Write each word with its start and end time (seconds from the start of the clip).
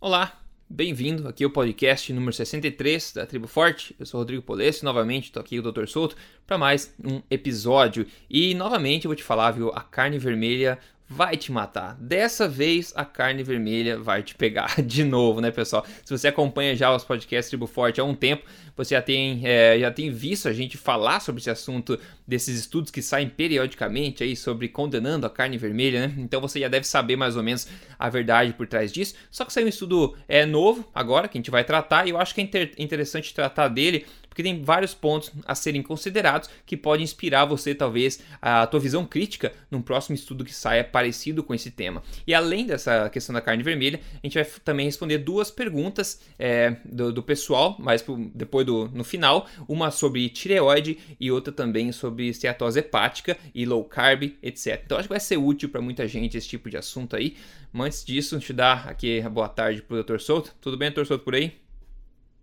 Olá, 0.00 0.40
bem-vindo 0.70 1.26
aqui 1.26 1.42
ao 1.42 1.50
podcast 1.50 2.12
número 2.12 2.32
63 2.32 3.14
da 3.14 3.26
Tribo 3.26 3.48
Forte. 3.48 3.96
Eu 3.98 4.06
sou 4.06 4.20
Rodrigo 4.20 4.44
Polesse, 4.44 4.84
novamente 4.84 5.24
estou 5.24 5.40
aqui 5.40 5.58
o 5.58 5.72
Dr. 5.72 5.88
Souto 5.88 6.14
para 6.46 6.56
mais 6.56 6.94
um 7.04 7.20
episódio. 7.28 8.06
E 8.30 8.54
novamente 8.54 9.06
eu 9.06 9.08
vou 9.08 9.16
te 9.16 9.24
falar, 9.24 9.50
viu, 9.50 9.70
a 9.70 9.80
carne 9.80 10.16
vermelha 10.16 10.78
vai 11.08 11.36
te 11.36 11.50
matar. 11.50 11.96
Dessa 11.98 12.46
vez 12.46 12.92
a 12.94 13.04
carne 13.04 13.42
vermelha 13.42 13.98
vai 13.98 14.22
te 14.22 14.34
pegar 14.34 14.80
de 14.82 15.04
novo, 15.04 15.40
né, 15.40 15.50
pessoal? 15.50 15.86
Se 16.04 16.16
você 16.16 16.28
acompanha 16.28 16.76
já 16.76 16.94
os 16.94 17.04
podcasts 17.04 17.48
Tribo 17.48 17.66
Forte 17.66 18.00
há 18.00 18.04
um 18.04 18.14
tempo, 18.14 18.44
você 18.76 18.94
já 18.94 19.02
tem, 19.02 19.40
é, 19.44 19.78
já 19.78 19.90
tem 19.90 20.10
visto 20.10 20.48
a 20.48 20.52
gente 20.52 20.76
falar 20.76 21.20
sobre 21.20 21.40
esse 21.40 21.50
assunto 21.50 21.98
desses 22.26 22.58
estudos 22.58 22.90
que 22.90 23.00
saem 23.00 23.28
periodicamente 23.28 24.22
aí 24.22 24.36
sobre 24.36 24.68
condenando 24.68 25.26
a 25.26 25.30
carne 25.30 25.56
vermelha, 25.56 26.06
né? 26.06 26.14
Então 26.18 26.40
você 26.40 26.60
já 26.60 26.68
deve 26.68 26.86
saber 26.86 27.16
mais 27.16 27.36
ou 27.36 27.42
menos 27.42 27.66
a 27.98 28.08
verdade 28.10 28.52
por 28.52 28.66
trás 28.66 28.92
disso. 28.92 29.14
Só 29.30 29.44
que 29.44 29.52
saiu 29.52 29.66
um 29.66 29.70
estudo 29.70 30.14
é, 30.28 30.44
novo 30.44 30.88
agora 30.94 31.26
que 31.26 31.38
a 31.38 31.40
gente 31.40 31.50
vai 31.50 31.64
tratar 31.64 32.06
e 32.06 32.10
eu 32.10 32.18
acho 32.18 32.34
que 32.34 32.40
é 32.40 32.44
inter 32.44 32.72
interessante 32.78 33.34
tratar 33.34 33.68
dele 33.68 34.04
porque 34.38 34.42
tem 34.44 34.62
vários 34.62 34.94
pontos 34.94 35.32
a 35.44 35.52
serem 35.52 35.82
considerados 35.82 36.48
que 36.64 36.76
podem 36.76 37.02
inspirar 37.02 37.44
você, 37.44 37.74
talvez, 37.74 38.20
a 38.40 38.64
tua 38.68 38.78
visão 38.78 39.04
crítica 39.04 39.52
num 39.68 39.82
próximo 39.82 40.14
estudo 40.14 40.44
que 40.44 40.54
saia 40.54 40.84
parecido 40.84 41.42
com 41.42 41.52
esse 41.52 41.72
tema. 41.72 42.04
E 42.24 42.32
além 42.32 42.64
dessa 42.64 43.10
questão 43.10 43.34
da 43.34 43.40
carne 43.40 43.64
vermelha, 43.64 43.98
a 44.22 44.24
gente 44.24 44.34
vai 44.34 44.44
também 44.64 44.86
responder 44.86 45.18
duas 45.18 45.50
perguntas 45.50 46.20
é, 46.38 46.76
do, 46.84 47.12
do, 47.12 47.20
pessoal, 47.20 47.74
mas 47.80 48.04
depois 48.32 48.64
do, 48.64 48.88
no 48.94 49.02
final, 49.02 49.48
uma 49.66 49.90
sobre 49.90 50.28
tireoide 50.28 50.98
e 51.18 51.32
outra 51.32 51.52
também 51.52 51.90
sobre 51.90 52.32
steatose 52.32 52.78
hepática 52.78 53.36
e 53.52 53.66
low 53.66 53.82
carb, 53.82 54.36
etc. 54.40 54.80
Então 54.84 54.98
acho 54.98 55.08
que 55.08 55.14
vai 55.14 55.20
ser 55.20 55.36
útil 55.36 55.68
para 55.68 55.80
muita 55.80 56.06
gente 56.06 56.36
esse 56.36 56.46
tipo 56.46 56.70
de 56.70 56.76
assunto 56.76 57.16
aí. 57.16 57.36
Mas 57.72 57.86
antes 57.86 58.04
disso, 58.04 58.38
te 58.38 58.52
dar 58.52 58.88
aqui 58.88 59.20
a 59.20 59.28
boa 59.28 59.48
tarde 59.48 59.82
para 59.82 59.96
o 59.96 60.04
Dr. 60.04 60.20
Souto. 60.20 60.54
Tudo 60.60 60.76
bem, 60.76 60.92
Dr. 60.92 61.04
Souto, 61.04 61.24
por 61.24 61.34
aí? 61.34 61.67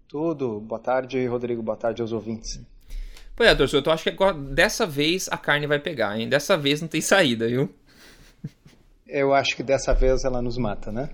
Tudo. 0.08 0.60
Boa 0.60 0.80
tarde, 0.80 1.26
Rodrigo. 1.26 1.62
Boa 1.62 1.78
tarde 1.78 2.02
aos 2.02 2.12
ouvintes. 2.12 2.60
Pois 3.36 3.50
é, 3.50 3.56
torcedor, 3.56 3.92
eu 3.92 3.94
acho 3.94 4.04
que 4.04 4.10
agora, 4.10 4.34
dessa 4.34 4.86
vez 4.86 5.28
a 5.30 5.38
carne 5.38 5.68
vai 5.68 5.80
pegar, 5.80 6.18
hein? 6.18 6.30
Dessa 6.30 6.56
vez 6.56 6.82
não 6.82 6.88
tem 6.88 7.02
saída, 7.02 7.48
viu? 7.48 7.70
Eu 9.06 9.34
acho 9.34 9.56
que 9.56 9.64
dessa 9.64 9.94
vez 9.94 10.24
ela 10.24 10.42
nos 10.42 10.58
mata, 10.58 10.92
né? 10.92 11.10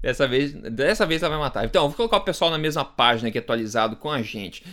Dessa 0.00 0.26
vez, 0.26 0.52
dessa 0.54 1.04
vez 1.04 1.22
ela 1.22 1.36
vai 1.36 1.40
matar. 1.40 1.64
Então, 1.64 1.88
vou 1.88 1.96
colocar 1.96 2.18
o 2.18 2.24
pessoal 2.24 2.50
na 2.50 2.58
mesma 2.58 2.84
página 2.84 3.28
aqui 3.28 3.38
atualizado 3.38 3.96
com 3.96 4.10
a 4.10 4.22
gente. 4.22 4.64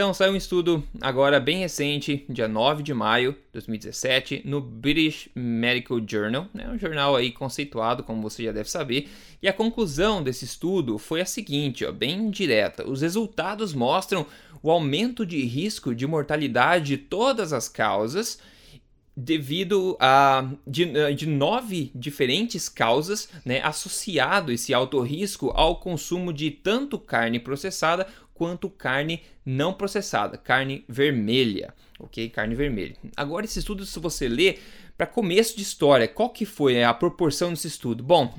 Então, 0.00 0.14
saiu 0.14 0.32
um 0.32 0.36
estudo 0.36 0.82
agora 0.98 1.38
bem 1.38 1.58
recente, 1.58 2.24
dia 2.26 2.48
9 2.48 2.82
de 2.82 2.94
maio 2.94 3.32
de 3.32 3.52
2017, 3.52 4.40
no 4.46 4.58
British 4.58 5.28
Medical 5.34 6.00
Journal, 6.08 6.46
né, 6.54 6.70
um 6.70 6.78
jornal 6.78 7.14
aí 7.14 7.30
conceituado, 7.30 8.02
como 8.02 8.22
você 8.22 8.44
já 8.44 8.50
deve 8.50 8.70
saber, 8.70 9.10
e 9.42 9.46
a 9.46 9.52
conclusão 9.52 10.22
desse 10.22 10.46
estudo 10.46 10.96
foi 10.96 11.20
a 11.20 11.26
seguinte, 11.26 11.84
ó, 11.84 11.92
bem 11.92 12.30
direta. 12.30 12.88
Os 12.88 13.02
resultados 13.02 13.74
mostram 13.74 14.24
o 14.62 14.70
aumento 14.70 15.26
de 15.26 15.44
risco 15.44 15.94
de 15.94 16.06
mortalidade 16.06 16.86
de 16.86 16.96
todas 16.96 17.52
as 17.52 17.68
causas 17.68 18.38
devido 19.16 19.96
a 20.00 20.48
de, 20.66 21.14
de, 21.14 21.26
nove 21.26 21.90
diferentes 21.94 22.68
causas, 22.68 23.28
né, 23.44 23.60
associado 23.62 24.50
esse 24.50 24.72
alto 24.72 25.00
risco 25.00 25.50
ao 25.50 25.76
consumo 25.76 26.32
de 26.32 26.50
tanto 26.50 26.98
carne 26.98 27.38
processada 27.38 28.06
quanto 28.40 28.68
carne 28.70 29.22
não 29.44 29.74
processada, 29.74 30.38
carne 30.38 30.82
vermelha, 30.88 31.74
ok? 31.98 32.30
Carne 32.30 32.54
vermelha. 32.54 32.96
Agora 33.14 33.44
esse 33.44 33.58
estudo, 33.58 33.84
se 33.84 34.00
você 34.00 34.26
ler, 34.26 34.58
para 34.96 35.06
começo 35.06 35.54
de 35.54 35.62
história, 35.62 36.08
qual 36.08 36.30
que 36.30 36.46
foi 36.46 36.82
a 36.82 36.94
proporção 36.94 37.50
desse 37.50 37.66
estudo? 37.66 38.02
Bom, 38.02 38.34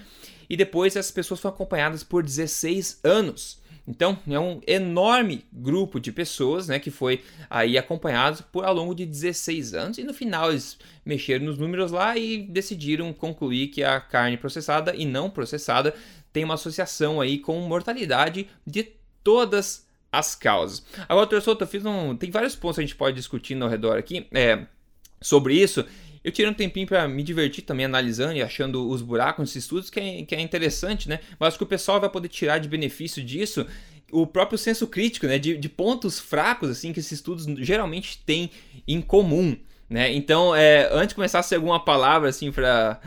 E 0.50 0.57
depois 0.57 0.95
essas 0.95 1.11
pessoas 1.11 1.39
foram 1.39 1.56
acompanhadas 1.56 2.03
por 2.03 2.23
16 2.23 3.00
anos. 3.03 3.63
Então, 3.88 4.17
é 4.28 4.39
um 4.39 4.61
enorme 4.66 5.45
grupo 5.53 6.00
de 6.00 6.11
pessoas, 6.11 6.67
né, 6.67 6.79
que 6.79 6.89
foi 6.89 7.23
aí 7.47 7.78
acompanhado 7.78 8.44
por 8.51 8.66
ao 8.66 8.73
longo 8.73 8.95
de 8.95 9.05
16 9.05 9.75
anos 9.75 9.97
e 10.00 10.03
no 10.03 10.13
final 10.13 10.50
eles 10.50 10.78
mexeram 11.05 11.45
nos 11.45 11.59
números 11.59 11.91
lá 11.91 12.17
e 12.17 12.44
decidiram 12.44 13.13
concluir 13.13 13.67
que 13.67 13.84
a 13.84 14.01
carne 14.01 14.38
processada 14.38 14.95
e 14.95 15.05
não 15.05 15.29
processada 15.29 15.94
tem 16.34 16.44
uma 16.44 16.55
associação 16.55 17.22
aí 17.22 17.38
com 17.38 17.59
mortalidade 17.59 18.47
de 18.66 18.88
todas 19.23 19.85
as 20.11 20.34
causas. 20.34 20.84
Agora, 21.07 21.28
professor, 21.28 21.57
eu 21.59 21.67
fiz 21.67 21.85
um, 21.85 22.16
tem 22.16 22.31
vários 22.31 22.55
pontos 22.55 22.78
que 22.78 22.81
a 22.81 22.85
gente 22.85 22.95
pode 22.95 23.16
discutir 23.16 23.61
ao 23.61 23.69
redor 23.69 23.97
aqui, 23.97 24.25
é, 24.34 24.66
sobre 25.22 25.55
isso. 25.55 25.85
Eu 26.25 26.31
tirei 26.31 26.49
um 26.49 26.55
tempinho 26.55 26.87
para 26.87 27.07
me 27.07 27.21
divertir 27.21 27.63
também 27.63 27.85
analisando 27.85 28.33
e 28.33 28.41
achando 28.41 28.89
os 28.89 29.03
buracos 29.03 29.41
nesses 29.41 29.57
estudos, 29.57 29.91
que 29.91 29.99
é, 29.99 30.23
que 30.23 30.33
é 30.33 30.41
interessante, 30.41 31.07
né? 31.07 31.19
Mas 31.39 31.49
acho 31.49 31.59
que 31.59 31.63
o 31.63 31.67
pessoal 31.67 32.01
vai 32.01 32.09
poder 32.09 32.29
tirar 32.29 32.57
de 32.57 32.67
benefício 32.67 33.23
disso 33.23 33.67
o 34.11 34.25
próprio 34.25 34.57
senso 34.57 34.87
crítico, 34.87 35.27
né? 35.27 35.37
De, 35.37 35.55
de 35.55 35.69
pontos 35.69 36.19
fracos, 36.19 36.71
assim, 36.71 36.91
que 36.91 36.99
esses 36.99 37.11
estudos 37.11 37.45
geralmente 37.59 38.17
têm 38.25 38.49
em 38.87 39.01
comum, 39.01 39.55
né? 39.87 40.11
Então, 40.13 40.55
é, 40.55 40.89
antes 40.91 41.09
de 41.09 41.15
começar, 41.15 41.43
se 41.43 41.53
alguma 41.53 41.85
palavra, 41.85 42.27
assim, 42.27 42.51
para 42.51 42.99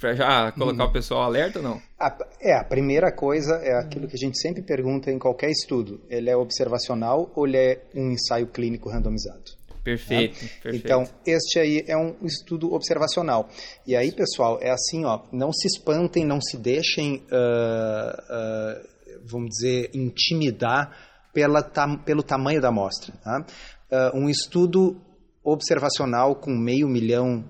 para 0.00 0.14
já 0.14 0.50
colocar 0.52 0.84
hum. 0.84 0.88
o 0.88 0.92
pessoal 0.92 1.22
alerta 1.22 1.58
ou 1.58 1.62
não? 1.62 1.82
A, 2.00 2.16
é, 2.40 2.58
a 2.58 2.64
primeira 2.64 3.12
coisa 3.12 3.56
é 3.56 3.78
aquilo 3.78 4.08
que 4.08 4.16
a 4.16 4.18
gente 4.18 4.40
sempre 4.40 4.62
pergunta 4.62 5.12
em 5.12 5.18
qualquer 5.18 5.50
estudo. 5.50 6.00
Ele 6.08 6.28
é 6.28 6.36
observacional 6.36 7.30
ou 7.36 7.46
ele 7.46 7.56
é 7.56 7.82
um 7.94 8.10
ensaio 8.10 8.46
clínico 8.46 8.88
randomizado? 8.88 9.52
Perfeito, 9.84 10.42
né? 10.42 10.50
perfeito. 10.62 10.86
Então, 10.86 11.04
este 11.26 11.58
aí 11.58 11.84
é 11.86 11.94
um 11.94 12.16
estudo 12.22 12.72
observacional. 12.72 13.50
E 13.86 13.94
aí, 13.94 14.10
pessoal, 14.10 14.58
é 14.62 14.70
assim, 14.70 15.04
ó, 15.04 15.20
não 15.30 15.52
se 15.52 15.68
espantem, 15.68 16.24
não 16.24 16.40
se 16.40 16.56
deixem, 16.56 17.16
uh, 17.16 18.80
uh, 18.80 18.88
vamos 19.26 19.50
dizer, 19.50 19.90
intimidar 19.94 20.96
pela, 21.34 21.62
tam, 21.62 21.98
pelo 21.98 22.22
tamanho 22.22 22.62
da 22.62 22.68
amostra. 22.68 23.12
Tá? 23.22 23.44
Uh, 23.92 24.18
um 24.18 24.30
estudo 24.30 24.98
observacional 25.44 26.34
com 26.36 26.50
meio 26.50 26.88
milhão 26.88 27.44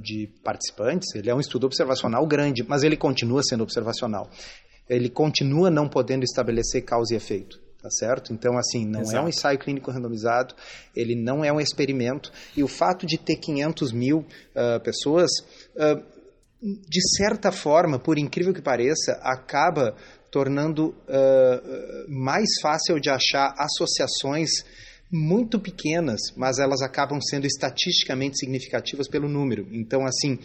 de 0.00 0.30
participantes, 0.42 1.14
ele 1.14 1.28
é 1.28 1.34
um 1.34 1.38
estudo 1.38 1.66
observacional 1.66 2.26
grande, 2.26 2.64
mas 2.66 2.82
ele 2.82 2.96
continua 2.96 3.42
sendo 3.42 3.62
observacional. 3.64 4.30
Ele 4.88 5.10
continua 5.10 5.68
não 5.68 5.86
podendo 5.90 6.24
estabelecer 6.24 6.86
causa 6.86 7.12
e 7.12 7.18
efeito 7.18 7.60
tá 7.86 7.90
certo? 7.90 8.32
Então, 8.32 8.58
assim, 8.58 8.84
não 8.84 9.02
Exato. 9.02 9.16
é 9.16 9.20
um 9.20 9.28
ensaio 9.28 9.58
clínico 9.58 9.90
randomizado, 9.92 10.54
ele 10.94 11.14
não 11.14 11.44
é 11.44 11.52
um 11.52 11.60
experimento, 11.60 12.32
e 12.56 12.62
o 12.64 12.68
fato 12.68 13.06
de 13.06 13.16
ter 13.16 13.36
500 13.36 13.92
mil 13.92 14.18
uh, 14.18 14.80
pessoas, 14.82 15.30
uh, 15.76 16.02
de 16.60 17.16
certa 17.16 17.52
forma, 17.52 17.98
por 17.98 18.18
incrível 18.18 18.52
que 18.52 18.60
pareça, 18.60 19.12
acaba 19.22 19.94
tornando 20.32 20.88
uh, 20.88 22.08
mais 22.08 22.48
fácil 22.60 22.98
de 22.98 23.08
achar 23.08 23.54
associações 23.56 24.50
muito 25.08 25.60
pequenas, 25.60 26.20
mas 26.36 26.58
elas 26.58 26.82
acabam 26.82 27.20
sendo 27.20 27.46
estatisticamente 27.46 28.36
significativas 28.38 29.08
pelo 29.08 29.28
número. 29.28 29.68
Então, 29.70 30.04
assim, 30.04 30.40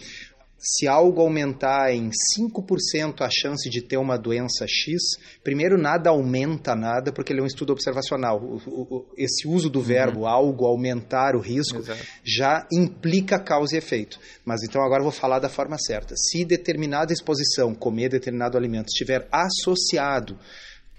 se 0.62 0.88
algo 0.88 1.22
aumentar 1.22 1.92
em 1.92 2.12
5% 2.38 3.22
a 3.22 3.30
chance 3.32 3.68
de 3.68 3.82
ter 3.82 3.98
uma 3.98 4.16
doença 4.16 4.68
X, 4.68 5.18
primeiro 5.44 5.76
nada 5.76 6.12
aumenta 6.12 6.76
nada, 6.76 7.12
porque 7.12 7.34
ele 7.34 7.40
é 7.40 7.44
um 7.44 7.48
estudo 7.48 7.74
observacional. 7.74 8.40
O, 8.40 8.58
o, 8.68 9.06
esse 9.18 9.48
uso 9.48 9.72
do 9.72 9.82
verbo 9.82 10.22
uhum. 10.22 10.28
algo 10.28 10.66
aumentar 10.68 11.36
o 11.36 11.40
risco 11.40 11.80
Exato. 11.80 12.06
já 12.24 12.68
implica 12.72 13.40
causa 13.40 13.74
e 13.74 13.80
efeito. 13.80 14.20
Mas 14.46 14.62
então 14.62 14.84
agora 14.84 15.00
eu 15.00 15.06
vou 15.06 15.12
falar 15.12 15.40
da 15.40 15.50
forma 15.50 15.80
certa. 15.80 16.16
Se 16.16 16.46
determinada 16.46 17.12
exposição, 17.12 17.74
comer 17.74 18.10
determinado 18.10 18.56
alimento, 18.56 18.90
estiver 18.90 19.28
associado 19.32 20.38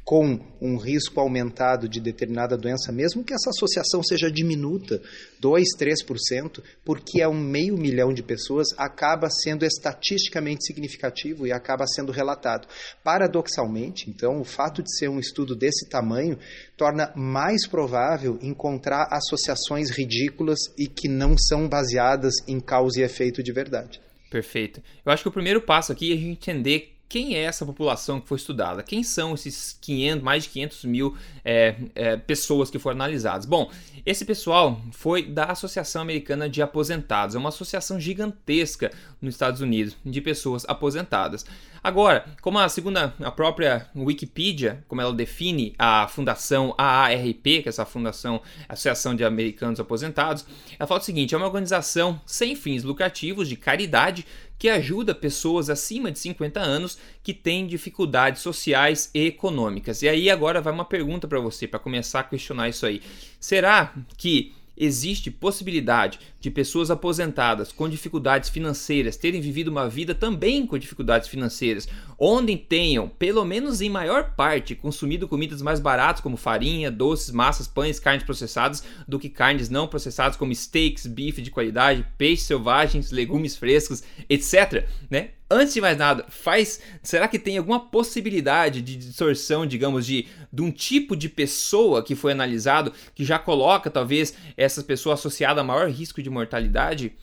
com 0.04 0.40
um 0.60 0.76
risco 0.76 1.20
aumentado 1.20 1.88
de 1.88 2.00
determinada 2.00 2.56
doença, 2.56 2.90
mesmo 2.90 3.22
que 3.22 3.32
essa 3.32 3.50
associação 3.50 4.02
seja 4.02 4.31
diminuta, 4.31 5.00
2, 5.40 5.64
3%, 5.78 6.62
porque 6.84 7.22
é 7.22 7.28
um 7.28 7.38
meio 7.38 7.76
milhão 7.76 8.12
de 8.12 8.22
pessoas, 8.22 8.69
acaba 8.76 9.31
sendo 9.31 9.64
estatisticamente 9.64 10.66
significativo 10.66 11.46
e 11.46 11.52
acaba 11.52 11.87
sendo 11.87 12.10
relatado. 12.10 12.66
Paradoxalmente, 13.02 14.10
então, 14.10 14.40
o 14.40 14.44
fato 14.44 14.82
de 14.82 14.96
ser 14.96 15.08
um 15.08 15.20
estudo 15.20 15.54
desse 15.54 15.88
tamanho 15.88 16.38
torna 16.76 17.12
mais 17.14 17.66
provável 17.66 18.38
encontrar 18.43 19.08
associações 19.10 19.90
ridículas 19.90 20.58
e 20.76 20.87
que 20.88 21.08
não 21.08 21.37
são 21.38 21.69
baseadas 21.69 22.34
em 22.49 22.58
causa 22.58 23.00
e 23.00 23.04
efeito 23.04 23.43
de 23.43 23.52
verdade. 23.52 24.00
Perfeito. 24.32 24.82
Eu 25.04 25.12
acho 25.12 25.22
que 25.22 25.28
o 25.28 25.32
primeiro 25.32 25.60
passo 25.60 25.93
aqui 25.93 26.10
é 26.10 26.14
a 26.14 26.19
gente 26.19 26.50
entender 26.50 26.92
quem 27.12 27.35
é 27.35 27.43
essa 27.43 27.67
população 27.67 28.19
que 28.19 28.26
foi 28.26 28.38
estudada? 28.38 28.82
Quem 28.82 29.03
são 29.03 29.35
esses 29.35 29.76
500, 29.82 30.25
mais 30.25 30.44
de 30.44 30.49
500 30.49 30.85
mil 30.87 31.14
é, 31.44 31.76
é, 31.94 32.17
pessoas 32.17 32.70
que 32.70 32.79
foram 32.79 32.97
analisadas? 32.97 33.44
Bom, 33.44 33.70
esse 34.06 34.25
pessoal 34.25 34.81
foi 34.93 35.23
da 35.23 35.44
Associação 35.44 36.00
Americana 36.00 36.49
de 36.49 36.62
Aposentados, 36.62 37.37
é 37.37 37.38
uma 37.38 37.50
associação 37.50 38.00
gigantesca 38.00 38.91
nos 39.20 39.35
Estados 39.35 39.61
Unidos 39.61 39.94
de 40.03 40.23
pessoas 40.23 40.64
aposentadas. 40.67 41.44
Agora, 41.82 42.25
como 42.40 42.61
a 42.61 42.69
segunda, 42.69 43.12
a 43.20 43.31
própria 43.32 43.88
Wikipedia, 43.96 44.84
como 44.87 45.00
ela 45.00 45.12
define 45.12 45.75
a 45.76 46.06
fundação 46.06 46.73
AARP, 46.79 47.43
que 47.43 47.62
é 47.67 47.69
essa 47.69 47.84
fundação, 47.84 48.40
Associação 48.69 49.17
de 49.17 49.25
Americanos 49.25 49.81
Aposentados, 49.81 50.46
ela 50.79 50.87
fala 50.87 51.00
o 51.00 51.05
seguinte: 51.05 51.34
é 51.34 51.38
uma 51.38 51.46
organização 51.46 52.20
sem 52.25 52.55
fins 52.55 52.84
lucrativos 52.84 53.49
de 53.49 53.56
caridade 53.56 54.25
que 54.56 54.69
ajuda 54.69 55.12
pessoas 55.12 55.69
acima 55.69 56.12
de 56.12 56.20
50 56.20 56.61
anos 56.61 56.96
que 57.20 57.34
têm 57.34 57.67
dificuldades 57.67 58.43
sociais 58.43 59.11
e 59.12 59.26
econômicas. 59.26 60.02
E 60.02 60.08
aí 60.08 60.31
agora 60.31 60.61
vai 60.61 60.73
uma 60.73 60.85
pergunta 60.85 61.26
para 61.26 61.40
você 61.40 61.67
para 61.67 61.81
começar 61.81 62.20
a 62.20 62.25
questionar 62.25 62.69
isso 62.69 62.87
aí. 62.87 63.02
Será 63.40 63.93
que 64.17 64.55
existe 64.76 65.31
possibilidade 65.31 66.19
de 66.43 66.50
pessoas 66.50 66.91
aposentadas 66.91 67.71
com 67.71 67.89
dificuldades 67.89 68.50
financeiras 68.50 69.17
terem 69.17 69.41
vivido 69.41 69.69
uma 69.69 69.89
vida 69.89 70.12
também 70.12 70.67
com 70.67 70.77
dificuldades 70.77 71.29
financeiras, 71.29 71.87
onde 72.19 72.56
tenham, 72.56 73.09
pelo 73.09 73.44
menos 73.44 73.81
em 73.81 73.89
maior 73.89 74.35
parte, 74.35 74.75
consumido 74.75 75.29
comidas 75.29 75.62
mais 75.62 75.79
baratas 75.79 76.21
como 76.21 76.37
farinha, 76.37 76.91
doces, 76.91 77.31
massas, 77.31 77.69
pães, 77.69 78.00
carnes 78.00 78.25
processadas, 78.25 78.83
do 79.06 79.21
que 79.21 79.29
carnes 79.29 79.69
não 79.69 79.87
processadas 79.87 80.37
como 80.37 80.53
steaks, 80.53 81.06
bife 81.06 81.41
de 81.41 81.50
qualidade, 81.53 82.05
peixes 82.19 82.47
selvagens, 82.47 83.12
legumes 83.12 83.56
frescos, 83.56 84.03
etc. 84.29 84.88
Né? 85.09 85.31
antes 85.53 85.75
de 85.75 85.81
mais 85.81 85.97
nada, 85.99 86.25
faz. 86.29 86.81
Será 87.03 87.29
que 87.29 87.38
tem 87.38 87.59
alguma 87.59 87.79
possibilidade 87.79 88.81
de 88.81 88.97
distorção, 88.97 89.67
digamos, 89.67 90.06
de, 90.06 90.27
de 90.53 90.62
um 90.62 90.71
tipo 90.71 91.15
de 91.15 91.29
pessoa 91.29 92.03
que 92.03 92.15
foi 92.15 92.33
analisado 92.33 92.93
que 93.15 93.25
já 93.25 93.38
coloca, 93.38 93.91
talvez, 93.91 94.35
essa 94.56 94.83
pessoa 94.83 95.15
associada 95.15 95.61
a 95.61 95.65
maior 95.65 95.88
risco 95.91 96.23
de 96.23 96.31
mortalidade? 96.32 97.14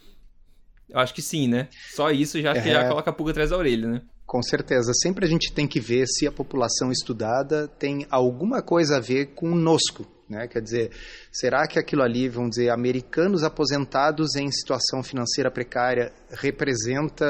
Eu 0.90 1.00
acho 1.00 1.14
que 1.14 1.22
sim, 1.22 1.48
né? 1.48 1.68
Só 1.96 2.12
isso 2.12 2.42
já, 2.42 2.52
é... 2.54 2.62
já 2.62 2.88
coloca 2.88 3.10
a 3.10 3.14
pulga 3.14 3.32
atrás 3.32 3.50
da 3.50 3.58
orelha, 3.58 3.88
né? 3.88 4.02
Com 4.26 4.42
certeza. 4.44 4.92
Sempre 4.94 5.26
a 5.26 5.28
gente 5.28 5.52
tem 5.52 5.68
que 5.68 5.80
ver 5.80 6.06
se 6.08 6.28
a 6.28 6.32
população 6.32 6.92
estudada 6.92 7.68
tem 7.68 8.06
alguma 8.10 8.62
coisa 8.62 8.98
a 8.98 9.00
ver 9.00 9.34
conosco, 9.34 10.06
né? 10.30 10.48
Quer 10.48 10.62
dizer, 10.62 10.92
será 11.32 11.68
que 11.68 11.80
aquilo 11.80 12.04
ali, 12.04 12.30
vamos 12.30 12.52
dizer, 12.52 12.70
americanos 12.70 13.44
aposentados 13.44 14.36
em 14.36 14.52
situação 14.52 15.02
financeira 15.02 15.50
precária 15.50 16.14
representa 16.30 17.26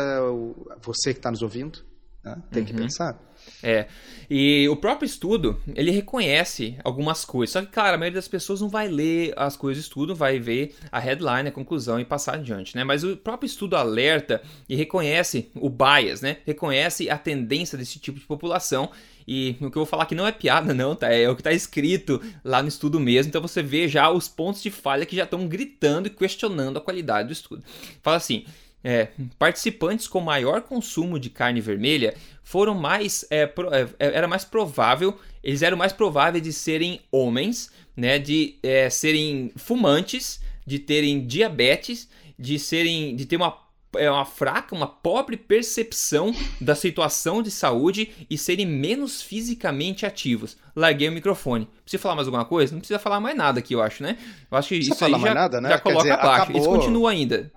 você 0.81 1.13
que 1.13 1.19
está 1.19 1.31
nos 1.31 1.41
ouvindo? 1.41 1.79
Né? 2.23 2.35
Tem 2.51 2.63
uhum. 2.63 2.67
que 2.67 2.75
pensar. 2.75 3.17
É. 3.61 3.87
E 4.29 4.69
o 4.69 4.75
próprio 4.75 5.07
estudo, 5.07 5.59
ele 5.75 5.89
reconhece 5.89 6.77
algumas 6.83 7.25
coisas. 7.25 7.53
Só 7.53 7.61
que, 7.61 7.67
claro, 7.67 7.95
a 7.95 7.97
maioria 7.97 8.17
das 8.17 8.27
pessoas 8.27 8.61
não 8.61 8.69
vai 8.69 8.87
ler 8.87 9.33
as 9.35 9.57
coisas 9.57 9.83
do 9.83 9.87
estudo, 9.87 10.15
vai 10.15 10.39
ver 10.39 10.75
a 10.91 10.99
headline, 10.99 11.49
a 11.49 11.51
conclusão 11.51 11.99
e 11.99 12.05
passar 12.05 12.35
adiante, 12.35 12.75
né? 12.75 12.83
Mas 12.83 13.03
o 13.03 13.17
próprio 13.17 13.47
estudo 13.47 13.75
alerta 13.75 14.41
e 14.67 14.75
reconhece 14.75 15.49
o 15.55 15.69
bias, 15.69 16.21
né? 16.21 16.37
Reconhece 16.45 17.09
a 17.09 17.17
tendência 17.17 17.77
desse 17.77 17.97
tipo 17.97 18.19
de 18.19 18.25
população 18.25 18.91
e 19.27 19.55
o 19.61 19.69
que 19.69 19.77
eu 19.77 19.81
vou 19.81 19.85
falar 19.85 20.03
aqui 20.03 20.15
não 20.15 20.25
é 20.25 20.31
piada, 20.31 20.73
não, 20.73 20.95
tá? 20.95 21.13
É 21.13 21.29
o 21.29 21.35
que 21.35 21.41
está 21.41 21.51
escrito 21.51 22.21
lá 22.43 22.61
no 22.61 22.67
estudo 22.67 22.99
mesmo. 22.99 23.29
Então 23.29 23.41
você 23.41 23.61
vê 23.61 23.87
já 23.87 24.09
os 24.09 24.27
pontos 24.27 24.61
de 24.61 24.71
falha 24.71 25.05
que 25.05 25.15
já 25.15 25.23
estão 25.23 25.47
gritando 25.47 26.07
e 26.07 26.09
questionando 26.09 26.77
a 26.77 26.81
qualidade 26.81 27.27
do 27.27 27.33
estudo. 27.33 27.63
Fala 28.01 28.17
assim. 28.17 28.45
É, 28.81 29.09
participantes 29.37 30.07
com 30.07 30.21
maior 30.21 30.61
consumo 30.61 31.19
de 31.19 31.29
carne 31.29 31.59
vermelha 31.59 32.15
foram 32.41 32.73
mais 32.73 33.25
é, 33.29 33.45
pro, 33.45 33.73
é, 33.73 33.81
é 33.99 34.15
era 34.15 34.25
mais 34.25 34.45
provável 34.45 35.19
eles 35.43 35.61
eram 35.61 35.75
mais 35.75 35.91
prováveis 35.91 36.41
de 36.41 36.53
serem 36.53 37.01
homens 37.11 37.69
né 37.93 38.17
de 38.17 38.55
é, 38.63 38.89
serem 38.89 39.51
fumantes 39.57 40.39
de 40.65 40.79
terem 40.79 41.27
diabetes 41.27 42.07
de 42.39 42.57
serem 42.57 43.17
de 43.17 43.25
ter 43.25 43.35
uma 43.35 43.49
é 43.97 44.09
uma 44.09 44.25
fraca, 44.25 44.75
uma 44.75 44.87
pobre 44.87 45.35
percepção 45.35 46.33
da 46.61 46.75
situação 46.75 47.41
de 47.41 47.49
saúde 47.49 48.11
e 48.29 48.37
serem 48.37 48.65
menos 48.65 49.21
fisicamente 49.21 50.05
ativos. 50.05 50.57
Larguei 50.75 51.09
o 51.09 51.11
microfone. 51.11 51.67
Precisa 51.83 52.01
falar 52.01 52.15
mais 52.15 52.27
alguma 52.27 52.45
coisa? 52.45 52.73
Não 52.73 52.79
precisa 52.79 52.99
falar 52.99 53.19
mais 53.19 53.35
nada 53.35 53.59
aqui, 53.59 53.73
eu 53.73 53.81
acho, 53.81 54.03
né? 54.03 54.17
Eu 54.51 54.57
acho 54.57 54.69
que 54.69 54.75
isso 54.75 55.03
aí 55.03 55.11
já, 55.11 55.33
nada, 55.33 55.59
né? 55.59 55.69
já 55.69 55.79
coloca 55.79 56.03
dizer, 56.03 56.13
abaixo. 56.13 56.43
Acabou... 56.43 56.61
Eles 56.61 56.67
continuam 56.67 57.07
ainda. 57.07 57.51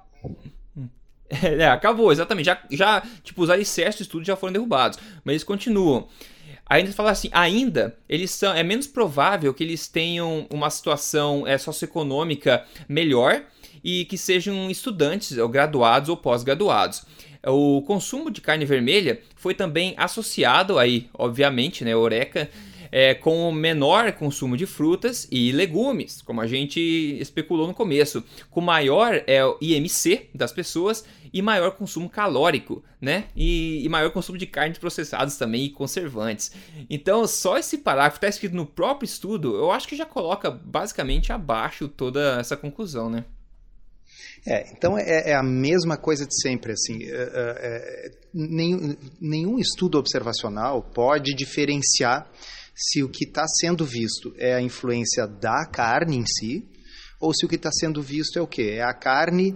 É, 1.42 1.66
acabou, 1.66 2.12
exatamente. 2.12 2.46
Já, 2.46 2.58
já 2.70 3.02
tipo, 3.22 3.42
os 3.42 3.50
alicerces 3.50 4.00
do 4.00 4.02
estudo 4.02 4.24
já 4.24 4.36
foram 4.36 4.52
derrubados. 4.52 4.98
Mas 5.24 5.32
eles 5.32 5.44
continuam. 5.44 6.08
Ainda 6.66 6.92
fala 6.92 7.10
assim, 7.10 7.28
ainda 7.32 7.96
eles 8.08 8.30
são, 8.30 8.54
é 8.54 8.62
menos 8.62 8.86
provável 8.86 9.52
que 9.52 9.64
eles 9.64 9.88
tenham 9.88 10.46
uma 10.50 10.70
situação 10.70 11.46
é, 11.46 11.58
socioeconômica 11.58 12.64
melhor 12.88 13.42
e 13.84 14.04
que 14.04 14.16
sejam 14.16 14.70
estudantes, 14.70 15.36
ou 15.36 15.48
graduados 15.48 16.08
ou 16.08 16.16
pós-graduados. 16.16 17.04
O 17.44 17.82
consumo 17.82 18.30
de 18.30 18.40
carne 18.40 18.64
vermelha 18.64 19.20
foi 19.34 19.52
também 19.52 19.94
associado 19.96 20.78
aí, 20.78 21.08
obviamente, 21.12 21.84
né, 21.84 21.94
Oreca, 21.94 22.48
é, 22.92 23.14
com 23.14 23.48
o 23.48 23.52
menor 23.52 24.12
consumo 24.12 24.54
de 24.54 24.66
frutas 24.66 25.26
e 25.30 25.50
legumes, 25.50 26.20
como 26.20 26.42
a 26.42 26.46
gente 26.46 26.78
especulou 27.18 27.66
no 27.66 27.72
começo, 27.72 28.22
com 28.50 28.60
maior 28.60 29.14
é, 29.26 29.40
IMC 29.62 30.28
das 30.34 30.52
pessoas 30.52 31.04
e 31.32 31.40
maior 31.40 31.72
consumo 31.72 32.10
calórico, 32.10 32.84
né? 33.00 33.24
E, 33.34 33.84
e 33.84 33.88
maior 33.88 34.10
consumo 34.10 34.36
de 34.36 34.46
carnes 34.46 34.78
processadas 34.78 35.36
também 35.36 35.64
e 35.64 35.70
conservantes. 35.70 36.52
Então, 36.90 37.26
só 37.26 37.56
esse 37.56 37.78
parágrafo 37.78 38.18
está 38.18 38.28
escrito 38.28 38.54
no 38.54 38.66
próprio 38.66 39.06
estudo, 39.06 39.56
eu 39.56 39.70
acho 39.70 39.88
que 39.88 39.96
já 39.96 40.04
coloca 40.04 40.50
basicamente 40.50 41.32
abaixo 41.32 41.88
toda 41.88 42.38
essa 42.38 42.56
conclusão, 42.56 43.08
né? 43.08 43.24
É, 44.44 44.72
então 44.72 44.98
é, 44.98 45.30
é, 45.30 45.34
a 45.34 45.42
mesma 45.42 45.96
coisa 45.96 46.26
de 46.26 46.40
sempre, 46.40 46.72
assim, 46.72 47.04
é, 47.04 47.06
é, 47.06 48.06
é, 48.06 48.10
nenhum, 48.34 48.96
nenhum 49.20 49.58
estudo 49.58 49.98
observacional 49.98 50.82
pode 50.82 51.32
diferenciar 51.32 52.28
se 52.74 53.04
o 53.04 53.08
que 53.08 53.24
está 53.24 53.46
sendo 53.46 53.84
visto 53.84 54.34
é 54.36 54.54
a 54.54 54.60
influência 54.60 55.28
da 55.28 55.64
carne 55.66 56.16
em 56.16 56.26
si, 56.26 56.68
ou 57.20 57.32
se 57.32 57.46
o 57.46 57.48
que 57.48 57.54
está 57.54 57.70
sendo 57.70 58.02
visto 58.02 58.36
é 58.36 58.42
o 58.42 58.46
quê? 58.46 58.74
É 58.78 58.82
a 58.82 58.92
carne 58.92 59.54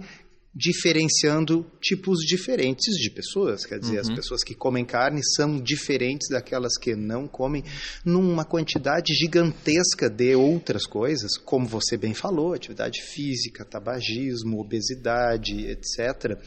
diferenciando 0.57 1.63
tipos 1.79 2.19
diferentes 2.25 2.95
de 2.95 3.11
pessoas. 3.11 3.63
Quer 3.63 3.79
dizer, 3.79 3.95
uhum. 3.95 4.01
as 4.01 4.09
pessoas 4.09 4.43
que 4.43 4.55
comem 4.55 4.83
carne 4.83 5.21
são 5.35 5.61
diferentes 5.61 6.29
daquelas 6.29 6.75
que 6.79 6.95
não 6.95 7.27
comem, 7.27 7.63
numa 8.03 8.43
quantidade 8.43 9.13
gigantesca 9.13 10.09
de 10.09 10.33
outras 10.33 10.87
coisas, 10.87 11.37
como 11.37 11.67
você 11.67 11.95
bem 11.95 12.15
falou, 12.15 12.53
atividade 12.53 13.03
física, 13.03 13.63
tabagismo, 13.63 14.59
obesidade, 14.59 15.67
etc. 15.67 16.39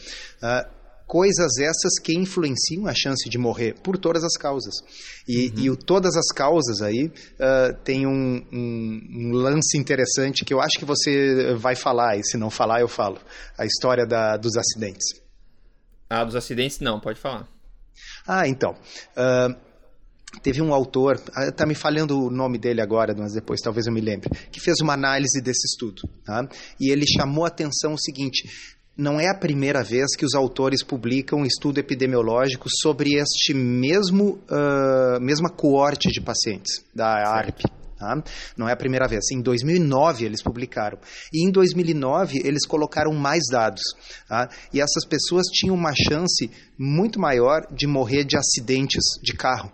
Uh, 0.43 0.80
coisas 1.11 1.59
essas 1.59 1.99
que 2.01 2.15
influenciam 2.15 2.87
a 2.87 2.95
chance 2.95 3.29
de 3.29 3.37
morrer 3.37 3.75
por 3.83 3.99
todas 3.99 4.23
as 4.23 4.37
causas. 4.37 4.73
E, 5.27 5.49
uhum. 5.49 5.55
e 5.59 5.71
o, 5.71 5.77
todas 5.77 6.15
as 6.17 6.29
causas 6.29 6.81
aí 6.83 7.07
uh, 7.07 7.75
tem 7.83 8.07
um, 8.07 8.47
um, 8.53 9.01
um, 9.11 9.33
lance 9.33 9.77
interessante 9.77 10.45
que 10.45 10.55
eu 10.55 10.61
acho 10.61 10.79
que 10.79 10.85
você 10.85 11.53
vai 11.57 11.75
falar, 11.75 12.17
e 12.17 12.23
se 12.23 12.37
não 12.37 12.49
falar, 12.49 12.81
eu 12.81 12.87
falo. 12.87 13.19
A 13.59 13.67
história 13.67 14.07
da, 14.07 14.37
dos 14.37 14.57
acidentes. 14.57 15.21
Ah, 16.09 16.23
dos 16.23 16.37
acidentes 16.37 16.79
não, 16.79 17.01
pode 17.01 17.19
falar. 17.19 17.49
Ah, 18.25 18.47
então. 18.47 18.77
Uh, 19.17 19.53
teve 20.45 20.63
um 20.63 20.73
autor, 20.73 21.21
está 21.49 21.67
me 21.67 21.75
falhando 21.75 22.21
o 22.21 22.31
nome 22.31 22.57
dele 22.57 22.81
agora, 22.81 23.17
mas 23.19 23.33
depois 23.33 23.61
talvez 23.61 23.89
eu 23.89 23.93
me 23.93 24.01
lembre, 24.01 24.31
que 24.53 24.61
fez 24.61 24.77
uma 24.81 24.93
análise 24.93 25.43
desse 25.43 25.67
estudo. 25.67 26.03
Tá? 26.25 26.49
E 26.79 26.89
ele 26.89 27.05
chamou 27.05 27.45
a 27.45 27.49
atenção 27.49 27.95
o 27.95 27.99
seguinte: 27.99 28.49
não 29.01 29.19
é 29.19 29.29
a 29.29 29.35
primeira 29.35 29.83
vez 29.83 30.15
que 30.15 30.27
os 30.27 30.35
autores 30.35 30.85
publicam 30.85 31.41
um 31.41 31.47
estudo 31.47 31.79
epidemiológico 31.79 32.69
sobre 32.69 33.15
este 33.15 33.55
mesmo 33.55 34.39
uh, 34.51 35.19
mesma 35.21 35.49
coorte 35.49 36.09
de 36.09 36.21
pacientes 36.21 36.85
da 36.95 37.07
ARP. 37.07 37.63
Tá? 37.99 38.23
Não 38.57 38.69
é 38.69 38.73
a 38.73 38.77
primeira 38.77 39.09
vez. 39.09 39.31
Em 39.33 39.41
2009 39.41 40.25
eles 40.25 40.43
publicaram. 40.43 40.99
E 41.33 41.47
em 41.47 41.51
2009 41.51 42.41
eles 42.45 42.67
colocaram 42.67 43.13
mais 43.13 43.43
dados. 43.51 43.83
Tá? 44.29 44.49
E 44.73 44.81
essas 44.81 45.05
pessoas 45.07 45.47
tinham 45.47 45.75
uma 45.75 45.95
chance 45.95 46.51
muito 46.79 47.19
maior 47.19 47.67
de 47.71 47.87
morrer 47.87 48.25
de 48.25 48.37
acidentes 48.37 49.03
de 49.23 49.33
carro. 49.35 49.73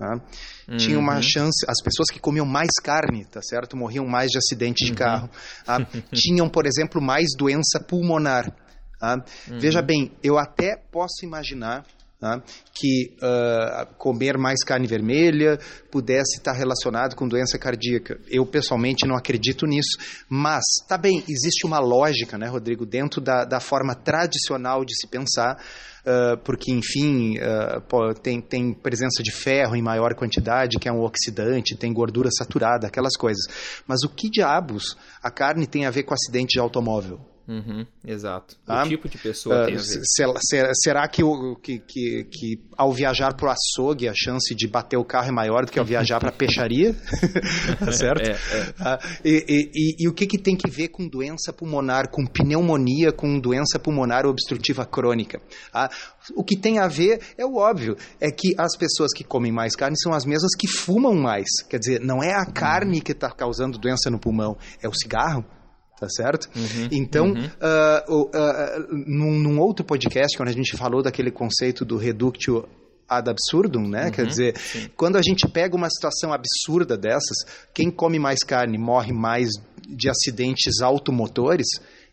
Tá? 0.00 0.18
Uhum. 0.66 0.76
Tinha 0.78 0.98
uma 0.98 1.20
chance, 1.20 1.58
as 1.68 1.82
pessoas 1.84 2.08
que 2.08 2.18
comiam 2.18 2.46
mais 2.46 2.70
carne, 2.82 3.26
tá 3.26 3.42
certo? 3.42 3.76
Morriam 3.76 4.06
mais 4.06 4.30
de 4.30 4.38
acidente 4.38 4.82
de 4.82 4.92
uhum. 4.92 4.96
carro. 4.96 5.30
Tá? 5.62 5.86
Tinham, 6.10 6.48
por 6.48 6.64
exemplo, 6.64 7.02
mais 7.02 7.26
doença 7.36 7.78
pulmonar. 7.86 8.50
Tá? 8.98 9.22
Uhum. 9.46 9.58
Veja 9.58 9.82
bem, 9.82 10.10
eu 10.22 10.38
até 10.38 10.74
posso 10.90 11.22
imaginar 11.22 11.84
tá? 12.18 12.42
que 12.72 13.14
uh, 13.18 13.94
comer 13.98 14.38
mais 14.38 14.64
carne 14.64 14.86
vermelha 14.86 15.58
pudesse 15.90 16.38
estar 16.38 16.52
relacionado 16.52 17.14
com 17.14 17.28
doença 17.28 17.58
cardíaca. 17.58 18.18
Eu 18.26 18.46
pessoalmente 18.46 19.06
não 19.06 19.16
acredito 19.16 19.66
nisso, 19.66 19.98
mas 20.30 20.64
tá 20.88 20.96
bem, 20.96 21.22
existe 21.28 21.66
uma 21.66 21.78
lógica, 21.78 22.38
né, 22.38 22.48
Rodrigo, 22.48 22.86
dentro 22.86 23.20
da, 23.20 23.44
da 23.44 23.60
forma 23.60 23.94
tradicional 23.94 24.82
de 24.82 24.96
se 24.96 25.06
pensar 25.06 25.58
uh, 26.06 26.36
porque, 26.38 26.72
enfim, 26.72 27.38
uh, 27.38 27.80
pô, 27.82 28.12
tem, 28.14 28.40
tem 28.40 28.72
presença 28.72 29.22
de 29.22 29.32
ferro 29.32 29.76
em 29.76 29.82
maior 29.82 30.14
quantidade, 30.14 30.78
que 30.78 30.88
é 30.88 30.92
um 30.92 31.02
oxidante, 31.02 31.76
tem 31.76 31.92
gordura 31.92 32.28
saturada, 32.36 32.86
aquelas 32.86 33.16
coisas. 33.16 33.42
Mas 33.86 34.02
o 34.02 34.08
que 34.08 34.28
diabos 34.28 34.96
a 35.22 35.30
carne 35.30 35.66
tem 35.66 35.86
a 35.86 35.90
ver 35.90 36.02
com 36.02 36.14
acidente 36.14 36.54
de 36.54 36.60
automóvel? 36.60 37.29
Uhum, 37.50 37.84
exato. 38.06 38.56
Ah, 38.64 38.84
o 38.84 38.88
tipo 38.88 39.08
de 39.08 39.18
pessoa 39.18 39.62
uh, 39.62 39.66
tem 39.66 39.74
a 39.74 39.78
ver. 39.78 40.00
Será, 40.04 40.72
será 40.72 41.08
que, 41.08 41.24
o, 41.24 41.56
que, 41.56 41.80
que, 41.80 42.24
que 42.30 42.62
ao 42.76 42.92
viajar 42.92 43.34
para 43.34 43.48
o 43.48 43.50
açougue 43.50 44.08
a 44.08 44.12
chance 44.14 44.54
de 44.54 44.68
bater 44.68 44.96
o 44.96 45.04
carro 45.04 45.30
é 45.30 45.32
maior 45.32 45.66
do 45.66 45.72
que 45.72 45.78
ao 45.80 45.84
viajar 45.84 46.20
para 46.20 46.28
a 46.28 46.32
peixaria? 46.32 46.94
tá 47.76 47.90
certo? 47.90 48.30
É, 48.30 48.34
é. 48.34 48.74
Ah, 48.78 49.00
e, 49.24 49.44
e, 49.48 49.70
e, 49.74 50.04
e, 50.04 50.08
o 50.08 50.12
que, 50.12 50.28
que 50.28 50.38
tem 50.38 50.54
que 50.54 50.70
ver 50.70 50.88
com 50.90 51.08
doença 51.08 51.52
pulmonar, 51.52 52.08
com 52.12 52.24
pneumonia, 52.24 53.10
com 53.10 53.40
doença 53.40 53.80
pulmonar 53.80 54.26
obstrutiva 54.26 54.86
crônica? 54.86 55.42
Ah, 55.74 55.90
o 56.36 56.44
que 56.44 56.56
tem 56.56 56.78
a 56.78 56.86
ver 56.86 57.20
é 57.36 57.44
o 57.44 57.56
óbvio, 57.56 57.96
é 58.20 58.30
que 58.30 58.54
as 58.56 58.76
pessoas 58.76 59.12
que 59.12 59.24
comem 59.24 59.50
mais 59.50 59.74
carne 59.74 59.98
são 59.98 60.12
as 60.12 60.24
mesmas 60.24 60.54
que 60.56 60.68
fumam 60.68 61.16
mais. 61.16 61.48
Quer 61.68 61.80
dizer, 61.80 62.00
não 62.00 62.22
é 62.22 62.32
a 62.32 62.46
carne 62.46 63.00
que 63.00 63.10
está 63.10 63.28
causando 63.28 63.76
doença 63.76 64.08
no 64.08 64.20
pulmão, 64.20 64.56
é 64.80 64.88
o 64.88 64.94
cigarro 64.94 65.44
tá 66.00 66.08
certo? 66.08 66.48
Uhum, 66.56 66.88
então, 66.90 67.26
uhum. 67.26 67.44
Uh, 67.44 68.22
uh, 68.22 69.04
num, 69.06 69.38
num, 69.38 69.60
outro 69.60 69.84
podcast, 69.84 70.34
quando 70.34 70.48
a 70.48 70.52
gente 70.52 70.74
falou 70.76 71.02
daquele 71.02 71.30
conceito 71.30 71.84
do 71.84 71.98
reductio 71.98 72.66
ad 73.06 73.28
absurdum, 73.28 73.86
né? 73.86 74.06
Uhum, 74.06 74.10
Quer 74.10 74.26
dizer, 74.26 74.56
sim. 74.56 74.88
quando 74.96 75.16
a 75.16 75.22
gente 75.22 75.46
pega 75.46 75.76
uma 75.76 75.90
situação 75.90 76.32
absurda 76.32 76.96
dessas, 76.96 77.36
quem 77.74 77.90
come 77.90 78.18
mais 78.18 78.42
carne 78.42 78.78
morre 78.78 79.12
mais 79.12 79.50
de 79.86 80.08
acidentes 80.08 80.80
automotores, 80.80 81.66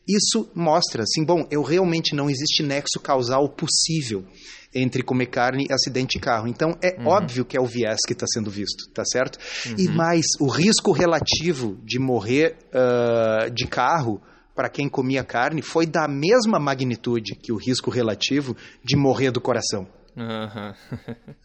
isso 0.08 0.50
mostra, 0.54 1.04
assim, 1.04 1.24
bom, 1.24 1.48
eu 1.50 1.62
realmente 1.62 2.14
não 2.14 2.30
existe 2.30 2.64
nexo 2.64 3.00
causal 3.00 3.48
possível 3.48 4.26
entre 4.74 5.02
comer 5.02 5.28
carne 5.28 5.66
e 5.70 5.74
acidente 5.74 6.18
de 6.18 6.20
carro. 6.20 6.48
Então 6.48 6.78
é 6.82 7.00
uhum. 7.00 7.08
óbvio 7.08 7.46
que 7.46 7.58
é 7.58 7.62
o 7.62 7.66
viés 7.66 8.00
que 8.06 8.14
está 8.14 8.26
sendo 8.28 8.50
visto, 8.50 8.90
tá 8.94 9.04
certo? 9.06 9.40
Uhum. 9.66 9.76
E 9.78 9.88
mais, 9.90 10.26
o 10.40 10.48
risco 10.48 10.92
relativo 10.92 11.78
de 11.84 12.00
morrer 12.00 12.58
uh, 12.74 13.50
de 13.52 13.68
carro 13.68 14.22
para 14.56 14.70
quem 14.70 14.90
comia 14.90 15.24
carne 15.24 15.62
foi 15.62 15.86
da 15.86 16.08
mesma 16.08 16.60
magnitude 16.60 17.36
que 17.36 17.52
o 17.52 17.58
risco 17.58 17.92
relativo 17.92 18.56
de 18.84 18.96
morrer 18.96 19.32
do 19.32 19.40
coração. 19.40 19.88
Uhum. 20.18 20.74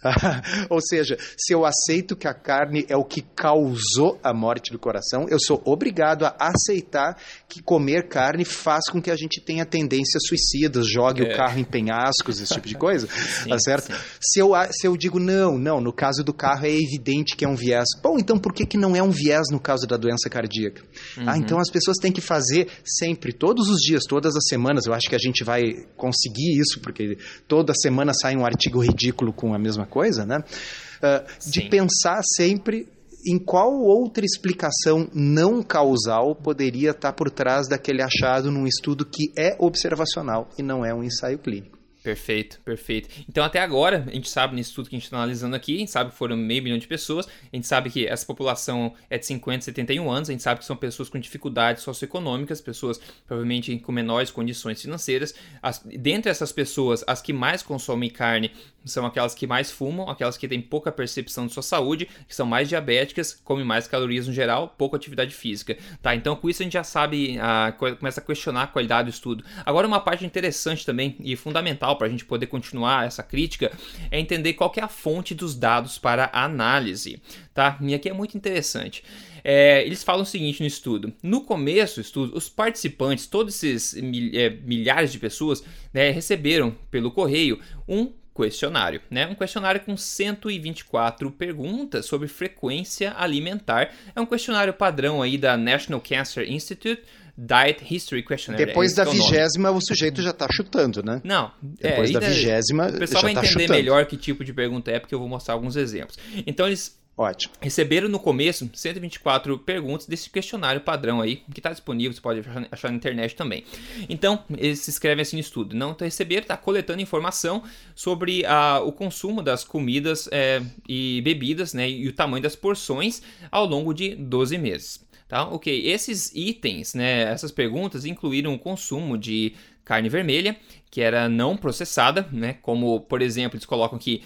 Ou 0.71 0.81
seja, 0.81 1.19
se 1.37 1.53
eu 1.53 1.67
aceito 1.67 2.17
que 2.17 2.27
a 2.27 2.33
carne 2.33 2.87
é 2.89 2.97
o 2.97 3.05
que 3.05 3.21
causou 3.21 4.19
a 4.25 4.33
morte 4.33 4.73
do 4.73 4.79
coração, 4.79 5.27
eu 5.29 5.39
sou 5.39 5.61
obrigado 5.67 6.25
a 6.25 6.35
aceitar 6.39 7.19
que 7.47 7.63
comer 7.63 8.09
carne 8.09 8.47
faz 8.47 8.89
com 8.89 9.01
que 9.01 9.11
a 9.11 9.17
gente 9.17 9.43
tenha 9.43 9.67
tendências 9.67 10.23
suicidas, 10.27 10.89
jogue 10.89 11.23
é. 11.23 11.33
o 11.33 11.37
carro 11.37 11.59
em 11.59 11.65
penhascos, 11.65 12.41
esse 12.41 12.55
tipo 12.55 12.67
de 12.67 12.75
coisa. 12.75 13.07
sim, 13.13 13.51
tá 13.51 13.59
certo? 13.59 13.95
Se 14.19 14.41
eu, 14.41 14.53
se 14.71 14.87
eu 14.87 14.97
digo, 14.97 15.21
não, 15.21 15.59
não, 15.59 15.79
no 15.79 15.93
caso 15.93 16.25
do 16.25 16.33
carro 16.33 16.65
é 16.65 16.73
evidente 16.73 17.37
que 17.37 17.45
é 17.45 17.49
um 17.49 17.55
viés. 17.55 17.89
Bom, 18.03 18.17
então 18.19 18.39
por 18.39 18.55
que, 18.55 18.65
que 18.65 18.79
não 18.79 18.97
é 18.97 19.03
um 19.03 19.11
viés 19.11 19.49
no 19.51 19.61
caso 19.61 19.87
da 19.87 19.99
doença 19.99 20.31
cardíaca? 20.31 20.83
Ah, 20.83 21.21
uhum. 21.21 21.29
Ah, 21.29 21.37
então 21.37 21.59
as 21.59 21.71
pessoas 21.71 21.99
têm 21.99 22.11
que 22.11 22.23
fazer 22.23 22.69
sempre, 22.83 23.35
todos 23.35 23.69
os 23.69 23.81
dias, 23.81 24.05
todas 24.09 24.35
as 24.35 24.45
semanas. 24.49 24.87
Eu 24.87 24.95
acho 24.95 25.11
que 25.11 25.15
a 25.15 25.19
gente 25.19 25.45
vai 25.45 25.63
conseguir 25.95 26.59
isso, 26.59 26.81
porque 26.81 27.19
toda 27.47 27.75
semana 27.75 28.13
sai 28.15 28.35
um 28.35 28.47
artigo 28.47 28.62
artigo 28.63 28.81
ridículo 28.81 29.33
com 29.33 29.55
a 29.55 29.59
mesma 29.59 29.87
coisa, 29.87 30.25
né? 30.25 30.39
Uh, 30.39 31.51
de 31.51 31.69
pensar 31.69 32.21
sempre 32.37 32.87
em 33.27 33.39
qual 33.39 33.73
outra 33.73 34.25
explicação 34.25 35.09
não 35.13 35.63
causal 35.63 36.35
poderia 36.35 36.91
estar 36.91 37.13
por 37.13 37.31
trás 37.31 37.69
daquele 37.69 38.03
achado 38.03 38.51
num 38.51 38.67
estudo 38.67 39.05
que 39.05 39.33
é 39.37 39.57
observacional 39.59 40.49
e 40.59 40.63
não 40.63 40.85
é 40.85 40.93
um 40.95 41.03
ensaio 41.03 41.39
clínico. 41.39 41.82
Perfeito, 42.03 42.61
perfeito. 42.65 43.09
Então, 43.29 43.45
até 43.45 43.61
agora, 43.61 44.05
a 44.09 44.11
gente 44.11 44.29
sabe 44.29 44.57
nisso 44.57 44.75
tudo 44.75 44.89
que 44.89 44.97
a 44.97 44.99
gente 44.99 45.05
está 45.05 45.17
analisando 45.19 45.55
aqui, 45.55 45.77
a 45.77 45.79
gente 45.79 45.91
sabe 45.93 46.11
que 46.11 46.17
foram 46.17 46.37
meio 46.37 46.61
milhão 46.61 46.77
de 46.77 46.89
pessoas, 46.89 47.29
a 47.29 47.57
gente 47.57 47.67
sabe 47.67 47.91
que 47.91 48.07
essa 48.07 48.27
população 48.27 48.93
é 49.09 49.17
de 49.17 49.25
50, 49.25 49.65
71 49.67 50.11
anos, 50.11 50.29
a 50.29 50.33
gente 50.33 50.43
sabe 50.43 50.59
que 50.59 50.67
são 50.67 50.75
pessoas 50.75 51.09
com 51.09 51.19
dificuldades 51.21 51.85
socioeconômicas, 51.85 52.61
pessoas 52.61 53.01
provavelmente 53.25 53.79
com 53.79 53.93
menores 53.93 54.33
condições 54.33 54.83
financeiras. 54.83 55.33
As, 55.63 55.79
dentre 55.79 56.29
essas 56.29 56.51
pessoas, 56.51 57.05
as 57.07 57.23
que 57.23 57.33
mais 57.33 57.63
consomem 57.63 58.11
carne 58.11 58.51
são 58.85 59.07
aquelas 59.07 59.33
que 59.33 59.47
mais 59.47 59.71
fumam, 59.71 60.11
aquelas 60.11 60.37
que 60.37 60.49
têm 60.49 60.61
pouca 60.61 60.91
percepção 60.91 61.47
de 61.47 61.53
sua 61.53 61.63
saúde, 61.63 62.09
que 62.27 62.35
são 62.35 62.45
mais 62.45 62.69
diabéticas, 62.69 63.41
comem 63.45 63.65
mais 63.65 63.87
calorias 63.87 64.27
no 64.27 64.33
geral, 64.33 64.75
pouca 64.77 64.97
atividade 64.97 65.33
física. 65.33 65.77
Tá? 66.01 66.17
Então, 66.17 66.35
com 66.35 66.51
isso 66.51 66.63
a 66.63 66.65
gente 66.65 66.73
já 66.73 66.83
sabe, 66.83 67.39
a, 67.39 67.73
começa 67.73 68.21
a 68.21 68.25
questionar 68.25 68.65
a 68.65 68.67
qualidade 68.67 69.09
do 69.09 69.15
estudo. 69.15 69.45
Agora, 69.65 69.87
uma 69.87 70.01
parte 70.01 70.27
interessante 70.27 70.85
também 70.85 71.17
e 71.21 71.37
fundamental 71.37 71.92
para 71.97 72.07
a 72.07 72.11
gente 72.11 72.25
poder 72.25 72.47
continuar 72.47 73.07
essa 73.07 73.23
crítica 73.23 73.73
é 74.11 74.19
entender 74.19 74.55
qual 74.55 74.73
é 74.77 74.81
a 74.81 74.89
fonte 74.89 75.35
dos 75.35 75.55
dados 75.55 75.99
para 75.99 76.31
análise. 76.33 77.21
Tá? 77.55 77.79
E 77.81 77.95
aqui 77.95 78.09
é 78.09 78.13
muito 78.13 78.37
interessante. 78.37 79.03
É, 79.45 79.85
eles 79.85 80.03
falam 80.03 80.23
o 80.23 80.27
seguinte 80.27 80.61
no 80.61 80.67
estudo: 80.67 81.13
no 81.23 81.43
começo 81.43 81.97
do 81.97 82.01
estudo, 82.01 82.37
os 82.37 82.49
participantes, 82.49 83.27
todos 83.27 83.63
esses 83.63 83.97
é, 84.35 84.51
milhares 84.51 85.13
de 85.13 85.19
pessoas, 85.19 85.65
né, 85.93 86.11
receberam 86.11 86.77
pelo 86.91 87.11
correio 87.11 87.61
um 87.89 88.13
questionário, 88.35 89.03
né? 89.11 89.27
Um 89.27 89.35
questionário 89.35 89.81
com 89.81 89.97
124 89.97 91.31
perguntas 91.33 92.07
sobre 92.07 92.29
frequência 92.29 93.15
alimentar. 93.17 93.93
É 94.15 94.21
um 94.21 94.27
questionário 94.27 94.73
padrão 94.73 95.21
aí 95.21 95.37
da 95.37 95.57
National 95.57 96.01
Cancer 96.01 96.51
Institute. 96.51 97.03
Diet 97.43 97.83
History 97.91 98.23
Questionnaire. 98.23 98.67
Depois 98.67 98.93
é 98.93 99.05
da 99.05 99.11
vigésima, 99.11 99.71
o, 99.71 99.77
o 99.77 99.81
sujeito 99.81 100.23
já 100.23 100.31
está 100.31 100.47
chutando, 100.51 101.03
né? 101.03 101.21
Não. 101.25 101.51
Depois 101.61 102.11
é, 102.11 102.13
da 102.13 102.21
vigésima, 102.21 102.89
O 102.89 102.99
pessoal 102.99 103.23
vai 103.23 103.35
tá 103.35 103.41
entender 103.41 103.63
chutando. 103.65 103.79
melhor 103.79 104.07
que 104.07 104.17
tipo 104.17 104.45
de 104.45 104.53
pergunta 104.53 104.91
é, 104.91 105.01
porque 105.01 105.15
eu 105.15 105.19
vou 105.19 105.29
mostrar 105.29 105.55
alguns 105.55 105.75
exemplos. 105.75 106.17
Então, 106.47 106.67
eles 106.67 107.01
Ótimo. 107.15 107.53
Receberam 107.61 108.09
no 108.09 108.19
começo 108.19 108.69
124 108.73 109.59
perguntas 109.59 110.07
desse 110.07 110.31
questionário 110.31 110.81
padrão 110.81 111.21
aí, 111.21 111.43
que 111.53 111.61
está 111.61 111.71
disponível, 111.71 112.15
você 112.15 112.23
pode 112.23 112.43
achar 112.71 112.89
na 112.89 112.97
internet 112.97 113.37
também. 113.37 113.65
Então, 114.09 114.43
eles 114.57 114.79
se 114.81 114.89
escrevem 114.89 115.21
assim 115.21 115.37
no 115.37 115.41
estudo. 115.41 115.77
Não 115.77 115.93
tá 115.93 116.07
receberam, 116.07 116.41
está 116.41 116.57
coletando 116.57 117.03
informação 117.03 117.63
sobre 117.95 118.47
a, 118.47 118.81
o 118.81 118.93
consumo 118.93 119.43
das 119.43 119.63
comidas 119.63 120.27
é, 120.33 120.63
e 120.89 121.21
bebidas, 121.23 121.75
né, 121.75 121.89
e 121.89 122.09
o 122.09 122.15
tamanho 122.15 122.43
das 122.43 122.57
porções 122.57 123.21
ao 123.51 123.67
longo 123.67 123.93
de 123.93 124.15
12 124.15 124.57
meses. 124.57 125.05
Tá? 125.33 125.45
Ok, 125.45 125.87
esses 125.87 126.31
itens, 126.35 126.93
né, 126.93 127.23
essas 127.23 127.51
perguntas 127.51 128.05
incluíram 128.05 128.53
o 128.53 128.59
consumo 128.59 129.17
de 129.17 129.55
carne 129.83 130.11
vermelha, 130.11 130.55
que 130.91 131.01
era 131.01 131.27
não 131.27 131.57
processada, 131.57 132.29
né, 132.31 132.59
como, 132.61 133.01
por 133.01 133.23
exemplo, 133.23 133.57
eles 133.57 133.65
colocam 133.65 133.97
aqui 133.97 134.23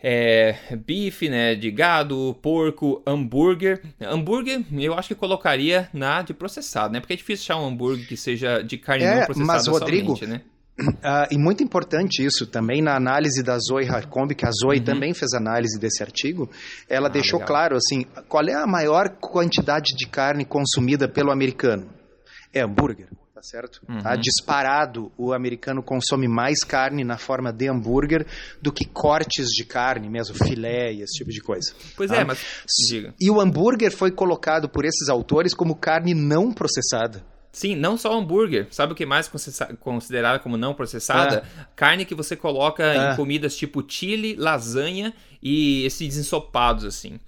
é, 0.00 0.56
bife, 0.86 1.28
né, 1.28 1.56
de 1.56 1.72
gado, 1.72 2.38
porco, 2.40 3.02
hambúrguer. 3.04 3.82
Hambúrguer 4.00 4.62
eu 4.70 4.94
acho 4.94 5.08
que 5.08 5.16
colocaria 5.16 5.90
na 5.92 6.22
de 6.22 6.32
processado, 6.32 6.92
né? 6.92 7.00
Porque 7.00 7.14
é 7.14 7.16
difícil 7.16 7.42
achar 7.42 7.60
um 7.60 7.66
hambúrguer 7.66 8.06
que 8.06 8.16
seja 8.16 8.62
de 8.62 8.78
carne 8.78 9.02
é, 9.02 9.16
não 9.16 9.24
processada 9.24 9.58
mas, 9.58 9.66
Rodrigo, 9.66 10.16
somente, 10.16 10.26
né? 10.26 10.42
Uh, 10.76 11.30
e 11.30 11.38
muito 11.38 11.62
importante 11.62 12.24
isso 12.24 12.46
também 12.46 12.82
na 12.82 12.96
análise 12.96 13.42
da 13.42 13.56
Zoe 13.58 13.88
Harcombe, 13.88 14.34
que 14.34 14.44
a 14.44 14.50
Zoe 14.50 14.78
uhum. 14.78 14.84
também 14.84 15.14
fez 15.14 15.32
análise 15.32 15.78
desse 15.78 16.02
artigo, 16.02 16.50
ela 16.88 17.06
ah, 17.06 17.12
deixou 17.12 17.38
legal. 17.38 17.46
claro 17.46 17.76
assim, 17.76 18.04
qual 18.28 18.44
é 18.48 18.54
a 18.54 18.66
maior 18.66 19.10
quantidade 19.20 19.94
de 19.96 20.06
carne 20.06 20.44
consumida 20.44 21.08
pelo 21.08 21.30
americano? 21.30 21.88
É 22.52 22.62
hambúrguer 22.62 23.08
certo? 23.44 23.80
Uhum. 23.88 23.98
Tá? 23.98 24.16
Disparado, 24.16 25.12
o 25.18 25.32
americano 25.32 25.82
consome 25.82 26.26
mais 26.26 26.64
carne 26.64 27.04
na 27.04 27.18
forma 27.18 27.52
de 27.52 27.68
hambúrguer 27.68 28.26
do 28.60 28.72
que 28.72 28.86
cortes 28.86 29.48
de 29.48 29.64
carne, 29.64 30.08
mesmo 30.08 30.34
filé 30.34 30.92
e 30.92 31.02
esse 31.02 31.18
tipo 31.18 31.30
de 31.30 31.40
coisa. 31.40 31.74
Pois 31.96 32.10
tá? 32.10 32.16
é, 32.16 32.24
mas 32.24 32.38
diga. 32.88 33.14
E 33.20 33.30
o 33.30 33.40
hambúrguer 33.40 33.92
foi 33.92 34.10
colocado 34.10 34.68
por 34.68 34.84
esses 34.84 35.08
autores 35.08 35.54
como 35.54 35.76
carne 35.76 36.14
não 36.14 36.52
processada. 36.52 37.22
Sim, 37.54 37.76
não 37.76 37.96
só 37.96 38.12
hambúrguer. 38.12 38.66
Sabe 38.72 38.92
o 38.92 38.96
que 38.96 39.06
mais 39.06 39.30
considerado 39.78 40.42
como 40.42 40.56
não 40.56 40.74
processada? 40.74 41.36
É. 41.36 41.64
Carne 41.76 42.04
que 42.04 42.14
você 42.14 42.34
coloca 42.34 42.82
é. 42.82 43.12
em 43.12 43.16
comidas 43.16 43.56
tipo 43.56 43.82
chile, 43.86 44.34
lasanha 44.36 45.14
e 45.40 45.86
esses 45.86 46.18
ensopados 46.18 46.84
assim. 46.84 47.20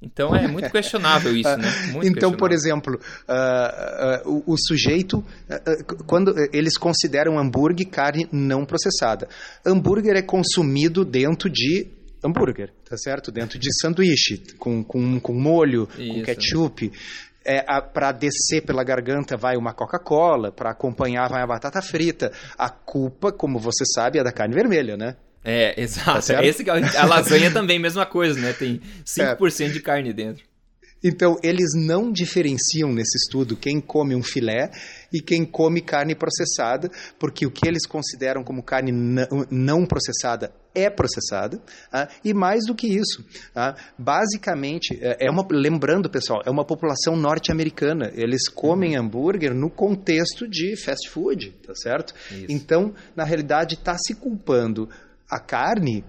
Então 0.00 0.34
é 0.34 0.48
muito 0.48 0.70
questionável 0.72 1.36
isso, 1.36 1.54
né? 1.58 1.70
Muito 1.92 2.08
então, 2.08 2.32
por 2.32 2.50
exemplo, 2.50 2.98
uh, 3.28 4.28
uh, 4.28 4.42
o, 4.46 4.54
o, 4.54 4.56
sujeito, 4.56 5.18
uh, 5.18 6.04
quando 6.06 6.34
eles 6.50 6.78
consideram 6.78 7.38
hambúrguer 7.38 7.88
carne 7.88 8.26
não 8.32 8.64
processada, 8.64 9.28
hambúrguer 9.66 10.16
é 10.16 10.22
consumido 10.22 11.04
dentro 11.04 11.50
de 11.50 11.88
hambúrguer, 12.24 12.72
tá 12.88 12.96
certo? 12.96 13.30
Dentro 13.30 13.58
de 13.58 13.68
sanduíche, 13.80 14.42
com, 14.58 14.82
com, 14.82 15.20
com 15.20 15.34
molho, 15.34 15.88
isso. 15.98 16.14
com 16.14 16.22
ketchup. 16.22 16.92
É, 17.46 17.62
para 17.80 18.10
descer 18.10 18.62
pela 18.62 18.82
garganta 18.82 19.36
vai 19.36 19.56
uma 19.56 19.74
Coca-Cola, 19.74 20.50
para 20.50 20.70
acompanhar 20.70 21.28
vai 21.28 21.42
a 21.42 21.46
batata 21.46 21.82
frita. 21.82 22.32
A 22.56 22.70
culpa, 22.70 23.30
como 23.30 23.58
você 23.58 23.84
sabe, 23.94 24.18
é 24.18 24.24
da 24.24 24.32
carne 24.32 24.54
vermelha, 24.54 24.96
né? 24.96 25.16
É, 25.44 25.78
exato. 25.80 26.26
Tá 26.26 26.42
Esse, 26.42 26.64
a 26.70 27.04
lasanha 27.04 27.50
também, 27.52 27.78
mesma 27.78 28.06
coisa, 28.06 28.40
né? 28.40 28.54
Tem 28.54 28.80
5% 29.04 29.68
é. 29.68 29.68
de 29.68 29.80
carne 29.80 30.12
dentro. 30.14 30.42
Então, 31.04 31.36
eles 31.42 31.74
não 31.74 32.10
diferenciam 32.10 32.90
nesse 32.90 33.18
estudo 33.18 33.56
quem 33.56 33.78
come 33.78 34.16
um 34.16 34.22
filé 34.22 34.70
e 35.12 35.20
quem 35.20 35.44
come 35.44 35.82
carne 35.82 36.14
processada, 36.14 36.90
porque 37.18 37.46
o 37.46 37.50
que 37.50 37.68
eles 37.68 37.86
consideram 37.86 38.42
como 38.42 38.62
carne 38.62 38.90
não 39.50 39.84
processada 39.84 40.50
é 40.74 40.90
processada, 40.90 41.62
ah, 41.92 42.08
e 42.24 42.34
mais 42.34 42.66
do 42.66 42.74
que 42.74 42.88
isso, 42.88 43.24
ah, 43.54 43.76
basicamente, 43.96 44.98
é, 45.00 45.26
é 45.26 45.30
uma, 45.30 45.46
lembrando 45.48 46.10
pessoal, 46.10 46.42
é 46.44 46.50
uma 46.50 46.64
população 46.64 47.16
norte-americana, 47.16 48.10
eles 48.14 48.48
comem 48.48 48.96
uhum. 48.98 49.04
hambúrguer 49.04 49.54
no 49.54 49.70
contexto 49.70 50.48
de 50.48 50.76
fast 50.76 51.08
food, 51.10 51.52
tá 51.64 51.74
certo? 51.76 52.12
Isso. 52.32 52.46
Então, 52.48 52.92
na 53.14 53.22
realidade, 53.22 53.76
está 53.76 53.96
se 53.96 54.14
culpando 54.16 54.88
a 55.30 55.38
carne 55.38 56.04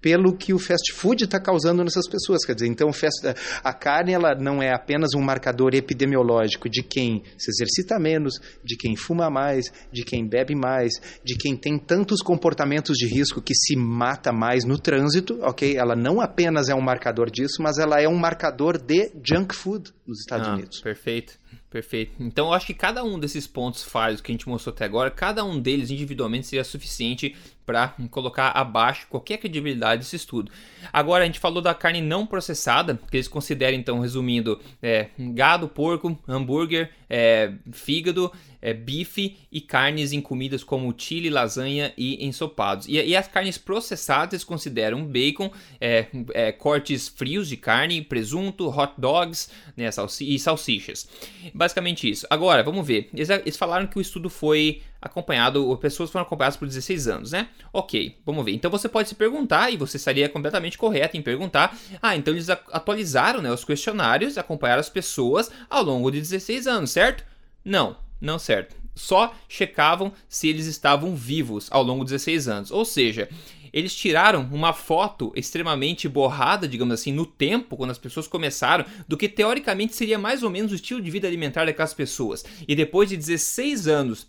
pelo 0.00 0.36
que 0.36 0.52
o 0.52 0.58
fast 0.58 0.92
food 0.92 1.24
está 1.24 1.40
causando 1.40 1.84
nessas 1.84 2.08
pessoas. 2.08 2.44
Quer 2.44 2.54
dizer, 2.54 2.68
então 2.68 2.92
fast, 2.92 3.26
a 3.62 3.72
carne 3.72 4.12
ela 4.12 4.34
não 4.34 4.62
é 4.62 4.72
apenas 4.72 5.14
um 5.14 5.20
marcador 5.20 5.74
epidemiológico 5.74 6.68
de 6.68 6.82
quem 6.82 7.22
se 7.36 7.50
exercita 7.50 7.98
menos, 7.98 8.34
de 8.64 8.76
quem 8.76 8.96
fuma 8.96 9.30
mais, 9.30 9.66
de 9.92 10.04
quem 10.04 10.26
bebe 10.26 10.54
mais, 10.54 10.92
de 11.24 11.36
quem 11.36 11.56
tem 11.56 11.78
tantos 11.78 12.20
comportamentos 12.22 12.96
de 12.96 13.06
risco 13.06 13.42
que 13.42 13.54
se 13.54 13.76
mata 13.76 14.32
mais 14.32 14.64
no 14.64 14.78
trânsito, 14.78 15.38
ok? 15.42 15.76
Ela 15.76 15.94
não 15.94 16.20
apenas 16.20 16.68
é 16.68 16.74
um 16.74 16.80
marcador 16.80 17.30
disso, 17.30 17.62
mas 17.62 17.78
ela 17.78 18.00
é 18.00 18.08
um 18.08 18.16
marcador 18.16 18.78
de 18.78 19.12
junk 19.22 19.54
food 19.54 19.92
nos 20.06 20.20
Estados 20.20 20.48
ah, 20.48 20.54
Unidos. 20.54 20.80
Perfeito. 20.80 21.38
Perfeito. 21.70 22.16
Então 22.18 22.48
eu 22.48 22.52
acho 22.52 22.66
que 22.66 22.74
cada 22.74 23.04
um 23.04 23.16
desses 23.16 23.46
pontos 23.46 23.84
falhos 23.84 24.20
que 24.20 24.32
a 24.32 24.34
gente 24.34 24.48
mostrou 24.48 24.74
até 24.74 24.84
agora, 24.84 25.08
cada 25.08 25.44
um 25.44 25.60
deles 25.60 25.88
individualmente 25.88 26.48
seria 26.48 26.64
suficiente 26.64 27.36
para 27.70 27.94
colocar 28.10 28.48
abaixo 28.48 29.06
qualquer 29.08 29.38
credibilidade 29.38 30.02
desse 30.02 30.16
estudo. 30.16 30.50
Agora 30.92 31.22
a 31.22 31.26
gente 31.26 31.38
falou 31.38 31.62
da 31.62 31.72
carne 31.72 32.00
não 32.00 32.26
processada, 32.26 32.98
que 33.08 33.16
eles 33.16 33.28
consideram 33.28 33.76
então, 33.76 34.00
resumindo, 34.00 34.60
é, 34.82 35.06
gado, 35.16 35.68
porco, 35.68 36.18
hambúrguer, 36.26 36.90
é, 37.08 37.52
fígado, 37.70 38.32
é, 38.60 38.74
bife 38.74 39.36
e 39.52 39.60
carnes 39.60 40.12
em 40.12 40.20
comidas 40.20 40.64
como 40.64 40.92
chile, 40.96 41.30
lasanha 41.30 41.92
e 41.96 42.26
ensopados. 42.26 42.88
E, 42.88 42.94
e 42.94 43.16
as 43.16 43.28
carnes 43.28 43.56
processadas 43.56 44.34
eles 44.34 44.44
consideram 44.44 45.04
bacon, 45.04 45.50
é, 45.80 46.06
é, 46.34 46.50
cortes 46.50 47.08
frios 47.08 47.48
de 47.48 47.56
carne, 47.56 48.02
presunto, 48.02 48.68
hot 48.68 48.94
dogs 48.98 49.48
né, 49.76 49.88
salsi 49.92 50.34
e 50.34 50.38
salsichas. 50.40 51.08
Basicamente 51.54 52.10
isso. 52.10 52.26
Agora, 52.28 52.64
vamos 52.64 52.84
ver. 52.84 53.08
Eles, 53.14 53.30
eles 53.30 53.56
falaram 53.56 53.86
que 53.86 53.96
o 53.96 54.00
estudo 54.00 54.28
foi 54.28 54.82
acompanhado, 55.00 55.76
pessoas 55.78 56.10
foram 56.10 56.24
acompanhadas 56.24 56.56
por 56.56 56.68
16 56.68 57.08
anos, 57.08 57.32
né? 57.32 57.48
Ok, 57.72 58.18
vamos 58.24 58.44
ver. 58.44 58.52
Então 58.52 58.70
você 58.70 58.88
pode 58.88 59.08
se 59.08 59.14
perguntar, 59.14 59.70
e 59.72 59.76
você 59.76 59.96
estaria 59.96 60.28
completamente 60.28 60.76
correto 60.76 61.16
em 61.16 61.22
perguntar, 61.22 61.76
ah, 62.02 62.16
então 62.16 62.34
eles 62.34 62.50
atualizaram 62.50 63.40
né, 63.40 63.50
os 63.50 63.64
questionários, 63.64 64.36
acompanharam 64.36 64.80
as 64.80 64.88
pessoas 64.88 65.50
ao 65.68 65.82
longo 65.82 66.10
de 66.10 66.20
16 66.20 66.66
anos, 66.66 66.90
certo? 66.90 67.24
Não, 67.64 67.96
não 68.20 68.38
certo. 68.38 68.76
Só 68.94 69.34
checavam 69.48 70.12
se 70.28 70.48
eles 70.48 70.66
estavam 70.66 71.14
vivos 71.16 71.68
ao 71.70 71.82
longo 71.82 72.04
de 72.04 72.10
16 72.10 72.48
anos. 72.48 72.70
Ou 72.70 72.84
seja, 72.84 73.28
eles 73.72 73.94
tiraram 73.94 74.48
uma 74.52 74.72
foto 74.72 75.32
extremamente 75.34 76.08
borrada, 76.08 76.68
digamos 76.68 76.94
assim, 76.94 77.12
no 77.12 77.24
tempo, 77.24 77.76
quando 77.76 77.90
as 77.90 77.98
pessoas 77.98 78.26
começaram, 78.26 78.84
do 79.08 79.16
que 79.16 79.28
teoricamente 79.28 79.94
seria 79.94 80.18
mais 80.18 80.42
ou 80.42 80.50
menos 80.50 80.72
o 80.72 80.74
estilo 80.74 81.00
de 81.00 81.10
vida 81.10 81.26
alimentar 81.26 81.64
daquelas 81.64 81.94
pessoas. 81.94 82.44
E 82.66 82.74
depois 82.74 83.08
de 83.08 83.16
16 83.16 83.86
anos 83.86 84.26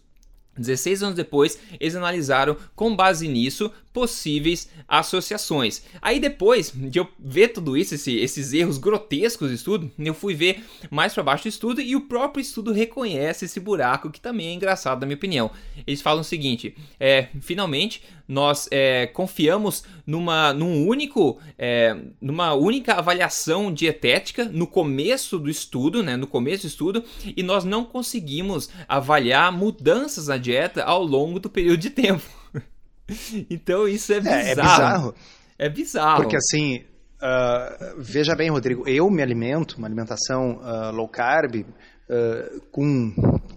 16 0.61 1.03
anos 1.03 1.15
depois, 1.15 1.57
eles 1.79 1.95
analisaram, 1.95 2.55
com 2.75 2.95
base 2.95 3.27
nisso, 3.27 3.71
possíveis 3.93 4.69
associações. 4.87 5.83
Aí 6.01 6.19
depois 6.19 6.71
de 6.73 6.99
eu 6.99 7.07
ver 7.19 7.49
tudo 7.49 7.75
isso, 7.75 7.95
esse, 7.95 8.15
esses 8.17 8.53
erros 8.53 8.77
grotescos 8.77 9.49
do 9.49 9.53
estudo, 9.53 9.91
eu 9.99 10.13
fui 10.13 10.33
ver 10.33 10.63
mais 10.89 11.13
para 11.13 11.23
baixo 11.23 11.43
do 11.43 11.49
estudo 11.49 11.81
e 11.81 11.95
o 11.95 12.01
próprio 12.01 12.41
estudo 12.41 12.71
reconhece 12.71 13.45
esse 13.45 13.59
buraco 13.59 14.09
que 14.09 14.21
também 14.21 14.47
é 14.47 14.53
engraçado 14.53 15.01
na 15.01 15.07
minha 15.07 15.17
opinião. 15.17 15.51
Eles 15.85 16.01
falam 16.01 16.21
o 16.21 16.25
seguinte: 16.25 16.75
é, 16.99 17.27
finalmente 17.41 18.01
nós 18.31 18.69
é, 18.71 19.07
confiamos 19.07 19.83
numa, 20.07 20.53
num 20.53 20.87
único, 20.87 21.37
é, 21.57 21.97
numa 22.21 22.53
única 22.53 22.93
avaliação 22.93 23.73
dietética 23.73 24.45
no 24.45 24.65
começo 24.65 25.37
do 25.37 25.49
estudo, 25.49 26.01
né, 26.01 26.15
no 26.15 26.25
começo 26.25 26.63
do 26.63 26.67
estudo, 26.67 27.03
e 27.35 27.43
nós 27.43 27.65
não 27.65 27.83
conseguimos 27.83 28.69
avaliar 28.87 29.51
mudanças 29.51 30.27
na 30.27 30.37
dieta 30.37 30.50
ao 30.83 31.03
longo 31.03 31.39
do 31.39 31.49
período 31.49 31.79
de 31.79 31.89
tempo. 31.89 32.23
então 33.49 33.87
isso 33.87 34.13
é 34.13 34.19
bizarro. 34.19 34.37
É, 34.37 34.51
é 34.51 34.55
bizarro. 34.55 35.15
É 35.57 35.69
bizarro. 35.69 36.21
Porque 36.21 36.35
assim, 36.35 36.83
uh, 37.21 37.95
veja 37.97 38.35
bem, 38.35 38.49
Rodrigo, 38.49 38.87
eu 38.87 39.09
me 39.09 39.21
alimento, 39.21 39.77
uma 39.77 39.87
alimentação 39.87 40.59
uh, 40.59 40.91
low 40.91 41.07
carb, 41.07 41.65
uh, 42.11 42.61
com 42.71 43.13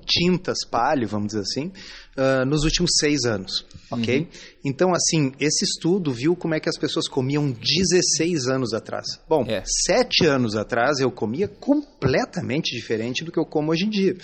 tintas 0.07 0.59
palio, 0.71 1.09
vamos 1.09 1.29
dizer 1.29 1.41
assim, 1.41 1.73
nos 2.47 2.63
últimos 2.63 2.91
seis 3.01 3.25
anos, 3.25 3.67
ok? 3.91 4.21
Uhum. 4.21 4.27
Então, 4.67 4.93
assim, 4.95 5.33
esse 5.41 5.65
estudo 5.65 6.13
viu 6.13 6.37
como 6.37 6.55
é 6.55 6.61
que 6.61 6.69
as 6.69 6.77
pessoas 6.77 7.09
comiam 7.09 7.51
16 7.51 8.47
anos 8.47 8.75
atrás. 8.75 9.05
Bom, 9.27 9.45
é. 9.49 9.65
sete 9.65 10.27
anos 10.27 10.57
atrás 10.57 11.01
eu 11.01 11.11
comia 11.11 11.49
completamente 11.49 12.77
diferente 12.77 13.25
do 13.25 13.33
que 13.33 13.39
eu 13.39 13.47
como 13.47 13.73
hoje 13.73 13.87
em 13.87 13.91
dia 13.91 14.15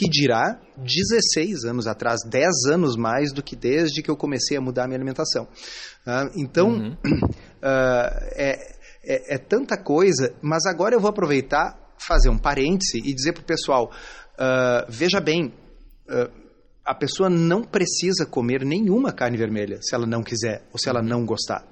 que 0.00 0.08
dirá 0.08 0.58
16 0.78 1.64
anos 1.64 1.86
atrás, 1.86 2.20
10 2.26 2.72
anos 2.72 2.96
mais 2.96 3.32
do 3.32 3.42
que 3.42 3.54
desde 3.54 4.02
que 4.02 4.10
eu 4.10 4.16
comecei 4.16 4.56
a 4.56 4.60
mudar 4.60 4.84
a 4.84 4.86
minha 4.86 4.96
alimentação. 4.96 5.44
Uh, 6.06 6.30
então, 6.36 6.70
uhum. 6.70 6.92
uh, 6.92 7.28
é, 8.34 8.56
é, 9.04 9.34
é, 9.34 9.38
tanta 9.38 9.76
coisa, 9.76 10.32
mas 10.40 10.64
agora 10.64 10.94
eu 10.94 11.00
vou 11.00 11.10
aproveitar, 11.10 11.78
fazer 12.06 12.28
um 12.28 12.38
parêntese 12.38 12.98
e 12.98 13.14
dizer 13.14 13.32
para 13.32 13.42
o 13.42 13.46
pessoal: 13.46 13.92
uh, 14.34 14.86
veja 14.88 15.20
bem, 15.20 15.52
a 16.84 16.94
pessoa 16.94 17.30
não 17.30 17.62
precisa 17.62 18.26
comer 18.26 18.64
nenhuma 18.64 19.12
carne 19.12 19.36
vermelha 19.36 19.78
se 19.80 19.94
ela 19.94 20.06
não 20.06 20.22
quiser 20.22 20.66
ou 20.72 20.78
se 20.78 20.88
ela 20.88 21.00
não 21.00 21.24
gostar. 21.24 21.64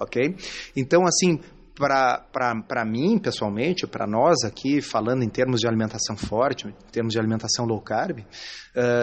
Ok? 0.00 0.36
Então, 0.74 1.04
assim, 1.04 1.38
para 1.78 2.84
mim, 2.84 3.18
pessoalmente, 3.18 3.86
para 3.86 4.06
nós 4.06 4.42
aqui, 4.44 4.80
falando 4.82 5.22
em 5.22 5.28
termos 5.28 5.60
de 5.60 5.68
alimentação 5.68 6.16
forte, 6.16 6.66
em 6.66 6.90
termos 6.90 7.12
de 7.12 7.18
alimentação 7.18 7.64
low 7.64 7.80
carb, 7.80 8.18
uh, 8.18 8.24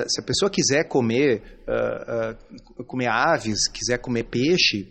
se 0.08 0.20
a 0.20 0.24
pessoa 0.24 0.50
quiser 0.50 0.84
comer, 0.88 1.62
uh, 1.68 2.82
uh, 2.82 2.84
comer 2.86 3.08
aves, 3.08 3.68
quiser 3.68 4.00
comer 4.00 4.24
peixe, 4.24 4.90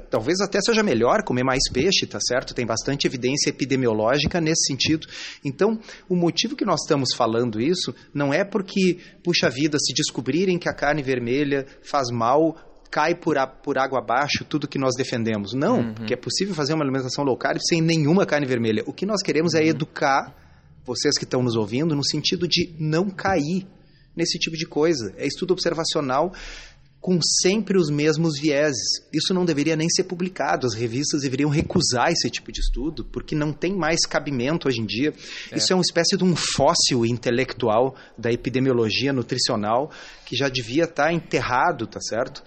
talvez 0.00 0.40
até 0.40 0.60
seja 0.60 0.82
melhor 0.82 1.22
comer 1.24 1.44
mais 1.44 1.62
peixe, 1.72 2.06
tá 2.06 2.18
certo? 2.20 2.54
Tem 2.54 2.66
bastante 2.66 3.06
evidência 3.06 3.50
epidemiológica 3.50 4.40
nesse 4.40 4.66
sentido. 4.66 5.06
Então, 5.44 5.78
o 6.08 6.16
motivo 6.16 6.56
que 6.56 6.64
nós 6.64 6.80
estamos 6.82 7.14
falando 7.14 7.60
isso 7.60 7.94
não 8.12 8.32
é 8.32 8.44
porque, 8.44 8.98
puxa 9.22 9.48
vida, 9.50 9.78
se 9.78 9.92
descobrirem 9.94 10.58
que 10.58 10.68
a 10.68 10.74
carne 10.74 11.02
vermelha 11.02 11.66
faz 11.82 12.08
mal 12.10 12.56
cai 12.90 13.14
por, 13.14 13.38
a, 13.38 13.46
por 13.46 13.78
água 13.78 14.00
abaixo 14.00 14.44
tudo 14.44 14.68
que 14.68 14.78
nós 14.78 14.94
defendemos. 14.94 15.54
Não, 15.54 15.78
uhum. 15.78 15.94
porque 15.94 16.12
é 16.12 16.16
possível 16.16 16.54
fazer 16.54 16.74
uma 16.74 16.84
alimentação 16.84 17.24
low 17.24 17.36
carb 17.36 17.58
sem 17.66 17.80
nenhuma 17.80 18.26
carne 18.26 18.46
vermelha. 18.46 18.82
O 18.86 18.92
que 18.92 19.06
nós 19.06 19.22
queremos 19.22 19.54
é 19.54 19.60
uhum. 19.60 19.64
é 19.64 19.68
educar 19.68 20.34
vocês 20.84 21.16
que 21.16 21.24
estão 21.24 21.42
nos 21.42 21.56
ouvindo 21.56 21.94
no 21.94 22.04
sentido 22.04 22.46
de 22.46 22.74
não 22.78 23.08
cair 23.08 23.66
nesse 24.14 24.38
tipo 24.38 24.56
de 24.56 24.66
coisa. 24.66 25.12
É 25.16 25.26
estudo 25.26 25.52
observacional 25.52 26.32
com 27.02 27.20
sempre 27.20 27.76
os 27.76 27.90
mesmos 27.90 28.38
vieses. 28.38 29.02
Isso 29.12 29.34
não 29.34 29.44
deveria 29.44 29.74
nem 29.74 29.88
ser 29.90 30.04
publicado. 30.04 30.68
As 30.68 30.72
revistas 30.72 31.22
deveriam 31.22 31.50
recusar 31.50 32.12
esse 32.12 32.30
tipo 32.30 32.52
de 32.52 32.60
estudo, 32.60 33.04
porque 33.04 33.34
não 33.34 33.52
tem 33.52 33.76
mais 33.76 34.06
cabimento 34.06 34.68
hoje 34.68 34.80
em 34.80 34.86
dia. 34.86 35.12
É. 35.50 35.56
Isso 35.58 35.72
é 35.72 35.76
uma 35.76 35.82
espécie 35.82 36.16
de 36.16 36.22
um 36.22 36.36
fóssil 36.36 37.04
intelectual 37.04 37.96
da 38.16 38.30
epidemiologia 38.30 39.12
nutricional 39.12 39.90
que 40.24 40.36
já 40.36 40.48
devia 40.48 40.84
estar 40.84 41.12
enterrado, 41.12 41.88
tá 41.88 42.00
certo? 42.00 42.38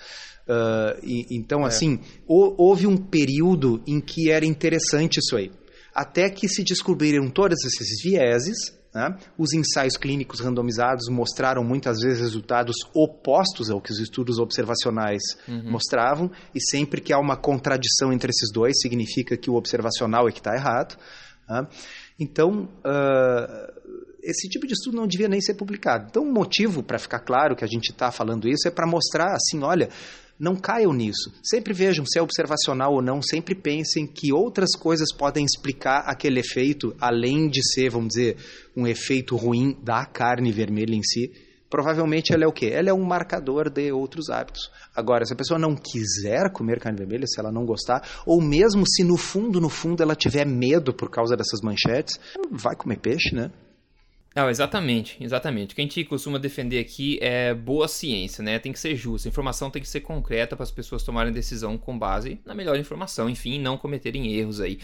Uh, 0.48 1.04
e, 1.04 1.36
então, 1.36 1.64
é. 1.64 1.68
assim, 1.68 2.00
houve 2.26 2.88
um 2.88 2.96
período 2.96 3.84
em 3.86 4.00
que 4.00 4.32
era 4.32 4.46
interessante 4.46 5.18
isso 5.18 5.36
aí. 5.36 5.52
Até 5.94 6.30
que 6.30 6.48
se 6.48 6.64
descobriram 6.64 7.30
todos 7.30 7.62
esses 7.66 8.02
vieses, 8.02 8.74
né? 8.96 9.14
os 9.38 9.52
ensaios 9.52 9.98
clínicos 9.98 10.40
randomizados 10.40 11.10
mostraram 11.10 11.66
muitas 11.66 12.00
vezes 12.00 12.22
resultados 12.22 12.78
opostos 12.94 13.70
ao 13.70 13.82
que 13.82 13.92
os 13.92 14.00
estudos 14.00 14.40
observacionais 14.40 15.22
uhum. 15.46 15.70
mostravam, 15.70 16.32
e 16.54 16.62
sempre 16.62 17.02
que 17.02 17.12
há 17.12 17.20
uma 17.20 17.36
contradição 17.36 18.14
entre 18.14 18.30
esses 18.30 18.50
dois, 18.54 18.80
significa 18.80 19.36
que 19.36 19.50
o 19.50 19.56
observacional 19.56 20.30
é 20.30 20.32
que 20.32 20.40
está 20.40 20.56
errado. 20.56 20.98
Né? 21.50 21.68
Então, 22.18 22.70
uh, 22.86 24.06
esse 24.24 24.48
tipo 24.48 24.66
de 24.66 24.74
estudo 24.74 24.96
não 24.96 25.06
devia 25.06 25.28
nem 25.28 25.42
ser 25.42 25.56
publicado. 25.56 26.08
Então, 26.10 26.24
o 26.24 26.34
motivo, 26.34 26.82
para 26.82 26.98
ficar 26.98 27.20
claro 27.20 27.54
que 27.54 27.66
a 27.66 27.68
gente 27.68 27.92
está 27.92 28.12
falando 28.12 28.48
isso, 28.48 28.66
é 28.66 28.72
para 28.72 28.88
mostrar 28.88 29.34
assim: 29.34 29.62
olha, 29.62 29.90
não 30.40 30.56
caiam 30.56 30.94
nisso. 30.94 31.32
Sempre 31.44 31.74
vejam 31.74 32.06
se 32.06 32.20
é 32.20 32.22
observacional 32.22 32.94
ou 32.94 33.02
não, 33.02 33.22
sempre 33.22 33.56
pensem 33.56 34.06
que 34.06 34.34
outras 34.34 34.76
coisas 34.76 35.14
podem 35.14 35.46
explicar 35.46 36.04
aquele 36.06 36.40
efeito, 36.40 36.96
além 37.00 37.50
de 37.50 37.62
ser, 37.74 37.90
vamos 37.90 38.10
dizer, 38.10 38.38
um 38.76 38.86
efeito 38.86 39.36
ruim 39.36 39.78
da 39.82 40.06
carne 40.06 40.52
vermelha 40.52 40.96
em 40.96 41.04
si. 41.04 41.32
provavelmente 41.70 42.34
ela 42.34 42.46
é 42.46 42.48
o 42.48 42.54
quê? 42.54 42.68
Ela 42.68 42.90
é 42.90 42.94
um 42.94 43.04
marcador 43.04 43.70
de 43.70 43.92
outros 43.92 44.30
hábitos. 44.30 44.72
Agora, 44.96 45.26
se 45.26 45.34
a 45.34 45.36
pessoa 45.36 45.60
não 45.60 45.76
quiser 45.76 46.50
comer 46.52 46.80
carne 46.80 46.98
vermelha, 46.98 47.26
se 47.28 47.40
ela 47.40 47.52
não 47.52 47.66
gostar, 47.66 48.02
ou 48.26 48.42
mesmo 48.42 48.86
se 48.88 49.04
no 49.04 49.18
fundo, 49.18 49.60
no 49.60 49.68
fundo, 49.68 50.02
ela 50.02 50.16
tiver 50.16 50.46
medo 50.46 50.94
por 50.94 51.10
causa 51.10 51.36
dessas 51.36 51.62
manchetes, 51.62 52.20
vai 52.50 52.76
comer 52.76 52.98
peixe, 53.00 53.36
né? 53.36 53.52
Exatamente, 54.38 55.18
exatamente. 55.24 55.72
O 55.72 55.76
que 55.76 55.82
a 55.82 55.84
gente 55.86 56.04
costuma 56.04 56.38
defender 56.38 56.80
aqui 56.80 57.18
é 57.22 57.54
boa 57.54 57.88
ciência, 57.88 58.44
né? 58.44 58.60
Tem 58.60 58.74
que 58.74 58.80
ser 58.80 58.94
justa, 58.94 59.30
a 59.30 59.32
informação 59.32 59.72
tem 59.72 59.82
que 59.82 59.88
ser 59.88 60.02
concreta 60.02 60.58
para 60.58 60.64
as 60.64 60.72
pessoas 60.72 61.04
tomarem 61.04 61.32
decisão 61.32 61.78
com 61.78 61.98
base 61.98 62.38
na 62.46 62.54
melhor 62.54 62.78
informação, 62.78 63.30
enfim, 63.30 63.60
não 63.60 63.78
cometerem 63.78 64.34
erros 64.34 64.60
aí. 64.60 64.78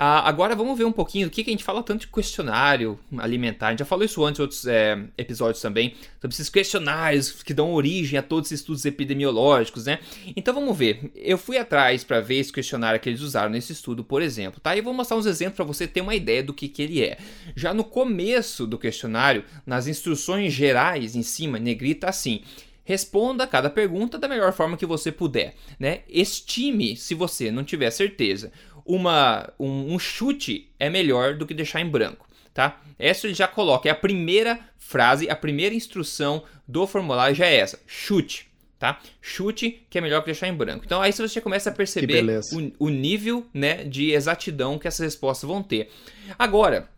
Ah, 0.00 0.28
agora 0.28 0.54
vamos 0.54 0.78
ver 0.78 0.84
um 0.84 0.92
pouquinho 0.92 1.26
do 1.26 1.30
que, 1.32 1.42
que, 1.42 1.50
a 1.50 1.52
gente 1.52 1.64
fala 1.64 1.82
tanto 1.82 2.02
de 2.02 2.06
questionário 2.06 3.00
alimentar. 3.16 3.66
A 3.66 3.70
gente 3.70 3.80
já 3.80 3.84
falou 3.84 4.04
isso 4.04 4.24
antes 4.24 4.38
em 4.38 4.42
outros 4.42 4.64
é, 4.64 4.96
episódios 5.18 5.60
também, 5.60 5.96
sobre 6.20 6.34
esses 6.36 6.48
questionários 6.48 7.42
que 7.42 7.52
dão 7.52 7.72
origem 7.72 8.16
a 8.16 8.22
todos 8.22 8.46
esses 8.46 8.60
estudos 8.60 8.84
epidemiológicos, 8.84 9.86
né? 9.86 9.98
Então 10.36 10.54
vamos 10.54 10.78
ver. 10.78 11.10
Eu 11.16 11.36
fui 11.36 11.58
atrás 11.58 12.04
para 12.04 12.20
ver 12.20 12.36
esse 12.36 12.52
questionário 12.52 13.00
que 13.00 13.08
eles 13.08 13.22
usaram 13.22 13.50
nesse 13.50 13.72
estudo, 13.72 14.04
por 14.04 14.22
exemplo, 14.22 14.60
tá? 14.60 14.76
E 14.76 14.80
vou 14.80 14.94
mostrar 14.94 15.16
uns 15.16 15.26
exemplos 15.26 15.56
para 15.56 15.64
você 15.64 15.84
ter 15.84 16.00
uma 16.00 16.14
ideia 16.14 16.44
do 16.44 16.54
que, 16.54 16.68
que 16.68 16.80
ele 16.80 17.02
é. 17.02 17.18
Já 17.56 17.74
no 17.74 17.82
começo 17.82 18.68
do 18.68 18.78
questionário, 18.78 19.42
nas 19.66 19.88
instruções 19.88 20.52
gerais 20.52 21.16
em 21.16 21.24
cima, 21.24 21.58
negrita 21.58 22.08
assim. 22.08 22.42
Responda 22.88 23.46
cada 23.46 23.68
pergunta 23.68 24.16
da 24.16 24.26
melhor 24.26 24.50
forma 24.50 24.74
que 24.74 24.86
você 24.86 25.12
puder, 25.12 25.54
né? 25.78 26.02
Estime 26.08 26.96
se 26.96 27.14
você 27.14 27.50
não 27.50 27.62
tiver 27.62 27.90
certeza 27.90 28.50
uma, 28.88 29.52
um, 29.60 29.94
um 29.94 29.98
chute 29.98 30.70
é 30.80 30.88
melhor 30.88 31.34
do 31.34 31.46
que 31.46 31.52
deixar 31.52 31.80
em 31.80 31.88
branco. 31.88 32.26
Tá? 32.54 32.80
Essa 32.98 33.26
ele 33.26 33.34
já 33.34 33.46
coloca, 33.46 33.88
é 33.88 33.92
a 33.92 33.94
primeira 33.94 34.58
frase, 34.78 35.28
a 35.30 35.36
primeira 35.36 35.74
instrução 35.74 36.42
do 36.66 36.86
formulário 36.86 37.36
já 37.36 37.46
é 37.46 37.56
essa, 37.56 37.78
chute, 37.86 38.48
tá? 38.78 38.98
Chute 39.20 39.86
que 39.88 39.98
é 39.98 40.00
melhor 40.00 40.20
que 40.20 40.26
deixar 40.26 40.48
em 40.48 40.54
branco. 40.54 40.84
Então 40.84 41.00
aí 41.00 41.12
você 41.12 41.40
começa 41.40 41.70
a 41.70 41.72
perceber 41.72 42.24
o, 42.52 42.86
o, 42.86 42.88
nível 42.88 43.46
né, 43.54 43.84
de 43.84 44.10
exatidão 44.10 44.76
que 44.76 44.88
essas 44.88 45.04
respostas 45.04 45.48
vão 45.48 45.62
ter. 45.62 45.90
Agora, 46.36 46.88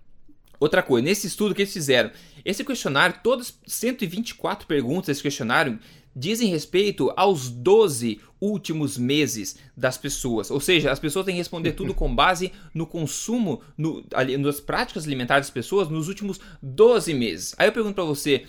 outra 0.59 0.83
coisa, 0.83 1.05
nesse 1.05 1.27
estudo 1.27 1.55
que 1.55 1.63
eles 1.63 1.73
fizeram, 1.75 2.11
esse 2.43 2.65
questionário, 2.65 3.17
todas 3.23 3.59
124 3.67 4.67
perguntas 4.67 5.09
desse 5.09 5.23
questionário 5.23 5.79
dizem 6.17 6.49
respeito 6.49 7.13
aos 7.17 7.51
12 7.51 8.21
últimos 8.41 8.97
meses 8.97 9.57
das 9.77 9.99
pessoas. 9.99 10.51
Ou 10.51 10.61
seja, 10.61 10.91
as 10.91 10.99
pessoas 10.99 11.27
têm 11.27 11.35
que 11.35 11.41
responder 11.41 11.73
tudo 11.73 11.95
com 11.95 12.15
base 12.15 12.53
no 12.73 12.87
consumo, 12.87 13.61
no, 13.77 14.05
ali, 14.15 14.37
nas 14.37 14.61
práticas 14.61 15.07
alimentares 15.07 15.49
das 15.49 15.55
pessoas 15.55 15.89
nos 15.89 16.09
últimos 16.09 16.41
12 16.63 17.13
meses. 17.15 17.55
Aí 17.59 17.69
eu 17.69 17.73
pergunto 17.73 17.95
para 17.95 18.05
você, 18.05 18.47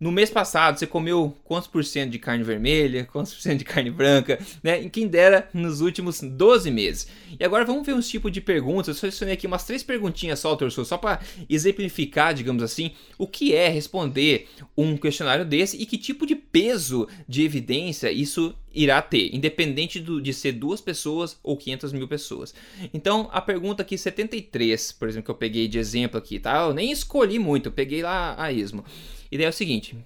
no 0.00 0.12
mês 0.12 0.30
passado, 0.30 0.78
você 0.78 0.86
comeu 0.86 1.36
quantos 1.44 1.68
por 1.68 1.84
cento 1.84 2.10
de 2.10 2.18
carne 2.18 2.44
vermelha, 2.44 3.04
quantos 3.04 3.34
por 3.34 3.40
cento 3.40 3.58
de 3.58 3.64
carne 3.64 3.90
branca, 3.90 4.38
né? 4.62 4.82
Em 4.82 4.88
quem 4.88 5.08
dera 5.08 5.48
nos 5.52 5.80
últimos 5.80 6.20
12 6.20 6.70
meses. 6.70 7.08
E 7.38 7.44
agora 7.44 7.64
vamos 7.64 7.84
ver 7.84 7.94
uns 7.94 8.08
tipos 8.08 8.30
de 8.30 8.40
perguntas. 8.40 8.88
Eu 8.88 8.94
selecionei 8.94 9.34
aqui 9.34 9.46
umas 9.46 9.64
três 9.64 9.82
perguntinhas 9.82 10.38
só, 10.38 10.54
torçou, 10.54 10.84
só 10.84 10.96
para 10.96 11.20
exemplificar, 11.48 12.32
digamos 12.32 12.62
assim, 12.62 12.92
o 13.16 13.26
que 13.26 13.54
é 13.54 13.68
responder 13.68 14.48
um 14.76 14.96
questionário 14.96 15.44
desse 15.44 15.76
e 15.76 15.84
que 15.84 15.98
tipo 15.98 16.26
de 16.26 16.36
peso 16.36 17.08
de 17.28 17.42
evidência 17.42 18.12
isso 18.12 18.54
irá 18.72 19.02
ter, 19.02 19.34
independente 19.34 19.98
do, 19.98 20.20
de 20.20 20.32
ser 20.32 20.52
duas 20.52 20.80
pessoas 20.80 21.38
ou 21.42 21.56
500 21.56 21.92
mil 21.92 22.06
pessoas. 22.06 22.54
Então, 22.94 23.28
a 23.32 23.40
pergunta 23.40 23.82
aqui 23.82 23.98
73, 23.98 24.92
por 24.92 25.08
exemplo, 25.08 25.24
que 25.24 25.30
eu 25.30 25.34
peguei 25.34 25.66
de 25.66 25.78
exemplo 25.78 26.18
aqui, 26.18 26.38
tá? 26.38 26.66
Eu 26.66 26.74
nem 26.74 26.92
escolhi 26.92 27.38
muito, 27.38 27.66
eu 27.66 27.72
peguei 27.72 28.02
lá 28.02 28.36
a 28.38 28.52
esmo. 28.52 28.84
E 29.30 29.36
daí 29.36 29.46
é 29.46 29.50
o 29.50 29.52
seguinte: 29.52 29.96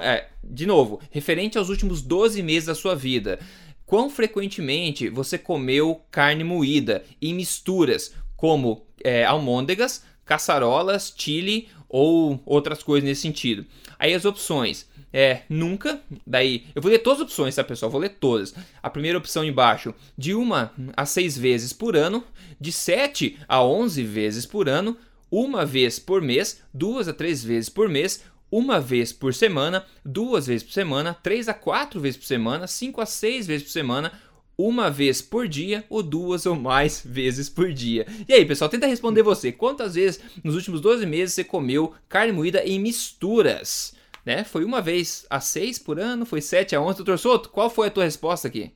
é, 0.00 0.26
de 0.42 0.66
novo, 0.66 1.00
referente 1.10 1.58
aos 1.58 1.68
últimos 1.68 2.02
12 2.02 2.42
meses 2.42 2.66
da 2.66 2.74
sua 2.74 2.94
vida, 2.94 3.38
quão 3.86 4.08
frequentemente 4.08 5.08
você 5.08 5.36
comeu 5.36 6.00
carne 6.10 6.44
moída 6.44 7.04
em 7.20 7.34
misturas 7.34 8.14
como 8.36 8.86
é, 9.02 9.24
almôndegas, 9.24 10.04
caçarolas, 10.24 11.12
chile 11.16 11.68
ou 11.88 12.40
outras 12.46 12.82
coisas 12.82 13.08
nesse 13.08 13.22
sentido? 13.22 13.66
Aí 13.98 14.14
as 14.14 14.24
opções 14.24 14.88
é 15.12 15.42
nunca, 15.48 16.00
daí 16.24 16.66
eu 16.74 16.80
vou 16.80 16.90
ler 16.90 17.00
todas 17.00 17.20
as 17.20 17.26
opções, 17.26 17.54
tá 17.56 17.64
pessoal? 17.64 17.90
Vou 17.90 18.00
ler 18.00 18.10
todas. 18.10 18.54
A 18.82 18.88
primeira 18.88 19.18
opção 19.18 19.44
embaixo, 19.44 19.92
de 20.16 20.34
uma 20.34 20.72
a 20.96 21.04
seis 21.04 21.36
vezes 21.36 21.72
por 21.72 21.96
ano, 21.96 22.24
de 22.60 22.70
7 22.70 23.38
a 23.48 23.62
11 23.64 24.04
vezes 24.04 24.46
por 24.46 24.68
ano, 24.68 24.96
uma 25.30 25.64
vez 25.64 25.98
por 25.98 26.22
mês, 26.22 26.62
duas 26.72 27.08
a 27.08 27.12
três 27.12 27.42
vezes 27.42 27.68
por 27.68 27.88
mês, 27.88 28.22
uma 28.50 28.80
vez 28.80 29.12
por 29.12 29.32
semana, 29.32 29.84
duas 30.04 30.46
vezes 30.46 30.62
por 30.62 30.72
semana, 30.72 31.14
três 31.22 31.48
a 31.48 31.54
quatro 31.54 32.00
vezes 32.00 32.18
por 32.18 32.26
semana, 32.26 32.66
cinco 32.66 33.00
a 33.00 33.06
seis 33.06 33.46
vezes 33.46 33.66
por 33.66 33.72
semana, 33.72 34.12
uma 34.58 34.90
vez 34.90 35.22
por 35.22 35.48
dia 35.48 35.84
ou 35.88 36.02
duas 36.02 36.44
ou 36.44 36.54
mais 36.54 37.02
vezes 37.06 37.48
por 37.48 37.72
dia. 37.72 38.06
E 38.28 38.34
aí, 38.34 38.44
pessoal, 38.44 38.68
tenta 38.68 38.86
responder 38.86 39.22
você. 39.22 39.52
Quantas 39.52 39.94
vezes 39.94 40.20
nos 40.42 40.54
últimos 40.54 40.80
12 40.80 41.06
meses 41.06 41.34
você 41.34 41.44
comeu 41.44 41.94
carne 42.08 42.32
moída 42.32 42.62
em 42.64 42.78
misturas? 42.78 43.94
Né? 44.24 44.44
Foi 44.44 44.64
uma 44.64 44.82
vez 44.82 45.24
a 45.30 45.40
seis 45.40 45.78
por 45.78 45.98
ano? 45.98 46.26
Foi 46.26 46.42
sete 46.42 46.76
a 46.76 46.80
onze? 46.80 46.98
Doutor 46.98 47.18
Souto, 47.18 47.48
qual 47.48 47.70
foi 47.70 47.88
a 47.88 47.90
tua 47.90 48.04
resposta 48.04 48.48
aqui? 48.48 48.72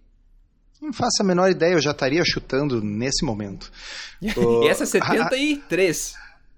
Não 0.80 0.92
faço 0.92 1.20
a 1.20 1.24
menor 1.24 1.50
ideia, 1.50 1.74
eu 1.74 1.80
já 1.80 1.92
estaria 1.92 2.22
chutando 2.24 2.82
nesse 2.82 3.24
momento. 3.24 3.70
e 4.20 4.68
essa 4.68 4.84
é 4.84 4.86
73. 4.86 6.14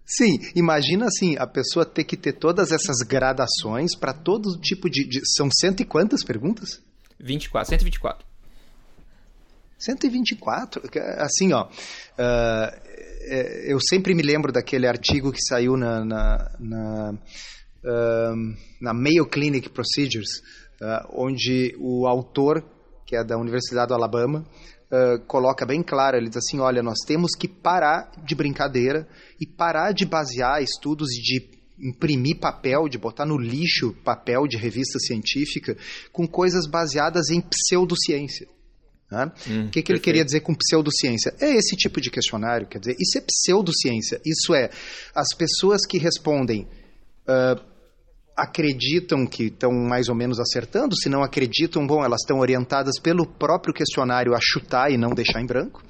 Sim, 0.06 0.38
imagina 0.54 1.06
assim, 1.06 1.36
a 1.36 1.46
pessoa 1.48 1.84
ter 1.84 2.04
que 2.04 2.16
ter 2.16 2.34
todas 2.34 2.70
essas 2.70 2.98
gradações 2.98 3.96
para 3.98 4.14
todo 4.14 4.56
tipo 4.60 4.88
de, 4.88 5.04
de, 5.04 5.20
São 5.36 5.48
cento 5.50 5.80
e 5.80 5.84
quantas 5.84 6.22
perguntas? 6.22 6.80
24, 7.18 7.70
124. 7.70 8.26
124? 9.76 10.82
Assim, 11.18 11.52
ó. 11.52 11.64
Uh, 11.64 12.86
eu 13.64 13.78
sempre 13.80 14.14
me 14.14 14.22
lembro 14.22 14.52
daquele 14.52 14.86
artigo 14.86 15.32
que 15.32 15.42
saiu 15.42 15.76
na, 15.76 16.04
na, 16.04 16.50
na, 16.60 17.10
uh, 17.10 18.56
na 18.80 18.94
Mayo 18.94 19.26
Clinic 19.26 19.68
Procedures, 19.70 20.38
uh, 20.80 21.08
onde 21.12 21.74
o 21.80 22.06
autor, 22.06 22.64
que 23.04 23.16
é 23.16 23.24
da 23.24 23.36
Universidade 23.36 23.88
do 23.88 23.94
Alabama, 23.94 24.46
uh, 24.90 25.20
coloca 25.26 25.66
bem 25.66 25.82
claro, 25.82 26.16
ele 26.16 26.28
diz 26.28 26.38
assim, 26.38 26.58
olha, 26.60 26.82
nós 26.82 26.98
temos 27.06 27.32
que 27.32 27.48
parar 27.48 28.10
de 28.24 28.34
brincadeira 28.34 29.08
e 29.40 29.46
parar 29.46 29.92
de 29.92 30.04
basear 30.04 30.62
estudos 30.62 31.10
e 31.12 31.22
de 31.22 31.56
imprimir 31.78 32.38
papel, 32.38 32.88
de 32.88 32.98
botar 32.98 33.26
no 33.26 33.36
lixo 33.36 33.94
papel 34.04 34.46
de 34.46 34.56
revista 34.56 34.98
científica 34.98 35.76
com 36.10 36.26
coisas 36.26 36.66
baseadas 36.66 37.28
em 37.30 37.40
pseudociência. 37.40 38.48
Né? 39.10 39.30
Hum, 39.48 39.66
o 39.66 39.70
que, 39.70 39.82
que 39.82 39.92
ele 39.92 40.00
queria 40.00 40.24
dizer 40.24 40.40
com 40.40 40.54
pseudociência? 40.54 41.34
É 41.40 41.54
esse 41.54 41.76
tipo 41.76 42.00
de 42.00 42.10
questionário, 42.10 42.66
quer 42.66 42.78
dizer, 42.78 42.96
isso 42.98 43.18
é 43.18 43.20
pseudociência. 43.20 44.20
Isso 44.24 44.54
é, 44.54 44.70
as 45.14 45.28
pessoas 45.36 45.86
que 45.86 45.98
respondem 45.98 46.66
uh, 47.28 47.75
acreditam 48.36 49.26
que 49.26 49.44
estão 49.44 49.72
mais 49.72 50.08
ou 50.08 50.14
menos 50.14 50.38
acertando, 50.38 50.94
se 50.94 51.08
não 51.08 51.22
acreditam, 51.22 51.86
bom, 51.86 52.04
elas 52.04 52.20
estão 52.20 52.38
orientadas 52.38 53.00
pelo 53.00 53.26
próprio 53.26 53.72
questionário 53.72 54.34
a 54.34 54.38
chutar 54.40 54.90
e 54.92 54.98
não 54.98 55.10
deixar 55.10 55.40
em 55.40 55.46
branco. 55.46 55.82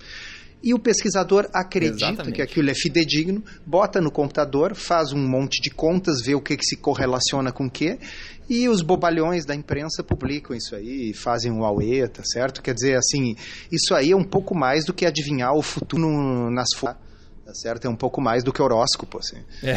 E 0.63 0.73
o 0.73 0.79
pesquisador 0.79 1.49
acredita 1.53 2.07
Exatamente. 2.07 2.37
que 2.37 2.43
aquilo 2.43 2.71
é 2.71 2.75
fidedigno, 2.75 3.43
bota 3.65 4.01
no 4.01 4.11
computador, 4.11 4.75
faz 4.75 5.13
um 5.13 5.29
monte 5.29 5.61
de 5.61 5.71
contas, 5.71 6.23
vê 6.25 6.35
o 6.35 6.41
que, 6.41 6.57
que 6.57 6.65
se 6.65 6.77
correlaciona 6.77 7.53
com 7.53 7.67
o 7.67 7.71
que, 7.71 7.99
e 8.49 8.69
os 8.69 8.81
bobalhões 8.81 9.45
da 9.45 9.55
imprensa 9.55 10.03
publicam 10.03 10.57
isso 10.57 10.75
aí, 10.75 11.13
fazem 11.13 11.53
um 11.53 11.65
auê, 11.65 12.09
tá 12.09 12.23
certo? 12.25 12.63
Quer 12.63 12.75
dizer, 12.75 12.97
assim, 12.97 13.37
isso 13.71 13.95
aí 13.95 14.13
é 14.13 14.17
um 14.17 14.25
pouco 14.25 14.57
mais 14.57 14.85
do 14.85 14.95
que 14.95 15.05
adivinhar 15.05 15.55
o 15.55 15.63
futuro 15.63 16.51
nas 16.51 16.69
folhas 16.75 17.06
Tá 17.47 17.55
certo? 17.55 17.85
É 17.85 17.89
um 17.89 17.95
pouco 17.95 18.21
mais 18.21 18.43
do 18.43 18.53
que 18.53 18.61
horóscopo, 18.61 19.19
assim. 19.19 19.37
É. 19.63 19.77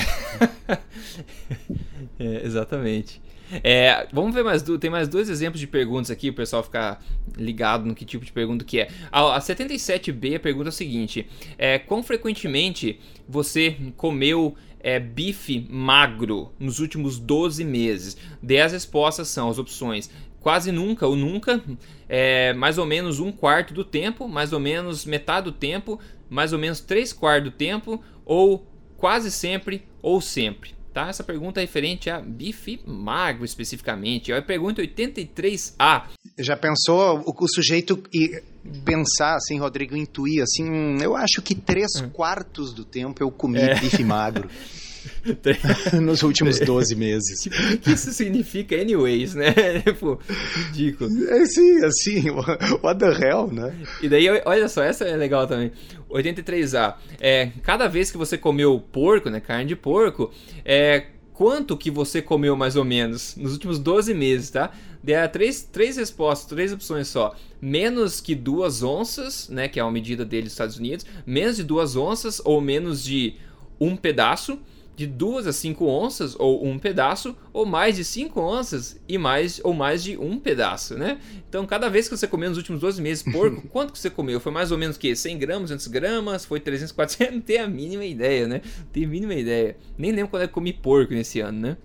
é 2.17 2.43
exatamente. 2.43 3.21
É, 3.63 4.07
vamos 4.11 4.33
ver 4.33 4.43
mais 4.43 4.63
tem 4.79 4.89
mais 4.89 5.07
dois 5.07 5.29
exemplos 5.29 5.59
de 5.59 5.67
perguntas 5.67 6.09
aqui, 6.09 6.29
o 6.29 6.33
pessoal 6.33 6.63
ficar 6.63 6.99
ligado 7.37 7.85
no 7.85 7.93
que 7.93 8.05
tipo 8.05 8.25
de 8.25 8.31
pergunta 8.31 8.65
que 8.65 8.79
é. 8.79 8.89
A, 9.11 9.35
a 9.35 9.39
77B 9.39 10.39
pergunta 10.39 10.69
é 10.69 10.71
o 10.71 10.73
seguinte: 10.73 11.29
é, 11.59 11.77
quão 11.77 12.01
frequentemente 12.01 12.99
você 13.27 13.77
comeu 13.95 14.55
é, 14.79 14.99
bife 14.99 15.67
magro 15.69 16.51
nos 16.59 16.79
últimos 16.79 17.19
12 17.19 17.63
meses? 17.63 18.17
Dê 18.41 18.61
as 18.61 18.71
respostas 18.71 19.27
são 19.27 19.47
as 19.47 19.59
opções 19.59 20.09
quase 20.39 20.71
nunca 20.71 21.05
ou 21.05 21.15
nunca, 21.15 21.61
é, 22.07 22.53
mais 22.53 22.77
ou 22.77 22.85
menos 22.85 23.19
um 23.19 23.31
quarto 23.31 23.73
do 23.73 23.83
tempo, 23.83 24.27
mais 24.27 24.53
ou 24.53 24.59
menos 24.59 25.05
metade 25.05 25.45
do 25.45 25.51
tempo, 25.51 25.99
mais 26.29 26.53
ou 26.53 26.59
menos 26.59 26.79
três 26.79 27.11
quartos 27.11 27.51
do 27.51 27.57
tempo, 27.57 28.01
ou 28.25 28.65
quase 28.97 29.31
sempre 29.31 29.83
ou 30.01 30.21
sempre. 30.21 30.77
Tá? 30.93 31.07
Essa 31.07 31.23
pergunta 31.23 31.59
é 31.59 31.61
referente 31.61 32.09
a 32.09 32.19
bife 32.19 32.81
magro 32.85 33.45
especificamente. 33.45 34.31
É 34.31 34.37
a 34.37 34.41
pergunta 34.41 34.81
83A. 34.81 36.05
Já 36.37 36.57
pensou 36.57 37.23
o, 37.25 37.43
o 37.43 37.47
sujeito 37.47 38.03
e 38.13 38.41
pensar 38.83 39.35
assim, 39.35 39.59
Rodrigo, 39.59 39.95
intuir 39.95 40.41
assim, 40.41 40.69
hum, 40.69 40.97
eu 41.01 41.15
acho 41.15 41.41
que 41.41 41.53
três 41.53 42.01
hum. 42.01 42.09
quartos 42.09 42.73
do 42.73 42.83
tempo 42.83 43.21
eu 43.21 43.29
comi 43.29 43.59
é. 43.59 43.79
bife 43.79 44.03
magro. 44.03 44.49
nos 46.01 46.23
últimos 46.23 46.59
12 46.59 46.95
meses. 46.95 47.41
Tipo, 47.41 47.55
o 47.55 47.77
que 47.77 47.91
isso 47.91 48.11
significa, 48.11 48.75
anyways, 48.75 49.35
né? 49.35 49.53
Tipo, 49.85 50.19
ridículo. 50.55 51.09
É 51.29 51.45
sim, 51.45 51.83
assim, 51.83 52.29
what 52.83 52.99
the 52.99 53.11
hell, 53.11 53.47
né? 53.51 53.75
E 54.01 54.09
daí, 54.09 54.27
olha 54.45 54.67
só, 54.67 54.83
essa 54.83 55.05
é 55.05 55.15
legal 55.15 55.47
também. 55.47 55.71
83A. 56.09 56.95
É, 57.19 57.51
cada 57.63 57.87
vez 57.87 58.11
que 58.11 58.17
você 58.17 58.37
comeu 58.37 58.79
porco, 58.79 59.29
né, 59.29 59.39
carne 59.39 59.65
de 59.65 59.75
porco, 59.75 60.31
é, 60.65 61.05
quanto 61.33 61.77
que 61.77 61.89
você 61.89 62.21
comeu 62.21 62.55
mais 62.55 62.75
ou 62.75 62.83
menos 62.83 63.35
nos 63.35 63.53
últimos 63.53 63.79
12 63.79 64.13
meses, 64.13 64.49
tá? 64.49 64.71
Dê 65.01 65.27
três, 65.29 65.61
três 65.61 65.95
respostas, 65.95 66.49
três 66.49 66.73
opções 66.73 67.07
só. 67.07 67.33
Menos 67.61 68.19
que 68.19 68.35
duas 68.35 68.83
onças, 68.83 69.47
né? 69.47 69.67
Que 69.69 69.79
é 69.79 69.83
uma 69.83 69.91
medida 69.91 70.25
deles 70.25 70.45
nos 70.45 70.53
Estados 70.53 70.77
Unidos. 70.77 71.05
Menos 71.25 71.55
de 71.55 71.63
duas 71.63 71.95
onças 71.95 72.41
ou 72.43 72.59
menos 72.59 73.01
de 73.03 73.35
um 73.79 73.95
pedaço 73.95 74.59
de 74.99 75.07
2 75.07 75.47
a 75.47 75.53
5 75.53 75.85
onças 75.85 76.35
ou 76.37 76.67
um 76.67 76.77
pedaço, 76.77 77.33
ou 77.53 77.65
mais 77.65 77.95
de 77.95 78.03
5 78.03 78.37
onças 78.37 78.99
e 79.07 79.17
mais 79.17 79.61
ou 79.63 79.73
mais 79.73 80.03
de 80.03 80.17
um 80.17 80.37
pedaço, 80.37 80.97
né? 80.97 81.21
Então, 81.47 81.65
cada 81.65 81.87
vez 81.87 82.09
que 82.09 82.17
você 82.17 82.27
comeu 82.27 82.49
nos 82.49 82.57
últimos 82.57 82.81
12 82.81 83.01
meses 83.01 83.23
porco, 83.23 83.65
quanto 83.71 83.93
que 83.93 83.99
você 83.99 84.09
comeu? 84.09 84.41
Foi 84.41 84.51
mais 84.51 84.73
ou 84.73 84.77
menos 84.77 84.97
que 84.97 85.15
100 85.15 85.37
gramas, 85.37 85.69
200 85.69 85.87
gramas? 85.87 86.43
Foi 86.43 86.59
300, 86.59 86.91
400? 86.91 87.31
Não 87.33 87.41
tem 87.41 87.59
a 87.59 87.67
mínima 87.67 88.03
ideia, 88.03 88.45
né? 88.45 88.61
Não 88.77 88.87
tem 88.87 89.05
a 89.05 89.07
mínima 89.07 89.35
ideia. 89.35 89.77
Nem 89.97 90.11
lembro 90.11 90.31
quando 90.31 90.43
é 90.43 90.47
que 90.47 90.53
comi 90.53 90.73
porco 90.73 91.13
nesse 91.13 91.39
ano, 91.39 91.61
né? 91.61 91.77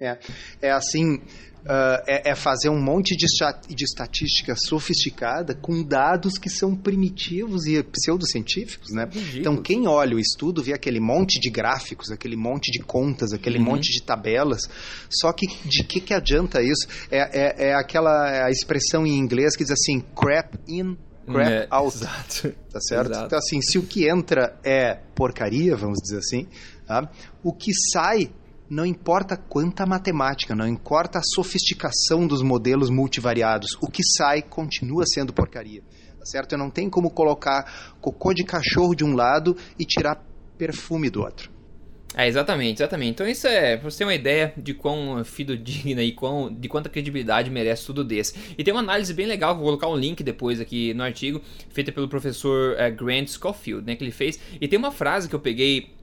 É, 0.00 0.18
é 0.60 0.70
assim, 0.72 1.22
Uh, 1.66 1.98
é, 2.06 2.30
é, 2.30 2.34
fazer 2.36 2.68
um 2.68 2.80
monte 2.80 3.16
de, 3.16 3.26
de 3.74 3.84
estatística 3.84 4.54
sofisticada 4.54 5.52
com 5.52 5.82
dados 5.82 6.38
que 6.38 6.48
são 6.48 6.76
primitivos 6.76 7.66
e 7.66 7.82
pseudocientíficos, 7.82 8.92
né? 8.92 9.08
Então, 9.34 9.56
quem 9.56 9.88
olha 9.88 10.14
o 10.14 10.20
estudo 10.20 10.62
vê 10.62 10.72
aquele 10.72 11.00
monte 11.00 11.40
de 11.40 11.50
gráficos, 11.50 12.12
aquele 12.12 12.36
monte 12.36 12.70
de 12.70 12.78
contas, 12.78 13.32
aquele 13.32 13.58
uhum. 13.58 13.64
monte 13.64 13.90
de 13.90 14.00
tabelas, 14.00 14.68
só 15.10 15.32
que 15.32 15.48
de 15.64 15.82
que, 15.82 16.00
que 16.00 16.14
adianta 16.14 16.62
isso? 16.62 16.86
É, 17.10 17.18
é, 17.18 17.70
é 17.70 17.74
aquela 17.74 18.30
é 18.30 18.44
a 18.44 18.50
expressão 18.50 19.04
em 19.04 19.18
inglês 19.18 19.56
que 19.56 19.64
diz 19.64 19.72
assim, 19.72 20.00
crap 20.14 20.56
in, 20.68 20.96
crap 21.26 21.50
é, 21.50 21.66
out. 21.68 21.96
Exato. 21.96 22.54
Tá 22.70 22.80
certo? 22.80 23.10
Exato. 23.10 23.26
Então, 23.26 23.38
assim, 23.38 23.60
se 23.60 23.78
o 23.78 23.82
que 23.82 24.08
entra 24.08 24.56
é 24.62 25.00
porcaria, 25.14 25.74
vamos 25.74 25.98
dizer 26.00 26.18
assim, 26.18 26.46
tá? 26.86 27.10
o 27.42 27.52
que 27.52 27.72
sai 27.92 28.30
não 28.68 28.84
importa 28.84 29.36
quanta 29.36 29.86
matemática, 29.86 30.54
não 30.54 30.66
importa 30.66 31.18
a 31.18 31.22
sofisticação 31.22 32.26
dos 32.26 32.42
modelos 32.42 32.90
multivariados, 32.90 33.76
o 33.80 33.90
que 33.90 34.02
sai 34.02 34.42
continua 34.42 35.04
sendo 35.06 35.32
porcaria. 35.32 35.82
Tá 36.18 36.24
certo? 36.24 36.56
Não 36.56 36.70
tenho 36.70 36.90
como 36.90 37.10
colocar 37.10 37.94
cocô 38.00 38.34
de 38.34 38.44
cachorro 38.44 38.94
de 38.94 39.04
um 39.04 39.14
lado 39.14 39.56
e 39.78 39.84
tirar 39.84 40.24
perfume 40.58 41.08
do 41.08 41.20
outro. 41.22 41.56
É, 42.18 42.26
exatamente, 42.26 42.78
exatamente. 42.78 43.10
Então 43.10 43.28
isso 43.28 43.46
é, 43.46 43.76
pra 43.76 43.90
você 43.90 43.98
ter 43.98 44.04
uma 44.04 44.14
ideia 44.14 44.54
de 44.56 44.72
quão 44.72 45.22
fidedigna 45.22 46.02
e 46.02 46.12
quão, 46.12 46.50
de 46.50 46.66
quanta 46.66 46.88
credibilidade 46.88 47.50
merece 47.50 47.84
tudo 47.84 48.02
desse. 48.02 48.54
E 48.56 48.64
tem 48.64 48.72
uma 48.72 48.80
análise 48.80 49.12
bem 49.12 49.26
legal, 49.26 49.54
vou 49.54 49.64
colocar 49.64 49.88
um 49.88 49.96
link 49.96 50.22
depois 50.22 50.58
aqui 50.58 50.94
no 50.94 51.02
artigo, 51.02 51.42
feita 51.68 51.92
pelo 51.92 52.08
professor 52.08 52.74
é, 52.78 52.90
Grant 52.90 53.28
Schofield, 53.28 53.84
né, 53.86 53.96
que 53.96 54.02
ele 54.02 54.12
fez. 54.12 54.40
E 54.58 54.66
tem 54.66 54.78
uma 54.78 54.90
frase 54.90 55.28
que 55.28 55.34
eu 55.34 55.40
peguei 55.40 55.95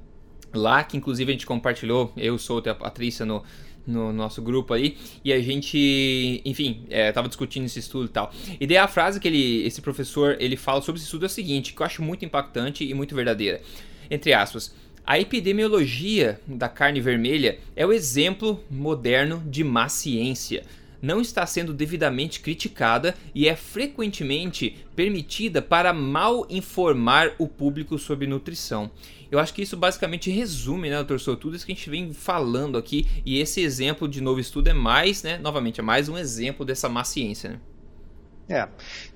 lá, 0.53 0.83
que 0.83 0.97
inclusive 0.97 1.31
a 1.31 1.33
gente 1.33 1.45
compartilhou, 1.45 2.13
eu 2.15 2.37
sou 2.37 2.59
a 2.59 2.75
Patrícia 2.75 3.25
no, 3.25 3.43
no 3.85 4.13
nosso 4.13 4.41
grupo 4.41 4.73
aí, 4.73 4.97
e 5.23 5.33
a 5.33 5.41
gente, 5.41 6.41
enfim, 6.45 6.85
é, 6.89 7.11
tava 7.11 7.27
discutindo 7.27 7.65
esse 7.65 7.79
estudo 7.79 8.05
e 8.05 8.09
tal. 8.09 8.31
E 8.59 8.65
daí 8.65 8.77
a 8.77 8.87
frase 8.87 9.19
que 9.19 9.27
ele, 9.27 9.65
esse 9.65 9.81
professor, 9.81 10.37
ele 10.39 10.55
fala 10.55 10.81
sobre 10.81 10.99
esse 10.99 11.05
estudo 11.05 11.23
é 11.23 11.27
a 11.27 11.29
seguinte, 11.29 11.73
que 11.73 11.81
eu 11.81 11.85
acho 11.85 12.01
muito 12.01 12.23
impactante 12.25 12.83
e 12.83 12.93
muito 12.93 13.15
verdadeira. 13.15 13.61
Entre 14.09 14.33
aspas, 14.33 14.73
a 15.05 15.19
epidemiologia 15.19 16.39
da 16.47 16.69
carne 16.69 17.01
vermelha 17.01 17.59
é 17.75 17.85
o 17.85 17.91
exemplo 17.91 18.63
moderno 18.69 19.43
de 19.45 19.63
má 19.63 19.89
ciência 19.89 20.63
não 21.03 21.19
está 21.19 21.45
sendo 21.45 21.73
devidamente 21.73 22.39
criticada 22.39 23.13
e 23.35 23.45
é 23.45 23.57
frequentemente 23.57 24.77
permitida 24.95 25.61
para 25.61 25.91
mal 25.91 26.47
informar 26.49 27.33
o 27.37 27.45
público 27.45 27.99
sobre 27.99 28.25
nutrição. 28.25 28.89
Eu 29.33 29.39
acho 29.39 29.51
que 29.51 29.63
isso 29.63 29.75
basicamente 29.75 30.29
resume, 30.29 30.91
né, 30.91 30.97
doutor 30.97 31.19
Souto, 31.19 31.41
tudo 31.41 31.55
isso 31.55 31.65
que 31.65 31.71
a 31.71 31.75
gente 31.75 31.89
vem 31.89 32.13
falando 32.13 32.77
aqui. 32.77 33.07
E 33.25 33.39
esse 33.39 33.61
exemplo 33.61 34.07
de 34.07 34.21
novo 34.21 34.39
estudo 34.39 34.67
é 34.67 34.73
mais, 34.73 35.23
né, 35.23 35.39
novamente, 35.39 35.79
é 35.79 35.83
mais 35.83 36.07
um 36.07 36.15
exemplo 36.15 36.63
dessa 36.63 36.87
má 36.87 37.03
ciência, 37.03 37.49
né? 37.49 37.59
É, 38.47 38.67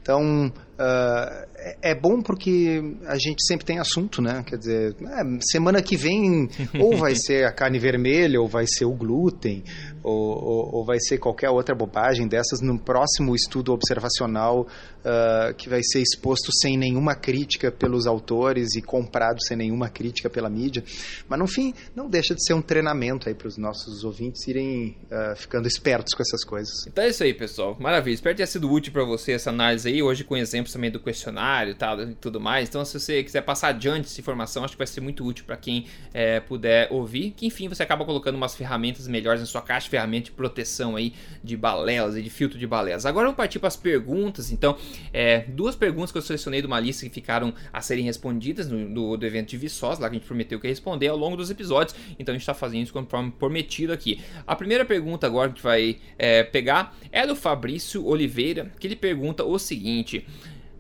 então 0.02 0.52
uh, 0.80 1.48
é 1.82 1.96
bom 1.96 2.22
porque 2.22 2.82
a 3.08 3.18
gente 3.18 3.46
sempre 3.46 3.66
tem 3.66 3.80
assunto, 3.80 4.22
né? 4.22 4.44
Quer 4.46 4.58
dizer, 4.58 4.96
é, 5.02 5.40
semana 5.42 5.82
que 5.82 5.98
vem 5.98 6.50
ou 6.80 6.96
vai 6.98 7.16
ser 7.16 7.46
a 7.46 7.52
carne 7.52 7.80
vermelha, 7.80 8.40
ou 8.40 8.48
vai 8.48 8.66
ser 8.68 8.86
o 8.86 8.94
glúten, 8.94 9.64
ou, 10.04 10.14
ou, 10.14 10.76
ou 10.76 10.86
vai 10.86 11.00
ser 11.00 11.18
qualquer 11.18 11.50
outra 11.50 11.76
bobagem 11.76 12.28
dessas 12.28 12.62
no 12.62 12.80
próximo 12.80 13.36
estudo 13.36 13.74
observacional 13.74 14.68
uh, 15.08 15.54
que 15.56 15.68
vai 15.68 15.82
ser 15.84 16.02
exposto 16.02 16.52
sem 16.54 16.78
nenhuma 16.78 17.16
crítica 17.16 17.72
pelos 17.72 18.08
autores 18.08 18.76
e 18.76 18.82
comprado 18.82 19.44
sem 19.44 19.58
nenhuma 19.58 19.90
crítica 19.90 20.30
pela 20.30 20.50
mídia. 20.50 20.84
Mas 21.28 21.40
no 21.40 21.48
fim, 21.48 21.74
não 21.96 22.10
deixa 22.10 22.34
de 22.36 22.46
ser 22.46 22.54
um 22.54 22.62
treinamento 22.62 23.28
aí 23.28 23.36
para 23.36 23.48
os 23.48 23.58
nossos 23.58 24.04
ouvintes 24.04 24.48
irem 24.48 24.96
uh, 25.12 25.36
ficando 25.36 25.68
espertos 25.68 26.14
com 26.14 26.22
essas 26.22 26.44
coisas. 26.44 26.86
Então 26.88 27.04
é 27.04 27.10
isso 27.10 27.24
aí, 27.24 27.34
pessoal. 27.34 27.76
Maravilha. 27.80 28.16
Espero 28.16 28.36
ter 28.36 28.48
sido 28.48 28.72
útil 28.72 28.94
para 28.94 29.04
você 29.04 29.34
essa 29.34 29.50
análise 29.50 29.90
aí, 29.90 30.02
hoje 30.02 30.24
com 30.24 30.38
exemplos 30.38 30.67
também 30.72 30.92
do 30.92 31.00
questionário 31.00 31.76
tal, 31.76 32.02
e 32.02 32.16
tudo 32.16 32.40
mais. 32.40 32.70
Então, 32.70 32.84
se 32.84 33.00
você 33.00 33.24
quiser 33.24 33.42
passar 33.42 33.70
adiante 33.70 34.06
essa 34.06 34.20
informação, 34.20 34.64
acho 34.64 34.74
que 34.74 34.78
vai 34.78 34.88
ser 34.88 35.02
muito 35.02 35.26
útil 35.26 35.46
para 35.46 35.58
quem 35.58 35.86
é, 36.14 36.40
puder 36.40 36.88
ouvir. 36.92 37.32
Que 37.32 37.46
enfim, 37.46 37.68
você 37.68 37.84
acaba 37.84 38.06
colocando 38.06 38.36
umas 38.36 38.56
ferramentas 38.56 39.08
melhores 39.08 39.42
na 39.42 39.48
sua 39.48 39.62
caixa 39.62 39.86
de 39.86 39.92
ferramenta 39.92 40.26
de 40.26 40.32
proteção 40.32 40.96
aí 40.96 41.14
de 41.44 41.56
balelas 41.56 42.16
e 42.16 42.22
de 42.22 42.30
filtro 42.30 42.58
de 42.58 42.68
balelas. 42.68 43.06
Agora 43.06 43.26
vamos 43.26 43.38
partir 43.38 43.60
para 43.60 43.68
as 43.68 43.76
perguntas. 43.76 44.52
Então, 44.52 44.78
é, 45.14 45.40
duas 45.48 45.76
perguntas 45.76 46.12
que 46.12 46.18
eu 46.18 46.22
selecionei 46.22 46.62
de 46.62 46.68
uma 46.68 46.80
lista 46.80 47.06
que 47.06 47.14
ficaram 47.14 47.54
a 47.72 47.82
serem 47.82 48.06
respondidas 48.06 48.70
no, 48.70 48.94
do, 48.94 49.18
do 49.18 49.26
evento 49.26 49.50
de 49.50 49.58
Viçosa, 49.58 50.02
lá 50.02 50.10
que 50.10 50.16
a 50.16 50.20
gente 50.20 50.28
prometeu 50.28 50.60
que 50.60 50.68
ia 50.68 50.72
responder 50.72 51.08
ao 51.08 51.18
longo 51.18 51.38
dos 51.38 51.50
episódios. 51.50 51.96
Então, 52.20 52.34
a 52.34 52.38
gente 52.38 52.44
está 52.44 52.54
fazendo 52.54 52.84
isso 52.84 52.94
conforme 52.94 53.32
prometido 53.32 53.94
aqui. 53.94 54.22
A 54.46 54.56
primeira 54.56 54.86
pergunta 54.86 55.28
agora 55.28 55.50
que 55.50 55.54
a 55.54 55.56
gente 55.56 55.64
vai 55.64 55.98
é, 56.18 56.44
pegar 56.44 56.96
é 57.12 57.26
do 57.26 57.36
Fabrício 57.36 58.06
Oliveira, 58.06 58.72
que 58.80 58.88
ele 58.88 58.96
pergunta 58.96 59.44
o 59.44 59.58
seguinte. 59.58 60.26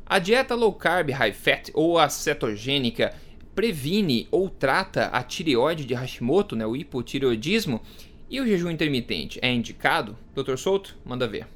A 0.10 0.20
dieta 0.20 0.56
low 0.56 0.74
carb, 0.74 1.10
high 1.10 1.34
fat 1.34 1.70
ou 1.74 2.00
a 2.00 2.08
cetogênica 2.10 3.13
previne 3.54 4.28
ou 4.32 4.50
trata 4.50 5.08
a 5.08 5.24
tireoide 5.24 5.86
de 5.86 5.93
Hashimoto, 5.93 6.56
né, 6.56 6.65
o 6.65 6.76
hipotireoidismo, 6.76 7.82
e 8.30 8.39
o 8.39 8.46
jejum 8.46 8.70
intermitente 8.70 9.39
é 9.41 9.52
indicado? 9.52 10.15
Doutor 10.36 10.58
Souto, 10.58 10.96
manda 11.06 11.28
ver. 11.28 11.48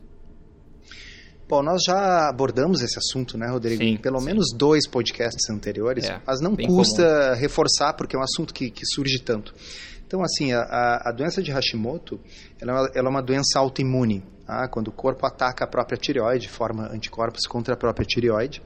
Bom, 1.48 1.62
nós 1.62 1.84
já 1.86 2.30
abordamos 2.30 2.82
esse 2.82 2.98
assunto, 2.98 3.38
né, 3.38 3.48
Rodrigo? 3.50 3.84
Sim, 3.84 3.90
em 3.90 3.98
pelo 3.98 4.20
sim. 4.20 4.26
menos 4.26 4.54
dois 4.56 4.88
podcasts 4.88 5.50
anteriores, 5.50 6.06
é, 6.06 6.22
mas 6.26 6.40
não 6.40 6.56
custa 6.56 7.04
comum. 7.04 7.42
reforçar 7.42 7.94
porque 7.94 8.16
é 8.16 8.20
um 8.20 8.24
assunto 8.24 8.54
que, 8.54 8.72
que 8.72 8.86
surge 8.86 9.20
tanto. 9.20 9.54
Então, 10.08 10.24
assim, 10.24 10.54
a, 10.54 11.10
a 11.10 11.12
doença 11.12 11.44
de 11.44 11.52
Hashimoto 11.52 12.20
ela, 12.60 12.88
é 12.88 13.00
ela 13.00 13.08
é 13.08 13.10
uma 13.10 13.22
doença 13.22 13.60
autoimune. 13.60 14.24
Tá? 14.52 14.68
Quando 14.68 14.90
o 14.90 14.92
corpo 14.92 15.26
ataca 15.26 15.64
a 15.64 15.68
própria 15.68 15.98
tireoide, 15.98 16.50
forma 16.50 16.90
anticorpos 16.92 17.48
contra 17.48 17.74
a 17.74 17.78
própria 17.78 18.06
tireoide. 18.06 18.62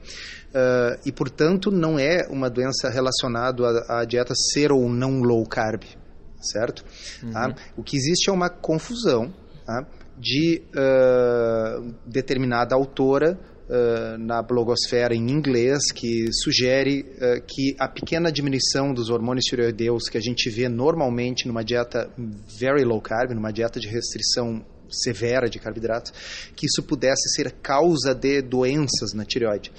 Uh, 0.48 0.98
e, 1.06 1.12
portanto, 1.12 1.70
não 1.70 1.96
é 1.96 2.26
uma 2.28 2.50
doença 2.50 2.90
relacionada 2.90 3.62
à, 3.86 4.00
à 4.00 4.04
dieta 4.04 4.34
ser 4.34 4.72
ou 4.72 4.88
não 4.88 5.20
low 5.20 5.46
carb, 5.46 5.84
certo? 6.40 6.84
Uhum. 7.22 7.30
Tá? 7.30 7.54
O 7.76 7.84
que 7.84 7.96
existe 7.96 8.28
é 8.28 8.32
uma 8.32 8.50
confusão 8.50 9.32
tá? 9.64 9.86
de 10.18 10.60
uh, 10.74 11.94
determinada 12.04 12.74
autora 12.74 13.38
uh, 13.68 14.18
na 14.18 14.42
blogosfera 14.42 15.14
em 15.14 15.30
inglês 15.30 15.92
que 15.94 16.32
sugere 16.32 17.02
uh, 17.02 17.40
que 17.46 17.76
a 17.78 17.86
pequena 17.86 18.32
diminuição 18.32 18.92
dos 18.92 19.08
hormônios 19.08 19.44
tireoideus 19.44 20.08
que 20.08 20.18
a 20.18 20.20
gente 20.20 20.50
vê 20.50 20.68
normalmente 20.68 21.46
numa 21.46 21.62
dieta 21.62 22.10
very 22.58 22.82
low 22.82 23.00
carb, 23.00 23.30
numa 23.30 23.52
dieta 23.52 23.78
de 23.78 23.86
restrição 23.86 24.66
severa 24.90 25.48
de 25.48 25.58
carboidratos, 25.58 26.12
que 26.54 26.66
isso 26.66 26.82
pudesse 26.82 27.28
ser 27.34 27.52
causa 27.52 28.14
de 28.14 28.42
doenças 28.42 29.12
na 29.14 29.24
tireoide. 29.24 29.72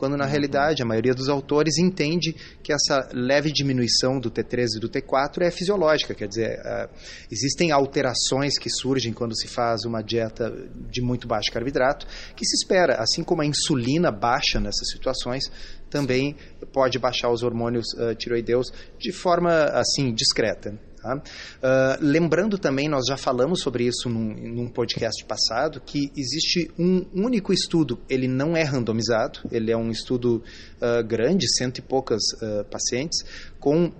Quando 0.00 0.16
na 0.16 0.24
realidade 0.24 0.82
a 0.82 0.86
maioria 0.86 1.12
dos 1.12 1.28
autores 1.28 1.76
entende 1.76 2.34
que 2.62 2.72
essa 2.72 3.10
leve 3.12 3.52
diminuição 3.52 4.18
do 4.18 4.30
T3 4.30 4.76
e 4.76 4.80
do 4.80 4.88
T4 4.88 5.42
é 5.42 5.50
fisiológica, 5.50 6.14
quer 6.14 6.26
dizer, 6.26 6.58
uh, 6.60 6.88
existem 7.30 7.70
alterações 7.70 8.58
que 8.58 8.70
surgem 8.70 9.12
quando 9.12 9.36
se 9.36 9.46
faz 9.46 9.84
uma 9.84 10.02
dieta 10.02 10.50
de 10.90 11.02
muito 11.02 11.28
baixo 11.28 11.52
carboidrato, 11.52 12.06
que 12.34 12.46
se 12.46 12.56
espera, 12.56 12.94
assim 12.94 13.22
como 13.22 13.42
a 13.42 13.46
insulina 13.46 14.10
baixa 14.10 14.58
nessas 14.58 14.88
situações, 14.90 15.44
também 15.90 16.34
pode 16.72 16.98
baixar 16.98 17.30
os 17.30 17.42
hormônios 17.42 17.88
tiroideus 18.16 18.72
de 18.98 19.12
forma 19.12 19.64
assim 19.64 20.14
discreta. 20.14 20.78
Tá? 21.02 21.16
Uh, 21.16 21.98
lembrando 22.00 22.58
também, 22.58 22.88
nós 22.88 23.06
já 23.08 23.16
falamos 23.16 23.60
sobre 23.60 23.84
isso 23.84 24.08
num, 24.08 24.34
num, 24.34 24.68
podcast 24.68 25.24
passado, 25.24 25.80
que 25.80 26.12
existe 26.14 26.70
um 26.78 27.06
único 27.14 27.52
estudo, 27.52 27.98
ele 28.08 28.28
não 28.28 28.54
é 28.54 28.62
randomizado, 28.62 29.40
ele 29.50 29.72
é 29.72 29.76
um 29.76 29.90
estudo 29.90 30.42
uh, 30.76 31.02
grande, 31.06 31.46
cento 31.56 31.78
e 31.78 31.82
poucas 31.82 32.22
uh, 32.34 32.64
pacientes, 32.70 33.24
com 33.58 33.92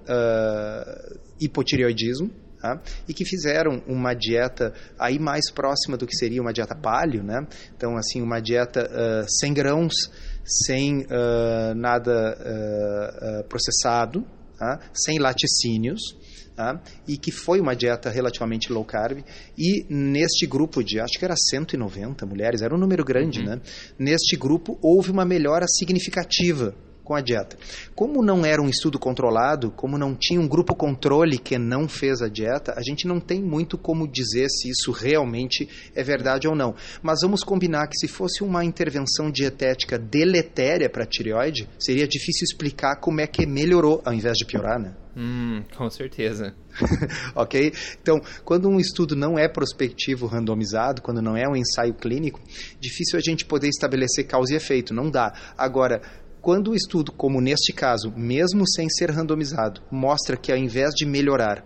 hipotireoidismo, 1.41 2.31
Tá? 2.61 2.79
e 3.09 3.15
que 3.15 3.25
fizeram 3.25 3.83
uma 3.87 4.13
dieta 4.13 4.75
aí 4.99 5.19
mais 5.19 5.51
próxima 5.51 5.97
do 5.97 6.07
que 6.07 6.15
seria 6.15 6.43
uma 6.43 6.53
dieta 6.53 6.75
paleo, 6.75 7.23
né? 7.25 7.47
Então, 7.75 7.97
assim, 7.97 8.21
uma 8.21 8.39
dieta 8.39 8.85
uh, 8.85 9.25
sem 9.27 9.55
grãos, 9.55 10.11
sem 10.45 11.05
uh, 11.05 11.75
nada 11.75 12.37
uh, 12.39 13.49
processado, 13.49 14.27
tá? 14.59 14.79
sem 14.93 15.19
laticínios, 15.19 16.15
tá? 16.61 16.79
e 17.09 17.17
que 17.17 17.33
foi 17.33 17.59
uma 17.59 17.75
dieta 17.75 18.11
relativamente 18.11 18.71
low 18.71 18.85
carb. 18.85 19.25
E 19.57 19.87
neste 19.89 20.47
grupo 20.47 20.85
de, 20.85 21.01
acho 21.01 21.19
que 21.19 21.25
era 21.25 21.35
190 21.35 22.27
mulheres, 22.27 22.61
era 22.61 22.75
um 22.75 22.79
número 22.79 23.03
grande, 23.03 23.41
uhum. 23.41 23.47
né? 23.47 23.61
Neste 23.99 24.37
grupo 24.37 24.79
houve 24.83 25.11
uma 25.11 25.25
melhora 25.25 25.67
significativa 25.67 26.75
com 27.11 27.17
a 27.17 27.21
dieta. 27.21 27.59
Como 27.93 28.23
não 28.23 28.47
era 28.47 28.63
um 28.63 28.69
estudo 28.69 28.97
controlado, 28.97 29.73
como 29.73 29.99
não 29.99 30.15
tinha 30.15 30.41
um 30.41 30.47
grupo 30.47 30.77
controle 30.77 31.39
que 31.39 31.59
não 31.59 31.89
fez 31.89 32.23
a 32.23 32.29
dieta, 32.29 32.73
a 32.77 32.83
gente 32.83 33.05
não 33.05 33.19
tem 33.19 33.43
muito 33.43 33.77
como 33.77 34.07
dizer 34.07 34.49
se 34.49 34.71
isso 34.71 34.93
realmente 34.93 35.69
é 35.93 36.05
verdade 36.05 36.47
ou 36.47 36.55
não. 36.55 36.73
Mas 37.03 37.23
vamos 37.23 37.43
combinar 37.43 37.89
que 37.89 37.99
se 37.99 38.07
fosse 38.07 38.45
uma 38.45 38.65
intervenção 38.65 39.29
dietética 39.29 39.99
deletéria 39.99 40.89
para 40.89 41.03
a 41.03 41.07
tireoide, 41.07 41.69
seria 41.81 42.07
difícil 42.07 42.45
explicar 42.45 43.01
como 43.01 43.21
é 43.21 43.27
que 43.27 43.45
melhorou 43.45 44.01
ao 44.05 44.15
invés 44.15 44.37
de 44.37 44.47
piorar, 44.47 44.79
né? 44.79 44.95
Hum, 45.17 45.65
com 45.77 45.91
certeza. 45.91 46.55
ok? 47.35 47.73
Então, 48.01 48.21
quando 48.45 48.69
um 48.69 48.79
estudo 48.79 49.17
não 49.17 49.37
é 49.37 49.49
prospectivo 49.49 50.27
randomizado, 50.27 51.03
quando 51.03 51.21
não 51.21 51.37
é 51.37 51.49
um 51.49 51.57
ensaio 51.57 51.95
clínico, 51.95 52.41
difícil 52.79 53.19
a 53.19 53.23
gente 53.23 53.45
poder 53.45 53.69
estabelecer 53.69 54.27
causa 54.27 54.53
e 54.53 54.57
efeito, 54.57 54.95
não 54.95 55.11
dá. 55.11 55.33
Agora, 55.59 56.01
quando 56.41 56.71
o 56.71 56.75
estudo, 56.75 57.13
como 57.13 57.41
neste 57.41 57.73
caso, 57.73 58.13
mesmo 58.17 58.67
sem 58.67 58.89
ser 58.89 59.11
randomizado, 59.11 59.83
mostra 59.91 60.37
que 60.37 60.51
ao 60.51 60.59
invés 60.59 60.91
de 60.95 61.05
melhorar, 61.05 61.59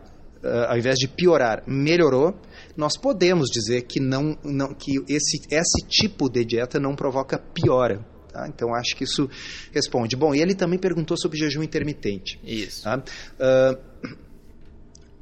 uh, 0.43 0.71
ao 0.71 0.77
invés 0.77 0.97
de 0.99 1.09
piorar, 1.09 1.63
melhorou, 1.67 2.35
nós 2.77 2.97
podemos 2.97 3.51
dizer 3.51 3.83
que, 3.83 4.01
não, 4.01 4.37
não, 4.45 4.75
que 4.75 4.97
esse, 5.09 5.41
esse 5.51 5.87
tipo 5.89 6.29
de 6.29 6.45
dieta 6.45 6.81
não 6.81 6.95
provoca 6.97 7.39
piora. 7.39 8.05
Tá? 8.33 8.49
Então, 8.49 8.75
acho 8.75 8.97
que 8.97 9.05
isso 9.05 9.31
responde. 9.73 10.17
Bom, 10.17 10.35
e 10.35 10.41
ele 10.41 10.55
também 10.55 10.79
perguntou 10.79 11.17
sobre 11.17 11.39
jejum 11.39 11.63
intermitente. 11.63 12.41
Isso. 12.43 12.83
Tá? 12.83 12.99
Uh, 12.99 13.79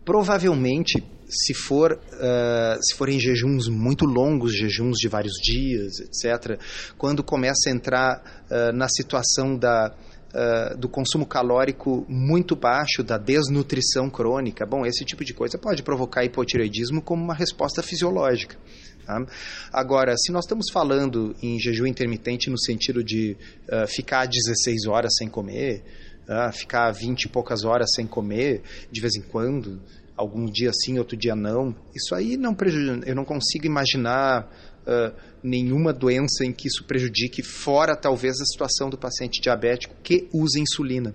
provavelmente 0.04 1.04
se 1.32 1.54
for 1.54 1.92
uh, 1.92 2.82
se 2.82 2.94
forem 2.94 3.18
jejuns 3.18 3.68
muito 3.68 4.04
longos, 4.04 4.54
jejuns 4.54 4.98
de 4.98 5.08
vários 5.08 5.34
dias, 5.42 6.00
etc., 6.00 6.60
quando 6.98 7.24
começa 7.24 7.68
a 7.68 7.72
entrar 7.72 8.44
uh, 8.50 8.72
na 8.72 8.88
situação 8.88 9.56
da 9.56 9.94
Uh, 10.34 10.78
do 10.78 10.88
consumo 10.88 11.26
calórico 11.26 12.06
muito 12.08 12.56
baixo, 12.56 13.02
da 13.02 13.18
desnutrição 13.18 14.08
crônica. 14.08 14.64
Bom, 14.64 14.86
esse 14.86 15.04
tipo 15.04 15.22
de 15.22 15.34
coisa 15.34 15.58
pode 15.58 15.82
provocar 15.82 16.24
hipotireoidismo 16.24 17.02
como 17.02 17.22
uma 17.22 17.34
resposta 17.34 17.82
fisiológica. 17.82 18.56
Tá? 19.04 19.26
Agora, 19.70 20.16
se 20.16 20.32
nós 20.32 20.46
estamos 20.46 20.70
falando 20.72 21.36
em 21.42 21.60
jejum 21.60 21.86
intermitente 21.86 22.48
no 22.48 22.58
sentido 22.58 23.04
de 23.04 23.36
uh, 23.68 23.86
ficar 23.86 24.26
16 24.26 24.86
horas 24.86 25.16
sem 25.18 25.28
comer, 25.28 25.84
uh, 26.26 26.50
ficar 26.50 26.90
20 26.92 27.24
e 27.24 27.28
poucas 27.28 27.62
horas 27.62 27.92
sem 27.94 28.06
comer 28.06 28.62
de 28.90 29.02
vez 29.02 29.14
em 29.16 29.22
quando, 29.22 29.82
algum 30.22 30.46
dia 30.46 30.70
sim, 30.72 30.98
outro 30.98 31.16
dia 31.16 31.34
não. 31.34 31.74
Isso 31.94 32.14
aí 32.14 32.36
não 32.36 32.54
prejudica, 32.54 33.08
eu 33.08 33.14
não 33.14 33.24
consigo 33.24 33.66
imaginar 33.66 34.48
uh, 34.82 35.14
nenhuma 35.42 35.92
doença 35.92 36.44
em 36.44 36.52
que 36.52 36.68
isso 36.68 36.84
prejudique, 36.84 37.42
fora 37.42 37.96
talvez 37.96 38.40
a 38.40 38.44
situação 38.44 38.88
do 38.88 38.96
paciente 38.96 39.40
diabético 39.40 39.94
que 40.02 40.28
usa 40.32 40.58
insulina, 40.58 41.14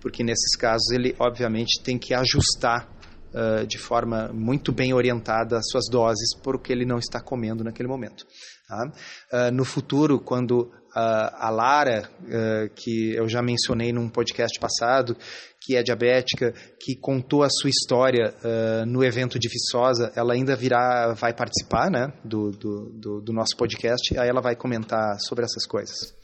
porque 0.00 0.22
nesses 0.22 0.56
casos 0.56 0.90
ele 0.90 1.14
obviamente 1.18 1.80
tem 1.82 1.98
que 1.98 2.12
ajustar 2.12 2.88
uh, 3.32 3.66
de 3.66 3.78
forma 3.78 4.28
muito 4.32 4.72
bem 4.72 4.92
orientada 4.92 5.56
as 5.56 5.68
suas 5.70 5.84
doses 5.90 6.36
por 6.42 6.56
o 6.56 6.58
que 6.58 6.72
ele 6.72 6.84
não 6.84 6.98
está 6.98 7.20
comendo 7.20 7.62
naquele 7.64 7.88
momento. 7.88 8.26
Tá? 8.66 8.92
Uh, 9.32 9.52
no 9.52 9.64
futuro, 9.64 10.20
quando 10.20 10.70
a 11.00 11.50
Lara, 11.50 12.10
que 12.74 13.14
eu 13.14 13.28
já 13.28 13.40
mencionei 13.40 13.92
num 13.92 14.08
podcast 14.08 14.58
passado, 14.58 15.16
que 15.68 15.76
é 15.76 15.82
diabética, 15.82 16.54
que 16.80 16.96
contou 16.96 17.42
a 17.42 17.48
sua 17.50 17.68
história 17.68 18.34
uh, 18.42 18.86
no 18.86 19.04
evento 19.04 19.38
de 19.38 19.50
Viçosa, 19.50 20.10
ela 20.16 20.32
ainda 20.32 20.56
virá, 20.56 21.12
vai 21.12 21.34
participar 21.34 21.90
né, 21.90 22.10
do, 22.24 22.50
do, 22.52 22.90
do, 22.94 23.20
do 23.20 23.32
nosso 23.34 23.54
podcast, 23.54 24.18
aí 24.18 24.26
ela 24.26 24.40
vai 24.40 24.56
comentar 24.56 25.18
sobre 25.20 25.44
essas 25.44 25.66
coisas. 25.66 26.17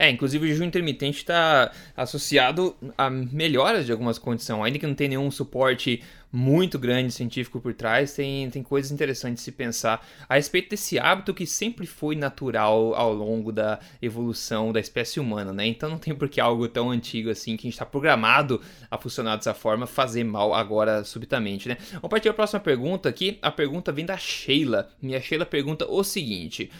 É, 0.00 0.08
inclusive 0.08 0.46
o 0.46 0.48
jejum 0.48 0.64
intermitente 0.64 1.18
está 1.18 1.70
associado 1.94 2.74
a 2.96 3.10
melhoras 3.10 3.84
de 3.84 3.92
algumas 3.92 4.18
condições, 4.18 4.64
ainda 4.64 4.78
que 4.78 4.86
não 4.86 4.94
tenha 4.94 5.10
nenhum 5.10 5.30
suporte 5.30 6.02
muito 6.32 6.78
grande 6.78 7.12
científico 7.12 7.60
por 7.60 7.74
trás, 7.74 8.14
tem, 8.14 8.48
tem 8.48 8.62
coisas 8.62 8.90
interessantes 8.90 9.40
de 9.40 9.44
se 9.44 9.52
pensar 9.52 10.06
a 10.26 10.36
respeito 10.36 10.70
desse 10.70 10.98
hábito 10.98 11.34
que 11.34 11.44
sempre 11.44 11.86
foi 11.86 12.16
natural 12.16 12.94
ao 12.94 13.12
longo 13.12 13.52
da 13.52 13.78
evolução 14.00 14.72
da 14.72 14.80
espécie 14.80 15.20
humana, 15.20 15.52
né? 15.52 15.66
Então 15.66 15.90
não 15.90 15.98
tem 15.98 16.14
por 16.14 16.30
que 16.30 16.40
algo 16.40 16.66
tão 16.66 16.90
antigo 16.90 17.28
assim, 17.28 17.54
que 17.54 17.66
a 17.66 17.68
gente 17.68 17.74
está 17.74 17.84
programado 17.84 18.58
a 18.90 18.96
funcionar 18.96 19.36
dessa 19.36 19.52
forma, 19.52 19.86
fazer 19.86 20.24
mal 20.24 20.54
agora 20.54 21.04
subitamente, 21.04 21.68
né? 21.68 21.76
Vamos 21.92 22.08
partir 22.08 22.28
para 22.28 22.30
a 22.30 22.34
próxima 22.36 22.60
pergunta 22.60 23.06
aqui. 23.06 23.38
A 23.42 23.50
pergunta 23.50 23.92
vem 23.92 24.06
da 24.06 24.16
Sheila. 24.16 24.88
Minha 25.02 25.20
Sheila 25.20 25.44
pergunta 25.44 25.84
o 25.86 26.02
seguinte. 26.02 26.70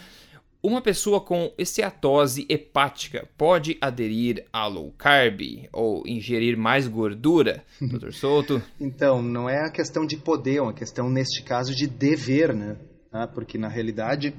Uma 0.63 0.79
pessoa 0.79 1.19
com 1.19 1.51
esteatose 1.57 2.45
hepática 2.47 3.27
pode 3.35 3.79
aderir 3.81 4.45
a 4.53 4.67
low 4.67 4.93
carb 4.95 5.41
ou 5.73 6.03
ingerir 6.05 6.55
mais 6.55 6.87
gordura, 6.87 7.63
doutor 7.81 8.13
Souto? 8.13 8.61
Então, 8.79 9.23
não 9.23 9.49
é 9.49 9.65
a 9.65 9.71
questão 9.71 10.05
de 10.05 10.17
poder, 10.17 10.57
é 10.57 10.61
uma 10.61 10.73
questão, 10.73 11.09
neste 11.09 11.41
caso, 11.41 11.73
de 11.75 11.87
dever, 11.87 12.53
né? 12.53 12.77
Ah, 13.11 13.25
porque, 13.27 13.57
na 13.57 13.67
realidade, 13.67 14.35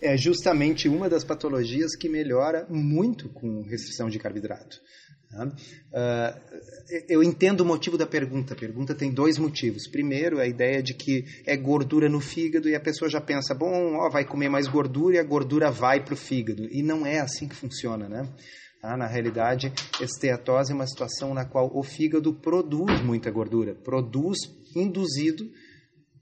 é 0.00 0.16
justamente 0.16 0.88
uma 0.88 1.08
das 1.08 1.24
patologias 1.24 1.96
que 1.96 2.08
melhora 2.08 2.66
muito 2.68 3.28
com 3.28 3.62
restrição 3.62 4.08
de 4.08 4.18
carboidrato. 4.18 4.80
Uh, 5.32 6.40
eu 7.08 7.22
entendo 7.22 7.60
o 7.60 7.64
motivo 7.64 7.96
da 7.96 8.06
pergunta. 8.06 8.54
A 8.54 8.56
pergunta 8.56 8.94
tem 8.94 9.12
dois 9.12 9.38
motivos. 9.38 9.86
Primeiro, 9.86 10.40
a 10.40 10.46
ideia 10.46 10.82
de 10.82 10.92
que 10.92 11.24
é 11.46 11.56
gordura 11.56 12.08
no 12.08 12.20
fígado 12.20 12.68
e 12.68 12.74
a 12.74 12.80
pessoa 12.80 13.08
já 13.08 13.20
pensa, 13.20 13.54
bom, 13.54 13.94
ó, 13.94 14.10
vai 14.10 14.24
comer 14.24 14.48
mais 14.48 14.66
gordura 14.66 15.16
e 15.16 15.18
a 15.18 15.24
gordura 15.24 15.70
vai 15.70 16.04
para 16.04 16.14
o 16.14 16.16
fígado. 16.16 16.66
E 16.70 16.82
não 16.82 17.06
é 17.06 17.20
assim 17.20 17.46
que 17.46 17.54
funciona, 17.54 18.08
né? 18.08 18.28
Ah, 18.82 18.96
na 18.96 19.06
realidade, 19.06 19.72
esteatose 20.00 20.72
é 20.72 20.74
uma 20.74 20.86
situação 20.86 21.34
na 21.34 21.44
qual 21.44 21.70
o 21.72 21.82
fígado 21.82 22.32
produz 22.32 23.00
muita 23.02 23.30
gordura, 23.30 23.74
produz 23.74 24.38
induzido 24.74 25.50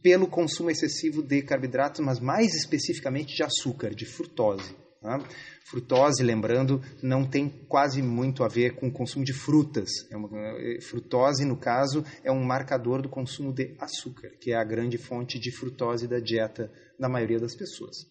pelo 0.09 0.27
consumo 0.27 0.71
excessivo 0.71 1.23
de 1.23 1.43
carboidratos, 1.43 2.01
mas 2.01 2.19
mais 2.19 2.55
especificamente 2.55 3.37
de 3.37 3.43
açúcar, 3.43 3.95
de 3.95 4.07
frutose. 4.07 4.75
Tá? 5.03 5.23
Frutose, 5.67 6.23
lembrando, 6.23 6.81
não 7.03 7.29
tem 7.29 7.47
quase 7.69 8.01
muito 8.01 8.43
a 8.43 8.49
ver 8.49 8.75
com 8.75 8.89
o 8.89 8.91
consumo 8.91 9.23
de 9.23 9.35
frutas. 9.35 9.91
É 10.11 10.17
uma, 10.17 10.31
é, 10.35 10.81
frutose, 10.81 11.45
no 11.45 11.59
caso, 11.59 12.03
é 12.25 12.33
um 12.33 12.43
marcador 12.43 13.03
do 13.03 13.09
consumo 13.11 13.53
de 13.53 13.77
açúcar, 13.79 14.31
que 14.41 14.53
é 14.53 14.57
a 14.57 14.65
grande 14.65 14.97
fonte 14.97 15.39
de 15.39 15.53
frutose 15.53 16.09
da 16.09 16.21
dieta 16.21 16.73
da 16.99 17.07
maioria 17.07 17.39
das 17.39 17.55
pessoas. 17.55 18.07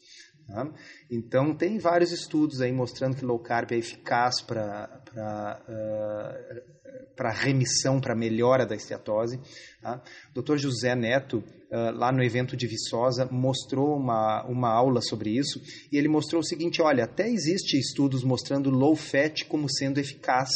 Tá? 0.45 0.71
Então, 1.10 1.55
tem 1.55 1.79
vários 1.79 2.12
estudos 2.12 2.62
aí 2.62 2.71
mostrando 2.71 3.17
que 3.17 3.25
low 3.25 3.39
carb 3.39 3.71
é 3.71 3.77
eficaz 3.77 4.39
para 4.39 5.01
para 7.15 7.32
remissão, 7.32 7.99
para 7.99 8.15
melhora 8.15 8.65
da 8.65 8.75
esteatose. 8.75 9.39
Tá? 9.82 10.01
O 10.36 10.41
Dr. 10.41 10.58
José 10.58 10.95
Neto, 10.95 11.38
uh, 11.38 11.91
lá 11.95 12.12
no 12.12 12.23
evento 12.23 12.56
de 12.56 12.67
Viçosa, 12.67 13.27
mostrou 13.32 13.97
uma, 13.97 14.43
uma 14.45 14.69
aula 14.69 15.01
sobre 15.01 15.32
isso 15.32 15.62
e 15.91 15.97
ele 15.97 16.08
mostrou 16.08 16.41
o 16.41 16.45
seguinte, 16.45 16.82
olha, 16.82 17.06
até 17.06 17.27
existe 17.27 17.77
estudos 17.77 18.23
mostrando 18.23 18.69
low 18.69 18.95
fat 18.95 19.45
como 19.45 19.67
sendo 19.69 19.99
eficaz 19.99 20.49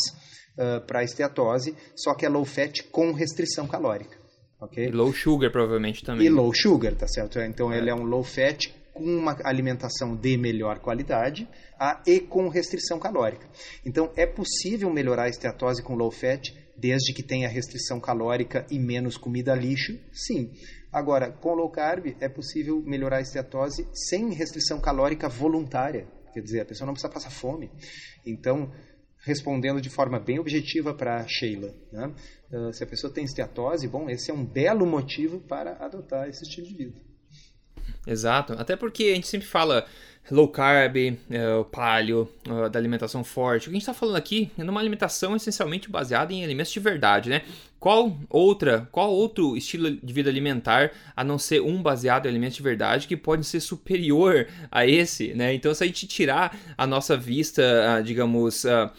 uh, 0.58 0.86
para 0.86 1.00
a 1.00 1.04
esteatose, 1.04 1.76
só 1.95 2.13
que 2.13 2.26
é 2.26 2.30
low 2.30 2.45
fat 2.45 2.84
com 2.91 3.12
restrição 3.12 3.67
calórica. 3.67 4.19
Okay? 4.62 4.86
E 4.86 4.91
low 4.91 5.12
sugar, 5.12 5.52
provavelmente, 5.52 6.04
também. 6.04 6.28
E 6.28 6.30
low 6.30 6.54
sugar, 6.54 6.93
tá 6.93 7.08
certo? 7.08 7.39
Então, 7.39 7.74
é. 7.74 7.80
ele 7.80 7.89
é 7.89 7.95
um 7.95 8.04
low 8.04 8.24
fat 8.24 8.71
com 8.93 9.04
uma 9.04 9.38
alimentação 9.43 10.15
de 10.15 10.38
melhor 10.38 10.80
qualidade 10.80 11.47
a, 11.80 12.01
e 12.06 12.19
com 12.19 12.47
restrição 12.49 12.99
calórica. 12.99 13.47
Então, 13.86 14.12
é 14.15 14.25
possível 14.25 14.91
melhorar 14.91 15.23
a 15.23 15.30
esteatose 15.30 15.82
com 15.82 15.95
low 15.95 16.12
fat 16.12 16.54
desde 16.77 17.13
que 17.13 17.23
tenha 17.23 17.47
restrição 17.47 17.99
calórica 17.99 18.65
e 18.69 18.80
menos 18.80 19.17
comida 19.17 19.54
lixo? 19.54 19.97
Sim. 20.12 20.51
Agora, 20.91 21.32
com 21.32 21.54
low 21.54 21.69
carb, 21.69 22.15
é 22.19 22.27
possível 22.27 22.82
melhorar 22.82 23.17
a 23.17 23.21
esteatose 23.21 23.88
sem 23.93 24.34
restrição 24.34 24.80
calórica 24.80 25.30
voluntária. 25.30 26.08
Quer 26.34 26.41
dizer, 26.41 26.62
a 26.62 26.65
pessoa 26.65 26.86
não 26.86 26.93
precisa 26.93 27.13
passar 27.13 27.30
fome. 27.30 27.69
Então, 28.25 28.71
respondendo 29.23 29.80
de 29.80 29.89
forma 29.89 30.19
bem 30.19 30.39
objetiva 30.39 30.93
para 30.93 31.25
Sheila, 31.27 31.73
né? 31.91 32.13
uh, 32.51 32.73
se 32.73 32.84
a 32.84 32.88
pessoa 32.88 33.13
tem 33.13 33.23
esteatose, 33.23 33.88
bom, 33.88 34.10
esse 34.10 34.32
é 34.32 34.34
um 34.34 34.45
belo 34.45 34.86
motivo 34.86 35.39
para 35.39 35.73
adotar 35.84 36.27
esse 36.27 36.43
estilo 36.43 36.67
de 36.67 36.75
vida. 36.75 37.11
Exato. 38.06 38.54
Até 38.58 38.75
porque 38.75 39.04
a 39.04 39.15
gente 39.15 39.27
sempre 39.27 39.48
fala 39.48 39.86
low 40.29 40.48
carb, 40.48 40.96
paleo, 41.71 42.29
uh, 42.48 42.69
da 42.69 42.79
alimentação 42.79 43.23
forte. 43.23 43.63
O 43.63 43.65
que 43.65 43.69
a 43.71 43.73
gente 43.73 43.82
está 43.82 43.94
falando 43.94 44.15
aqui 44.15 44.52
é 44.58 44.63
numa 44.63 44.79
alimentação 44.79 45.36
essencialmente 45.36 45.90
baseada 45.90 46.34
em 46.34 46.44
alimentos 46.44 46.71
de 46.71 46.79
verdade, 46.79 47.29
né? 47.29 47.42
Qual 47.79 48.15
outra, 48.29 48.88
qual 48.92 49.12
outro 49.12 49.58
estilo 49.58 49.90
de 49.90 50.13
vida 50.13 50.29
alimentar 50.29 50.92
a 51.15 51.23
não 51.23 51.40
ser 51.40 51.62
um 51.62 51.82
baseado 51.82 52.27
em 52.27 52.29
alimentos 52.29 52.58
de 52.58 52.63
verdade 52.63 53.08
que 53.08 53.17
pode 53.17 53.44
ser 53.44 53.60
superior 53.60 54.48
a 54.71 54.86
esse, 54.86 55.34
né? 55.34 55.54
Então, 55.54 55.73
se 55.73 55.84
a 55.84 55.88
gente 55.88 56.06
tirar 56.06 56.56
a 56.77 56.86
nossa 56.86 57.17
vista, 57.17 57.62
uh, 57.62 58.04
digamos, 58.04 58.63
uh, 58.65 58.90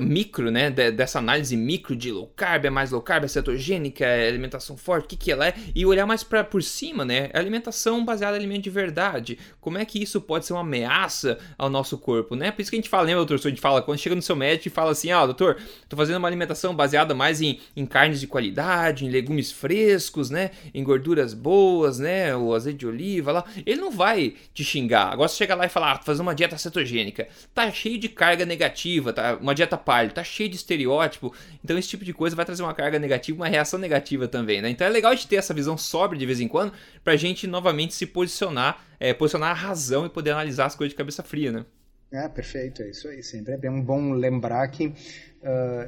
micro, 0.00 0.50
né, 0.50 0.70
de, 0.70 0.90
dessa 0.90 1.18
análise 1.18 1.56
micro 1.56 1.96
de 1.96 2.12
low 2.12 2.32
carb, 2.36 2.64
é 2.64 2.70
mais 2.70 2.90
low 2.90 3.02
carb, 3.02 3.24
é 3.24 3.28
cetogênica, 3.28 4.04
é 4.04 4.28
alimentação 4.28 4.76
forte, 4.76 5.04
o 5.04 5.08
que, 5.08 5.16
que 5.16 5.32
ela 5.32 5.48
é, 5.48 5.54
e 5.74 5.84
olhar 5.84 6.06
mais 6.06 6.22
para 6.22 6.44
por 6.44 6.62
cima, 6.62 7.04
né, 7.04 7.30
é 7.32 7.38
alimentação 7.38 8.04
baseada 8.04 8.36
em 8.36 8.40
alimento 8.40 8.64
de 8.64 8.70
verdade. 8.70 9.38
Como 9.60 9.78
é 9.78 9.84
que 9.84 10.02
isso 10.02 10.20
pode 10.20 10.46
ser 10.46 10.52
uma 10.52 10.60
ameaça 10.60 11.38
ao 11.58 11.68
nosso 11.68 11.98
corpo, 11.98 12.36
né? 12.36 12.50
Por 12.50 12.62
isso 12.62 12.70
que 12.70 12.76
a 12.76 12.80
gente 12.80 12.88
fala, 12.88 13.04
lembra, 13.04 13.24
doutor, 13.24 13.46
a 13.46 13.50
gente 13.50 13.60
fala, 13.60 13.82
quando 13.82 13.98
chega 13.98 14.14
no 14.14 14.22
seu 14.22 14.36
médico 14.36 14.68
e 14.68 14.70
fala 14.70 14.92
assim, 14.92 15.10
ah, 15.10 15.24
doutor, 15.24 15.56
tô 15.88 15.96
fazendo 15.96 16.16
uma 16.16 16.28
alimentação 16.28 16.74
baseada 16.74 17.14
mais 17.14 17.40
em, 17.40 17.58
em 17.76 17.84
carnes 17.84 18.20
de 18.20 18.26
qualidade, 18.26 19.04
em 19.04 19.10
legumes 19.10 19.50
frescos, 19.50 20.30
né, 20.30 20.50
em 20.72 20.82
gorduras 20.84 21.34
boas, 21.34 21.98
né, 21.98 22.34
o 22.36 22.54
azeite 22.54 22.78
de 22.78 22.86
oliva 22.86 23.32
lá, 23.32 23.44
ele 23.64 23.80
não 23.80 23.90
vai 23.90 24.34
te 24.54 24.64
xingar. 24.64 25.12
Agora 25.12 25.28
você 25.28 25.36
chega 25.36 25.54
lá 25.54 25.66
e 25.66 25.68
fala, 25.68 25.92
ah, 25.92 25.98
tô 25.98 26.04
fazendo 26.04 26.22
uma 26.22 26.34
dieta 26.34 26.56
cetogênica, 26.58 27.28
tá 27.54 27.70
cheio 27.70 27.98
de 27.98 28.08
carga 28.08 28.44
negativa, 28.44 29.12
tá, 29.16 29.36
uma 29.36 29.54
dieta 29.54 29.76
paleo, 29.76 30.12
tá 30.12 30.22
cheio 30.22 30.48
de 30.48 30.56
estereótipo, 30.56 31.32
então 31.64 31.76
esse 31.76 31.88
tipo 31.88 32.04
de 32.04 32.12
coisa 32.12 32.36
vai 32.36 32.44
trazer 32.44 32.62
uma 32.62 32.74
carga 32.74 32.98
negativa, 32.98 33.36
uma 33.36 33.48
reação 33.48 33.78
negativa 33.78 34.28
também, 34.28 34.60
né? 34.60 34.68
Então 34.68 34.86
é 34.86 34.90
legal 34.90 35.14
de 35.14 35.26
ter 35.26 35.36
essa 35.36 35.54
visão 35.54 35.76
sóbria 35.76 36.18
de 36.18 36.26
vez 36.26 36.40
em 36.40 36.46
quando, 36.46 36.72
pra 37.02 37.16
gente 37.16 37.46
novamente 37.46 37.94
se 37.94 38.06
posicionar, 38.06 38.84
é, 39.00 39.14
posicionar 39.14 39.50
a 39.50 39.54
razão 39.54 40.06
e 40.06 40.10
poder 40.10 40.32
analisar 40.32 40.66
as 40.66 40.74
coisas 40.74 40.92
de 40.92 40.96
cabeça 40.96 41.22
fria, 41.22 41.50
né? 41.50 41.64
É, 42.12 42.28
perfeito, 42.28 42.82
é 42.82 42.90
isso 42.90 43.08
aí. 43.08 43.22
Sempre 43.22 43.54
é 43.54 43.56
bem 43.56 43.82
bom 43.82 44.12
lembrar 44.12 44.68
que 44.68 44.86
uh, 44.86 44.94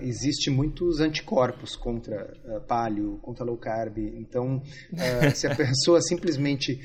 existe 0.01 0.51
muitos 0.51 1.01
anticorpos 1.01 1.77
contra 1.77 2.37
uh, 2.45 2.61
paleo, 2.63 3.19
contra 3.23 3.45
low 3.45 3.57
carb. 3.57 3.99
Então, 3.99 4.57
uh, 4.57 5.31
se 5.35 5.47
a 5.47 5.55
pessoa 5.55 6.01
simplesmente 6.03 6.81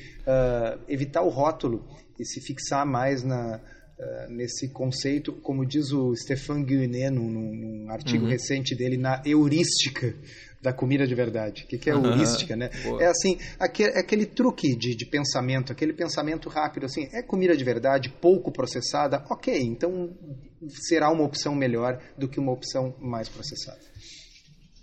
evitar 0.86 1.22
o 1.22 1.28
rótulo 1.28 1.84
e 2.18 2.24
se 2.24 2.40
fixar 2.40 2.86
mais 2.86 3.24
na, 3.24 3.60
Uh, 3.96 4.28
nesse 4.28 4.70
conceito, 4.70 5.32
como 5.32 5.64
diz 5.64 5.92
o 5.92 6.16
Stefan 6.16 6.64
Guyenet 6.64 7.10
num, 7.10 7.30
num 7.30 7.90
artigo 7.90 8.24
uhum. 8.24 8.30
recente 8.30 8.74
dele 8.74 8.96
na 8.96 9.22
heurística 9.24 10.12
da 10.64 10.72
comida 10.72 11.06
de 11.06 11.14
verdade. 11.14 11.62
O 11.62 11.66
que, 11.68 11.78
que 11.78 11.90
é 11.90 11.94
uhum. 11.94 12.06
heurística, 12.06 12.56
né? 12.56 12.70
Boa. 12.82 13.02
É 13.02 13.06
assim, 13.06 13.38
aquele, 13.56 13.90
é 13.90 14.00
aquele 14.00 14.26
truque 14.26 14.74
de, 14.74 14.96
de 14.96 15.06
pensamento, 15.06 15.70
aquele 15.70 15.92
pensamento 15.92 16.48
rápido, 16.48 16.86
assim, 16.86 17.06
é 17.12 17.22
comida 17.22 17.54
de 17.54 17.62
verdade, 17.62 18.08
pouco 18.08 18.50
processada, 18.50 19.22
ok, 19.30 19.56
então 19.60 20.16
será 20.88 21.10
uma 21.10 21.22
opção 21.22 21.54
melhor 21.54 22.00
do 22.16 22.26
que 22.26 22.40
uma 22.40 22.50
opção 22.50 22.96
mais 22.98 23.28
processada. 23.28 23.78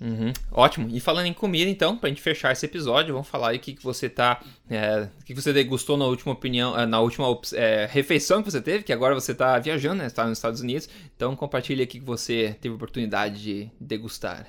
Uhum, 0.02 0.34
ótimo. 0.52 0.90
E 0.90 1.00
falando 1.00 1.28
em 1.28 1.34
comida, 1.34 1.70
então, 1.70 1.96
pra 1.96 2.10
gente 2.10 2.24
fechar 2.24 2.52
esse 2.52 2.66
episódio, 2.66 3.14
vamos 3.14 3.28
falar 3.28 3.50
aí 3.50 3.58
o 3.58 3.60
que, 3.60 3.76
que 3.76 3.84
você 3.84 4.10
tá. 4.10 4.44
É, 4.68 5.08
o 5.22 5.24
que 5.24 5.36
você 5.36 5.54
degustou 5.54 5.96
na 5.96 6.06
última 6.06 6.34
opinião, 6.34 6.78
é, 6.78 6.88
na 6.88 7.00
última 7.00 7.28
é, 7.54 7.86
refeição 7.86 8.42
que 8.42 8.50
você 8.50 8.60
teve, 8.60 8.84
que 8.84 8.92
agora 8.92 9.14
você 9.14 9.36
tá 9.36 9.60
viajando, 9.60 9.98
né? 10.02 10.08
Está 10.08 10.26
nos 10.26 10.40
Estados 10.40 10.60
Unidos. 10.60 10.90
Então 11.16 11.36
compartilha 11.36 11.84
aqui 11.84 12.00
que 12.00 12.06
você 12.06 12.58
teve 12.60 12.74
oportunidade 12.74 13.44
de 13.44 13.70
degustar. 13.80 14.48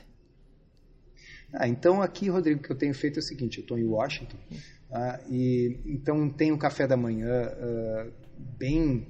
Ah, 1.52 1.68
então 1.68 2.00
aqui, 2.00 2.30
Rodrigo, 2.30 2.60
o 2.60 2.62
que 2.62 2.72
eu 2.72 2.78
tenho 2.78 2.94
feito 2.94 3.18
é 3.18 3.20
o 3.20 3.22
seguinte, 3.22 3.58
eu 3.58 3.62
estou 3.62 3.78
em 3.78 3.84
Washington, 3.84 4.38
ah, 4.90 5.20
e 5.28 5.78
então 5.84 6.30
tenho 6.30 6.54
um 6.54 6.58
café 6.58 6.86
da 6.86 6.96
manhã 6.96 7.52
uh, 7.52 8.12
bem, 8.56 9.06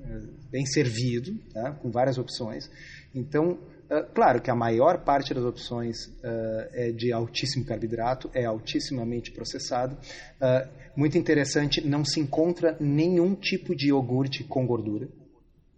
uh, 0.00 0.50
bem 0.50 0.66
servido, 0.66 1.38
tá? 1.52 1.70
com 1.70 1.92
várias 1.92 2.18
opções. 2.18 2.68
Então 3.14 3.60
ah, 3.62 3.73
claro 4.14 4.40
que 4.40 4.50
a 4.50 4.54
maior 4.54 5.04
parte 5.04 5.34
das 5.34 5.44
opções 5.44 6.06
uh, 6.06 6.68
é 6.72 6.90
de 6.92 7.12
altíssimo 7.12 7.64
carboidrato, 7.64 8.30
é 8.34 8.44
altissimamente 8.44 9.30
processado. 9.30 9.96
Uh, 10.40 10.68
muito 10.96 11.18
interessante, 11.18 11.86
não 11.86 12.04
se 12.04 12.20
encontra 12.20 12.76
nenhum 12.80 13.34
tipo 13.34 13.74
de 13.74 13.88
iogurte 13.88 14.44
com 14.44 14.66
gordura. 14.66 15.08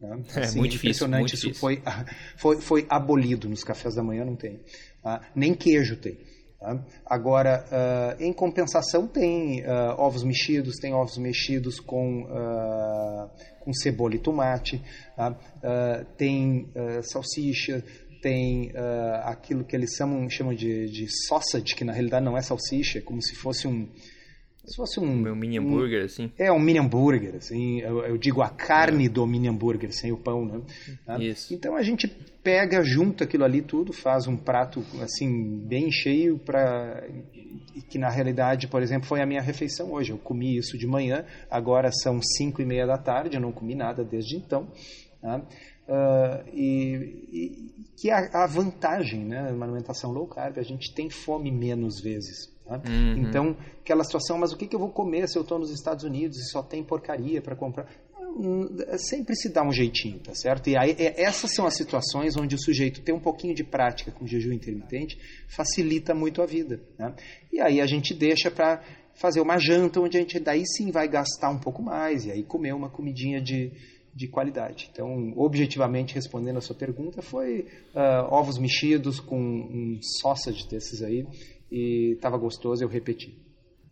Né? 0.01 0.23
É 0.37 0.41
assim, 0.41 0.59
muito 0.59 0.73
difícil. 0.73 1.09
Muito 1.09 1.35
isso 1.35 1.47
difícil. 1.47 1.61
Foi, 1.61 1.83
foi, 2.37 2.61
foi 2.61 2.87
abolido 2.89 3.49
nos 3.49 3.65
cafés 3.65 3.95
da 3.95 4.03
manhã, 4.03 4.25
não 4.25 4.37
tem. 4.37 4.61
Tá? 5.03 5.23
Nem 5.35 5.55
queijo 5.55 5.97
tem. 5.97 6.19
Tá? 6.59 6.83
Agora, 7.05 7.65
uh, 7.67 8.23
em 8.23 8.33
compensação, 8.33 9.07
tem 9.07 9.61
uh, 9.61 9.95
ovos 9.99 10.25
mexidos, 10.25 10.77
tem 10.77 10.95
ovos 10.95 11.19
mexidos 11.19 11.79
com, 11.79 12.23
uh, 12.23 13.31
com 13.61 13.73
cebola 13.75 14.15
e 14.15 14.19
tomate, 14.19 14.83
tá? 15.15 15.37
tem 16.17 16.69
salsicha, 17.03 17.85
tem 18.23 18.73
aquilo 19.25 19.65
que 19.65 19.77
eles 19.77 19.95
chamam, 19.97 20.29
chamam 20.31 20.55
de, 20.55 20.89
de 20.91 21.07
sausage, 21.27 21.75
que 21.75 21.85
na 21.85 21.93
realidade 21.93 22.25
não 22.25 22.37
é 22.37 22.43
salsicha, 22.43 22.99
é 22.99 23.03
como 23.03 23.21
se 23.21 23.35
fosse 23.35 23.67
um, 23.67 23.89
se 24.67 24.77
fosse 24.77 24.99
um, 24.99 25.35
mini 25.35 25.59
hambúrguer, 25.59 26.03
um, 26.03 26.05
assim. 26.05 26.33
É, 26.37 26.51
um 26.51 26.59
mini 26.59 26.79
hambúrguer, 26.79 27.37
assim. 27.37 27.81
Eu, 27.81 28.05
eu 28.05 28.19
digo 28.19 28.43
a 28.43 28.49
carne 28.49 29.07
é. 29.07 29.09
do 29.09 29.27
mini 29.27 29.49
hambúrguer, 29.49 29.93
sem 29.93 30.11
o 30.13 30.17
pão, 30.17 30.45
né? 30.45 30.61
Tá? 31.05 31.19
Isso. 31.19 31.55
Então 31.55 31.77
a 31.77 31.83
gente 31.83 32.09
pega, 32.43 32.83
junta 32.83 33.25
aquilo 33.25 33.45
ali 33.45 33.63
tudo, 33.63 33.93
faz 33.93 34.27
um 34.27 34.37
prato, 34.37 34.85
assim, 35.01 35.59
bem 35.67 35.91
cheio 35.91 36.39
para 36.39 37.05
que 37.89 37.99
na 37.99 38.09
realidade, 38.09 38.67
por 38.67 38.83
exemplo, 38.83 39.07
foi 39.07 39.21
a 39.21 39.27
minha 39.27 39.41
refeição 39.41 39.93
hoje. 39.93 40.11
Eu 40.11 40.19
comi 40.19 40.57
isso 40.57 40.77
de 40.77 40.87
manhã, 40.87 41.25
agora 41.51 41.91
são 41.93 42.21
cinco 42.23 42.61
e 42.61 42.65
meia 42.65 42.87
da 42.87 42.99
tarde, 42.99 43.37
eu 43.37 43.41
não 43.41 43.53
comi 43.53 43.75
nada 43.75 44.05
desde 44.05 44.37
então. 44.37 44.69
Tá? 45.21 45.43
Uh, 45.89 46.49
e, 46.53 47.29
e, 47.33 47.67
que 47.97 48.11
a, 48.11 48.45
a 48.45 48.47
vantagem, 48.47 49.25
né, 49.25 49.51
uma 49.53 49.65
alimentação 49.65 50.13
low 50.13 50.27
carb, 50.27 50.59
a 50.59 50.63
gente 50.63 50.93
tem 50.95 51.09
fome 51.09 51.51
menos 51.51 52.01
vezes. 52.01 52.53
Tá? 52.67 52.83
Uhum. 52.87 53.19
Então, 53.19 53.57
aquela 53.81 54.05
situação, 54.05 54.37
mas 54.39 54.53
o 54.53 54.57
que, 54.57 54.67
que 54.67 54.75
eu 54.75 54.81
vou 54.81 54.91
comer 54.91 55.29
se 55.29 55.39
eu 55.39 55.43
estou 55.43 55.59
nos 55.59 55.71
Estados 55.71 56.05
Unidos 56.05 56.37
e 56.39 56.51
só 56.51 56.63
tem 56.63 56.83
porcaria 56.83 57.41
para 57.41 57.55
comprar? 57.55 57.89
Sempre 58.99 59.35
se 59.35 59.49
dá 59.49 59.63
um 59.63 59.73
jeitinho, 59.73 60.19
tá 60.19 60.35
certo? 60.35 60.69
E 60.69 60.77
aí, 60.77 60.95
é, 60.99 61.23
essas 61.23 61.55
são 61.55 61.65
as 61.65 61.75
situações 61.75 62.37
onde 62.37 62.55
o 62.55 62.59
sujeito 62.59 63.01
tem 63.01 63.15
um 63.15 63.21
pouquinho 63.21 63.55
de 63.55 63.65
prática 63.65 64.11
com 64.11 64.27
jejum 64.27 64.53
intermitente, 64.53 65.17
facilita 65.49 66.15
muito 66.15 66.43
a 66.43 66.47
vida. 66.47 66.81
Né? 66.99 67.15
E 67.51 67.61
aí 67.61 67.81
a 67.81 67.87
gente 67.87 68.13
deixa 68.13 68.51
para 68.51 68.83
fazer 69.15 69.41
uma 69.41 69.59
janta 69.59 70.01
onde 70.01 70.19
a 70.19 70.21
gente 70.21 70.39
daí 70.39 70.65
sim 70.67 70.91
vai 70.91 71.09
gastar 71.09 71.49
um 71.49 71.59
pouco 71.59 71.83
mais 71.83 72.27
e 72.27 72.31
aí 72.31 72.43
comer 72.43 72.75
uma 72.75 72.91
comidinha 72.91 73.41
de, 73.41 73.73
de 74.17 74.27
qualidade. 74.27 74.89
Então, 74.91 75.35
objetivamente 75.37 76.15
respondendo 76.15 76.57
a 76.57 76.63
sua 76.63 76.75
pergunta, 76.75 77.21
foi 77.21 77.67
uh, 77.95 78.33
ovos 78.33 78.57
mexidos 78.57 79.21
com 79.21 79.39
um 79.39 79.99
sausage 80.23 80.67
desses 80.67 81.03
aí 81.03 81.27
e 81.71 82.15
estava 82.15 82.39
gostoso, 82.39 82.83
eu 82.83 82.89
repeti. 82.89 83.46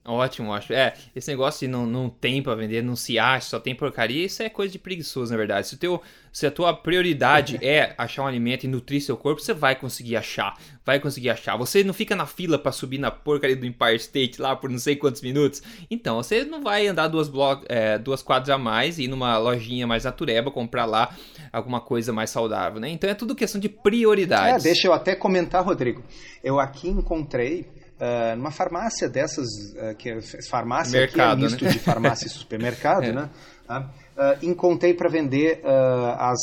Ótimo, 0.07 0.53
acho. 0.53 0.71
É, 0.75 0.93
esse 1.17 1.31
negócio 1.31 1.67
de 1.67 1.73
não, 1.73 1.87
não 1.87 2.11
tem 2.11 2.43
para 2.43 2.55
vender, 2.55 2.83
não 2.83 2.95
se 2.95 3.19
acha, 3.19 3.49
só 3.49 3.59
tem 3.59 3.75
porcaria, 3.75 4.27
isso 4.27 4.43
é 4.43 4.51
coisa 4.51 4.71
de 4.71 4.79
preguiçoso, 4.79 5.33
na 5.33 5.39
verdade. 5.39 5.67
Se, 5.67 5.77
o 5.77 5.79
teu, 5.79 6.03
se 6.31 6.47
a 6.47 6.51
tua 6.51 6.75
prioridade 6.75 7.59
é 7.65 7.95
achar 7.97 8.23
um 8.23 8.27
alimento 8.27 8.65
e 8.65 8.69
nutrir 8.69 9.01
seu 9.01 9.17
corpo, 9.17 9.41
você 9.41 9.55
vai 9.55 9.75
conseguir 9.75 10.17
achar. 10.17 10.59
Vai 10.85 11.01
conseguir 11.01 11.31
achar. 11.31 11.57
Você 11.57 11.83
não 11.83 11.95
fica 11.95 12.15
na 12.15 12.27
fila 12.27 12.59
para 12.59 12.71
subir 12.71 12.99
na 12.99 13.11
porcaria 13.11 13.57
do 13.57 13.65
Empire 13.65 13.97
State 13.97 14.43
lá 14.43 14.55
por 14.55 14.69
não 14.69 14.79
sei 14.79 14.95
quantos 14.95 15.23
minutos. 15.23 15.63
Então, 15.91 16.17
você 16.17 16.45
não 16.45 16.63
vai 16.63 16.87
andar 16.87 17.09
duas, 17.09 17.27
bloco, 17.27 17.65
é, 17.67 17.97
duas 17.99 18.23
quadras 18.23 18.51
a 18.51 18.59
mais 18.59 18.99
e 18.99 19.05
ir 19.05 19.09
numa 19.09 19.39
lojinha 19.39 19.87
mais 19.87 20.05
natureba 20.05 20.51
comprar 20.51 20.85
lá 20.85 21.17
alguma 21.51 21.81
coisa 21.81 22.13
mais 22.13 22.29
saudável, 22.29 22.79
né? 22.79 22.91
Então 22.91 23.09
é 23.09 23.15
tudo 23.15 23.35
questão 23.35 23.59
de 23.59 23.71
prioridades. 23.71 24.67
É, 24.67 24.69
deixa 24.69 24.87
eu 24.87 24.93
até 24.93 25.15
comentar, 25.15 25.65
Rodrigo. 25.65 26.03
Eu 26.43 26.61
aqui 26.61 26.89
encontrei 26.89 27.67
uh, 28.05 28.37
numa 28.37 28.51
farmácia 28.51 29.09
dessas, 29.09 29.47
uh, 29.47 29.95
que 29.97 30.11
é 30.11 30.21
farmácia 30.49 31.01
Mercado, 31.01 31.39
que 31.39 31.45
é 31.45 31.49
misto 31.49 31.65
né? 31.65 31.71
de 31.71 31.79
farmácia 31.79 32.27
e 32.27 32.31
supermercado, 32.31 33.05
é. 33.09 33.13
né? 33.13 33.31
Uh, 33.69 34.47
encontrei 34.47 34.95
para 34.95 35.09
vender 35.09 35.61
as 35.65 36.39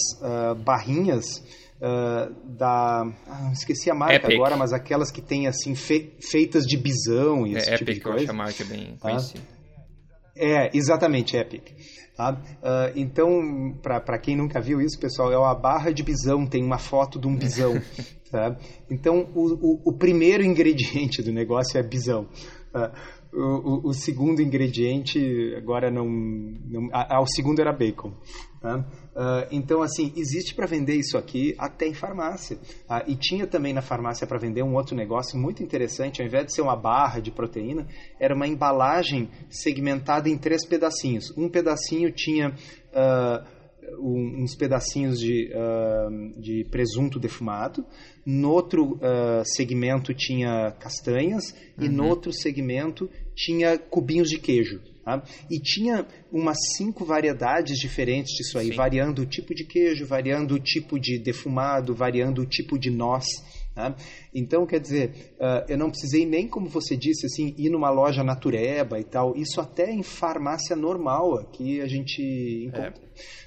barrinhas 0.57 1.41
da. 2.43 3.03
Ah, 3.27 3.51
esqueci 3.53 3.89
a 3.89 3.95
marca 3.95 4.15
Epic. 4.15 4.35
agora, 4.35 4.57
mas 4.57 4.73
aquelas 4.73 5.09
que 5.11 5.21
tem 5.21 5.47
assim 5.47 5.73
fe, 5.75 6.17
feitas 6.19 6.65
de 6.65 6.77
bisão 6.77 7.47
e 7.47 7.55
é, 7.55 7.57
esse 7.59 7.69
Epic, 7.69 7.79
tipo 7.79 7.93
de 7.93 7.99
coisa. 8.01 8.23
Acho 8.23 8.31
a 8.31 8.33
marca 8.33 8.65
bem 8.65 8.97
conhecida. 8.99 9.43
É, 10.35 10.75
exatamente, 10.75 11.37
Epic. 11.37 11.71
Tá? 12.17 12.33
Uh, 12.33 12.91
então, 12.95 13.29
para 13.81 14.19
quem 14.19 14.35
nunca 14.35 14.59
viu 14.59 14.81
isso, 14.81 14.99
pessoal, 14.99 15.31
é 15.31 15.37
uma 15.37 15.55
barra 15.55 15.91
de 15.91 16.03
bisão, 16.03 16.45
tem 16.45 16.63
uma 16.63 16.77
foto 16.77 17.19
de 17.19 17.27
um 17.27 17.35
bisão. 17.35 17.81
tá? 18.31 18.57
Então, 18.89 19.29
o, 19.35 19.53
o, 19.53 19.81
o, 19.89 19.93
primeiro 19.93 20.43
ingrediente 20.43 21.21
do 21.21 21.31
negócio 21.31 21.77
é 21.77 21.83
bisão. 21.83 22.27
Uh, 22.73 23.21
o, 23.33 23.89
o, 23.89 23.93
segundo 23.93 24.41
ingrediente 24.41 25.19
agora 25.55 25.89
não, 25.89 26.05
não 26.05 26.89
o 27.21 27.27
segundo 27.27 27.61
era 27.61 27.71
bacon 27.71 28.13
tá? 28.59 28.79
uh, 28.79 29.47
então 29.51 29.81
assim 29.81 30.11
existe 30.17 30.53
para 30.53 30.65
vender 30.65 30.95
isso 30.95 31.17
aqui 31.17 31.55
até 31.57 31.87
em 31.87 31.93
farmácia 31.93 32.57
uh, 32.89 33.03
e 33.07 33.15
tinha 33.15 33.47
também 33.47 33.73
na 33.73 33.81
farmácia 33.81 34.27
para 34.27 34.37
vender 34.37 34.63
um 34.63 34.75
outro 34.75 34.95
negócio 34.95 35.39
muito 35.39 35.63
interessante 35.63 36.21
ao 36.21 36.27
invés 36.27 36.47
de 36.47 36.55
ser 36.55 36.61
uma 36.61 36.75
barra 36.75 37.21
de 37.21 37.31
proteína 37.31 37.87
era 38.19 38.35
uma 38.35 38.47
embalagem 38.47 39.29
segmentada 39.49 40.27
em 40.27 40.37
três 40.37 40.65
pedacinhos 40.65 41.31
um 41.37 41.47
pedacinho 41.47 42.11
tinha 42.11 42.49
uh, 42.49 43.60
uns 43.99 44.55
pedacinhos 44.55 45.19
de, 45.19 45.51
uh, 45.53 46.41
de 46.41 46.65
presunto 46.65 47.19
defumado, 47.19 47.85
no 48.25 48.51
outro 48.51 48.93
uh, 48.95 49.43
segmento 49.43 50.13
tinha 50.13 50.71
castanhas 50.79 51.53
uhum. 51.77 51.85
e 51.85 51.89
no 51.89 52.03
uhum. 52.03 52.09
outro 52.09 52.31
segmento 52.31 53.09
tinha 53.35 53.77
cubinhos 53.77 54.29
de 54.29 54.39
queijo. 54.39 54.79
Tá? 55.03 55.23
E 55.49 55.59
tinha 55.59 56.05
umas 56.31 56.57
cinco 56.77 57.03
variedades 57.03 57.77
diferentes 57.79 58.35
disso 58.35 58.59
aí, 58.59 58.67
Sim. 58.67 58.75
variando 58.75 59.23
o 59.23 59.25
tipo 59.25 59.55
de 59.55 59.65
queijo, 59.65 60.05
variando 60.05 60.53
o 60.53 60.59
tipo 60.59 60.99
de 60.99 61.17
defumado, 61.17 61.95
variando 61.95 62.43
o 62.43 62.45
tipo 62.45 62.77
de 62.77 62.91
noz. 62.91 63.25
Tá? 63.73 63.95
Então, 64.33 64.65
quer 64.65 64.79
dizer, 64.79 65.33
uh, 65.39 65.65
eu 65.69 65.77
não 65.77 65.89
precisei 65.89 66.25
nem, 66.25 66.47
como 66.47 66.67
você 66.67 66.95
disse, 66.97 67.25
assim, 67.25 67.55
ir 67.57 67.69
numa 67.69 67.89
loja 67.89 68.23
natureba 68.23 68.99
e 68.99 69.03
tal. 69.03 69.35
Isso 69.35 69.61
até 69.61 69.91
em 69.91 70.03
farmácia 70.03 70.75
normal 70.75 71.39
aqui 71.39 71.79
a 71.79 71.87
gente 71.87 72.21
encontra. 72.67 73.01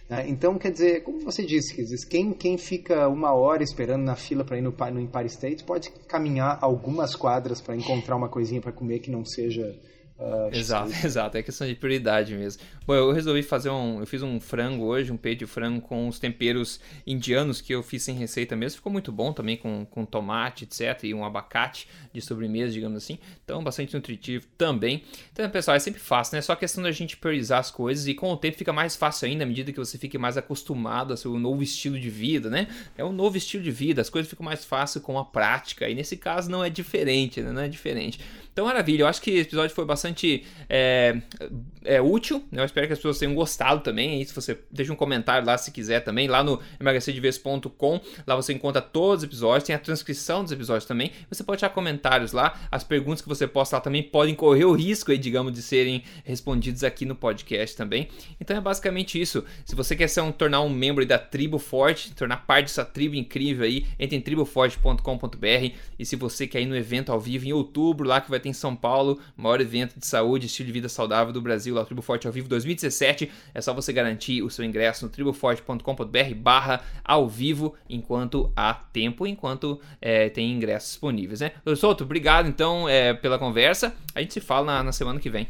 É. 0.08 0.14
Né? 0.14 0.24
Então, 0.28 0.58
quer 0.58 0.70
dizer, 0.70 1.02
como 1.02 1.20
você 1.20 1.44
disse, 1.44 1.74
quer 1.74 1.82
dizer, 1.82 2.06
quem, 2.08 2.32
quem 2.32 2.56
fica 2.56 3.06
uma 3.08 3.34
hora 3.34 3.62
esperando 3.62 4.02
na 4.02 4.16
fila 4.16 4.44
para 4.44 4.56
ir 4.56 4.62
no, 4.62 4.74
no 4.92 5.00
Empire 5.00 5.26
State 5.26 5.64
pode 5.64 5.90
caminhar 6.08 6.58
algumas 6.62 7.14
quadras 7.14 7.60
para 7.60 7.76
encontrar 7.76 8.16
uma 8.16 8.28
coisinha 8.28 8.60
para 8.60 8.72
comer 8.72 9.00
que 9.00 9.10
não 9.10 9.24
seja 9.24 9.78
Uh, 10.16 10.48
exato, 10.54 10.92
exato, 11.04 11.36
é 11.36 11.42
questão 11.42 11.66
de 11.66 11.74
prioridade 11.74 12.34
mesmo. 12.34 12.62
Bom, 12.86 12.94
eu 12.94 13.10
resolvi 13.12 13.42
fazer 13.42 13.70
um. 13.70 13.98
Eu 13.98 14.06
fiz 14.06 14.22
um 14.22 14.38
frango 14.38 14.84
hoje, 14.84 15.10
um 15.10 15.16
peito 15.16 15.40
de 15.40 15.46
frango 15.46 15.80
com 15.80 16.06
os 16.06 16.18
temperos 16.18 16.78
indianos 17.06 17.60
que 17.60 17.74
eu 17.74 17.82
fiz 17.82 18.02
sem 18.02 18.14
receita 18.14 18.54
mesmo. 18.54 18.76
Ficou 18.76 18.92
muito 18.92 19.10
bom 19.10 19.32
também 19.32 19.56
com, 19.56 19.84
com 19.86 20.04
tomate, 20.04 20.64
etc. 20.64 21.02
E 21.04 21.14
um 21.14 21.24
abacate 21.24 21.88
de 22.12 22.20
sobremesa, 22.20 22.72
digamos 22.72 23.02
assim. 23.02 23.18
Então, 23.42 23.64
bastante 23.64 23.94
nutritivo 23.94 24.46
também. 24.56 25.02
Então, 25.32 25.48
pessoal, 25.50 25.76
é 25.76 25.80
sempre 25.80 26.00
fácil, 26.00 26.34
né? 26.34 26.38
É 26.38 26.42
só 26.42 26.54
questão 26.54 26.84
da 26.84 26.92
gente 26.92 27.16
priorizar 27.16 27.58
as 27.58 27.70
coisas 27.70 28.06
e 28.06 28.14
com 28.14 28.30
o 28.30 28.36
tempo 28.36 28.56
fica 28.56 28.72
mais 28.72 28.94
fácil 28.94 29.26
ainda 29.26 29.44
à 29.44 29.46
medida 29.46 29.72
que 29.72 29.78
você 29.78 29.98
fique 29.98 30.18
mais 30.18 30.36
acostumado 30.36 31.12
a 31.12 31.16
seu 31.16 31.36
novo 31.38 31.62
estilo 31.62 31.98
de 31.98 32.10
vida, 32.10 32.48
né? 32.50 32.68
É 32.96 33.04
um 33.04 33.12
novo 33.12 33.36
estilo 33.36 33.64
de 33.64 33.70
vida, 33.70 34.00
as 34.00 34.10
coisas 34.10 34.30
ficam 34.30 34.44
mais 34.44 34.64
fáceis 34.64 35.02
com 35.02 35.18
a 35.18 35.24
prática. 35.24 35.88
E 35.88 35.94
nesse 35.94 36.16
caso 36.18 36.50
não 36.50 36.62
é 36.62 36.70
diferente, 36.70 37.40
né? 37.40 37.50
Não 37.50 37.62
é 37.62 37.68
diferente. 37.68 38.20
Então, 38.54 38.66
maravilha. 38.66 39.02
Eu 39.02 39.08
acho 39.08 39.20
que 39.20 39.32
esse 39.32 39.48
episódio 39.48 39.74
foi 39.74 39.84
bastante 39.84 40.44
é, 40.68 41.20
é, 41.84 42.00
útil. 42.00 42.44
Né? 42.52 42.62
Eu 42.62 42.64
espero 42.64 42.86
que 42.86 42.92
as 42.92 43.00
pessoas 43.00 43.18
tenham 43.18 43.34
gostado 43.34 43.80
também. 43.80 44.22
E 44.22 44.24
se 44.24 44.32
você 44.32 44.56
deixa 44.70 44.92
um 44.92 44.96
comentário 44.96 45.44
lá 45.44 45.58
se 45.58 45.72
quiser 45.72 45.98
também, 46.04 46.28
lá 46.28 46.44
no 46.44 46.60
emagrecerdevez.com. 46.80 48.00
Lá 48.24 48.36
você 48.36 48.52
encontra 48.52 48.80
todos 48.80 49.18
os 49.18 49.24
episódios, 49.24 49.64
tem 49.64 49.74
a 49.74 49.78
transcrição 49.78 50.44
dos 50.44 50.52
episódios 50.52 50.84
também. 50.84 51.10
Você 51.28 51.42
pode 51.42 51.60
deixar 51.60 51.74
comentários 51.74 52.30
lá. 52.30 52.56
As 52.70 52.84
perguntas 52.84 53.20
que 53.20 53.28
você 53.28 53.44
posta 53.44 53.74
lá 53.76 53.80
também 53.80 54.04
podem 54.04 54.36
correr 54.36 54.66
o 54.66 54.72
risco, 54.72 55.10
aí, 55.10 55.18
digamos, 55.18 55.52
de 55.52 55.60
serem 55.60 56.04
respondidas 56.22 56.84
aqui 56.84 57.04
no 57.04 57.16
podcast 57.16 57.76
também. 57.76 58.06
Então 58.40 58.56
é 58.56 58.60
basicamente 58.60 59.20
isso. 59.20 59.44
Se 59.64 59.74
você 59.74 59.96
quer 59.96 60.06
ser 60.06 60.20
um, 60.20 60.30
tornar 60.30 60.60
um 60.60 60.70
membro 60.70 61.04
da 61.04 61.18
Tribo 61.18 61.58
Forte, 61.58 62.14
tornar 62.14 62.46
parte 62.46 62.66
dessa 62.66 62.84
tribo 62.84 63.16
incrível 63.16 63.64
aí, 63.64 63.84
entre 63.98 64.16
em 64.16 64.20
triboforte.com.br. 64.20 65.74
E 65.98 66.06
se 66.06 66.14
você 66.14 66.46
quer 66.46 66.62
ir 66.62 66.66
no 66.66 66.76
evento 66.76 67.10
ao 67.10 67.18
vivo 67.18 67.46
em 67.46 67.52
outubro, 67.52 68.06
lá 68.06 68.20
que 68.20 68.30
vai 68.30 68.43
ter 68.44 68.48
em 68.50 68.52
São 68.52 68.76
Paulo, 68.76 69.18
maior 69.36 69.60
evento 69.60 69.98
de 69.98 70.06
saúde 70.06 70.44
e 70.44 70.46
estilo 70.46 70.66
de 70.66 70.72
vida 70.72 70.88
saudável 70.88 71.32
do 71.32 71.40
Brasil, 71.40 71.74
lá 71.74 71.82
o 71.82 71.84
Tribo 71.84 72.02
Forte 72.02 72.26
ao 72.26 72.32
vivo 72.32 72.48
2017. 72.48 73.30
É 73.54 73.60
só 73.60 73.72
você 73.72 73.92
garantir 73.92 74.42
o 74.42 74.50
seu 74.50 74.64
ingresso 74.64 75.04
no 75.04 75.10
triboforte.com.br 75.10 76.34
barra 76.36 76.82
ao 77.04 77.28
vivo, 77.28 77.74
enquanto 77.88 78.52
há 78.54 78.74
tempo, 78.74 79.26
enquanto 79.26 79.80
é, 80.00 80.28
tem 80.28 80.52
ingressos 80.52 80.90
disponíveis, 80.90 81.40
né? 81.40 81.52
Souto, 81.76 82.04
obrigado 82.04 82.48
então 82.48 82.88
é, 82.88 83.14
pela 83.14 83.38
conversa. 83.38 83.94
A 84.14 84.20
gente 84.20 84.34
se 84.34 84.40
fala 84.40 84.66
na, 84.66 84.82
na 84.84 84.92
semana 84.92 85.18
que 85.18 85.30
vem. 85.30 85.48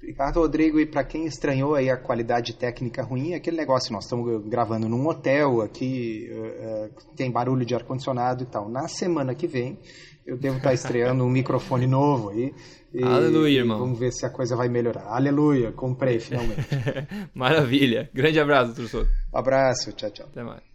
Ricardo 0.00 0.40
Rodrigo, 0.40 0.78
e 0.78 0.84
para 0.84 1.02
quem 1.02 1.24
estranhou 1.24 1.74
aí 1.74 1.88
a 1.88 1.96
qualidade 1.96 2.54
técnica 2.54 3.02
ruim, 3.02 3.32
é 3.32 3.36
aquele 3.36 3.56
negócio, 3.56 3.90
nós 3.90 4.04
estamos 4.04 4.46
gravando 4.46 4.86
num 4.86 5.06
hotel 5.08 5.62
aqui, 5.62 6.28
uh, 6.30 6.86
uh, 6.86 7.14
tem 7.16 7.30
barulho 7.30 7.64
de 7.64 7.74
ar-condicionado 7.74 8.42
e 8.42 8.46
tal. 8.46 8.68
Na 8.68 8.86
semana 8.86 9.34
que 9.34 9.46
vem, 9.46 9.78
eu 10.26 10.36
devo 10.36 10.56
estar 10.56 10.72
estreando 10.72 11.24
um 11.24 11.30
microfone 11.30 11.86
novo 11.86 12.30
aí. 12.30 12.54
E, 12.92 13.02
Aleluia, 13.02 13.58
irmão. 13.58 13.78
Vamos 13.78 13.98
ver 13.98 14.12
se 14.12 14.24
a 14.24 14.30
coisa 14.30 14.54
vai 14.54 14.68
melhorar. 14.68 15.06
Aleluia, 15.08 15.72
comprei 15.72 16.20
finalmente. 16.20 16.60
Maravilha. 17.34 18.08
Grande 18.14 18.38
abraço, 18.38 18.72
professor. 18.72 19.08
Abraço, 19.32 19.92
tchau, 19.92 20.10
tchau. 20.10 20.26
Até 20.26 20.42
mais. 20.44 20.73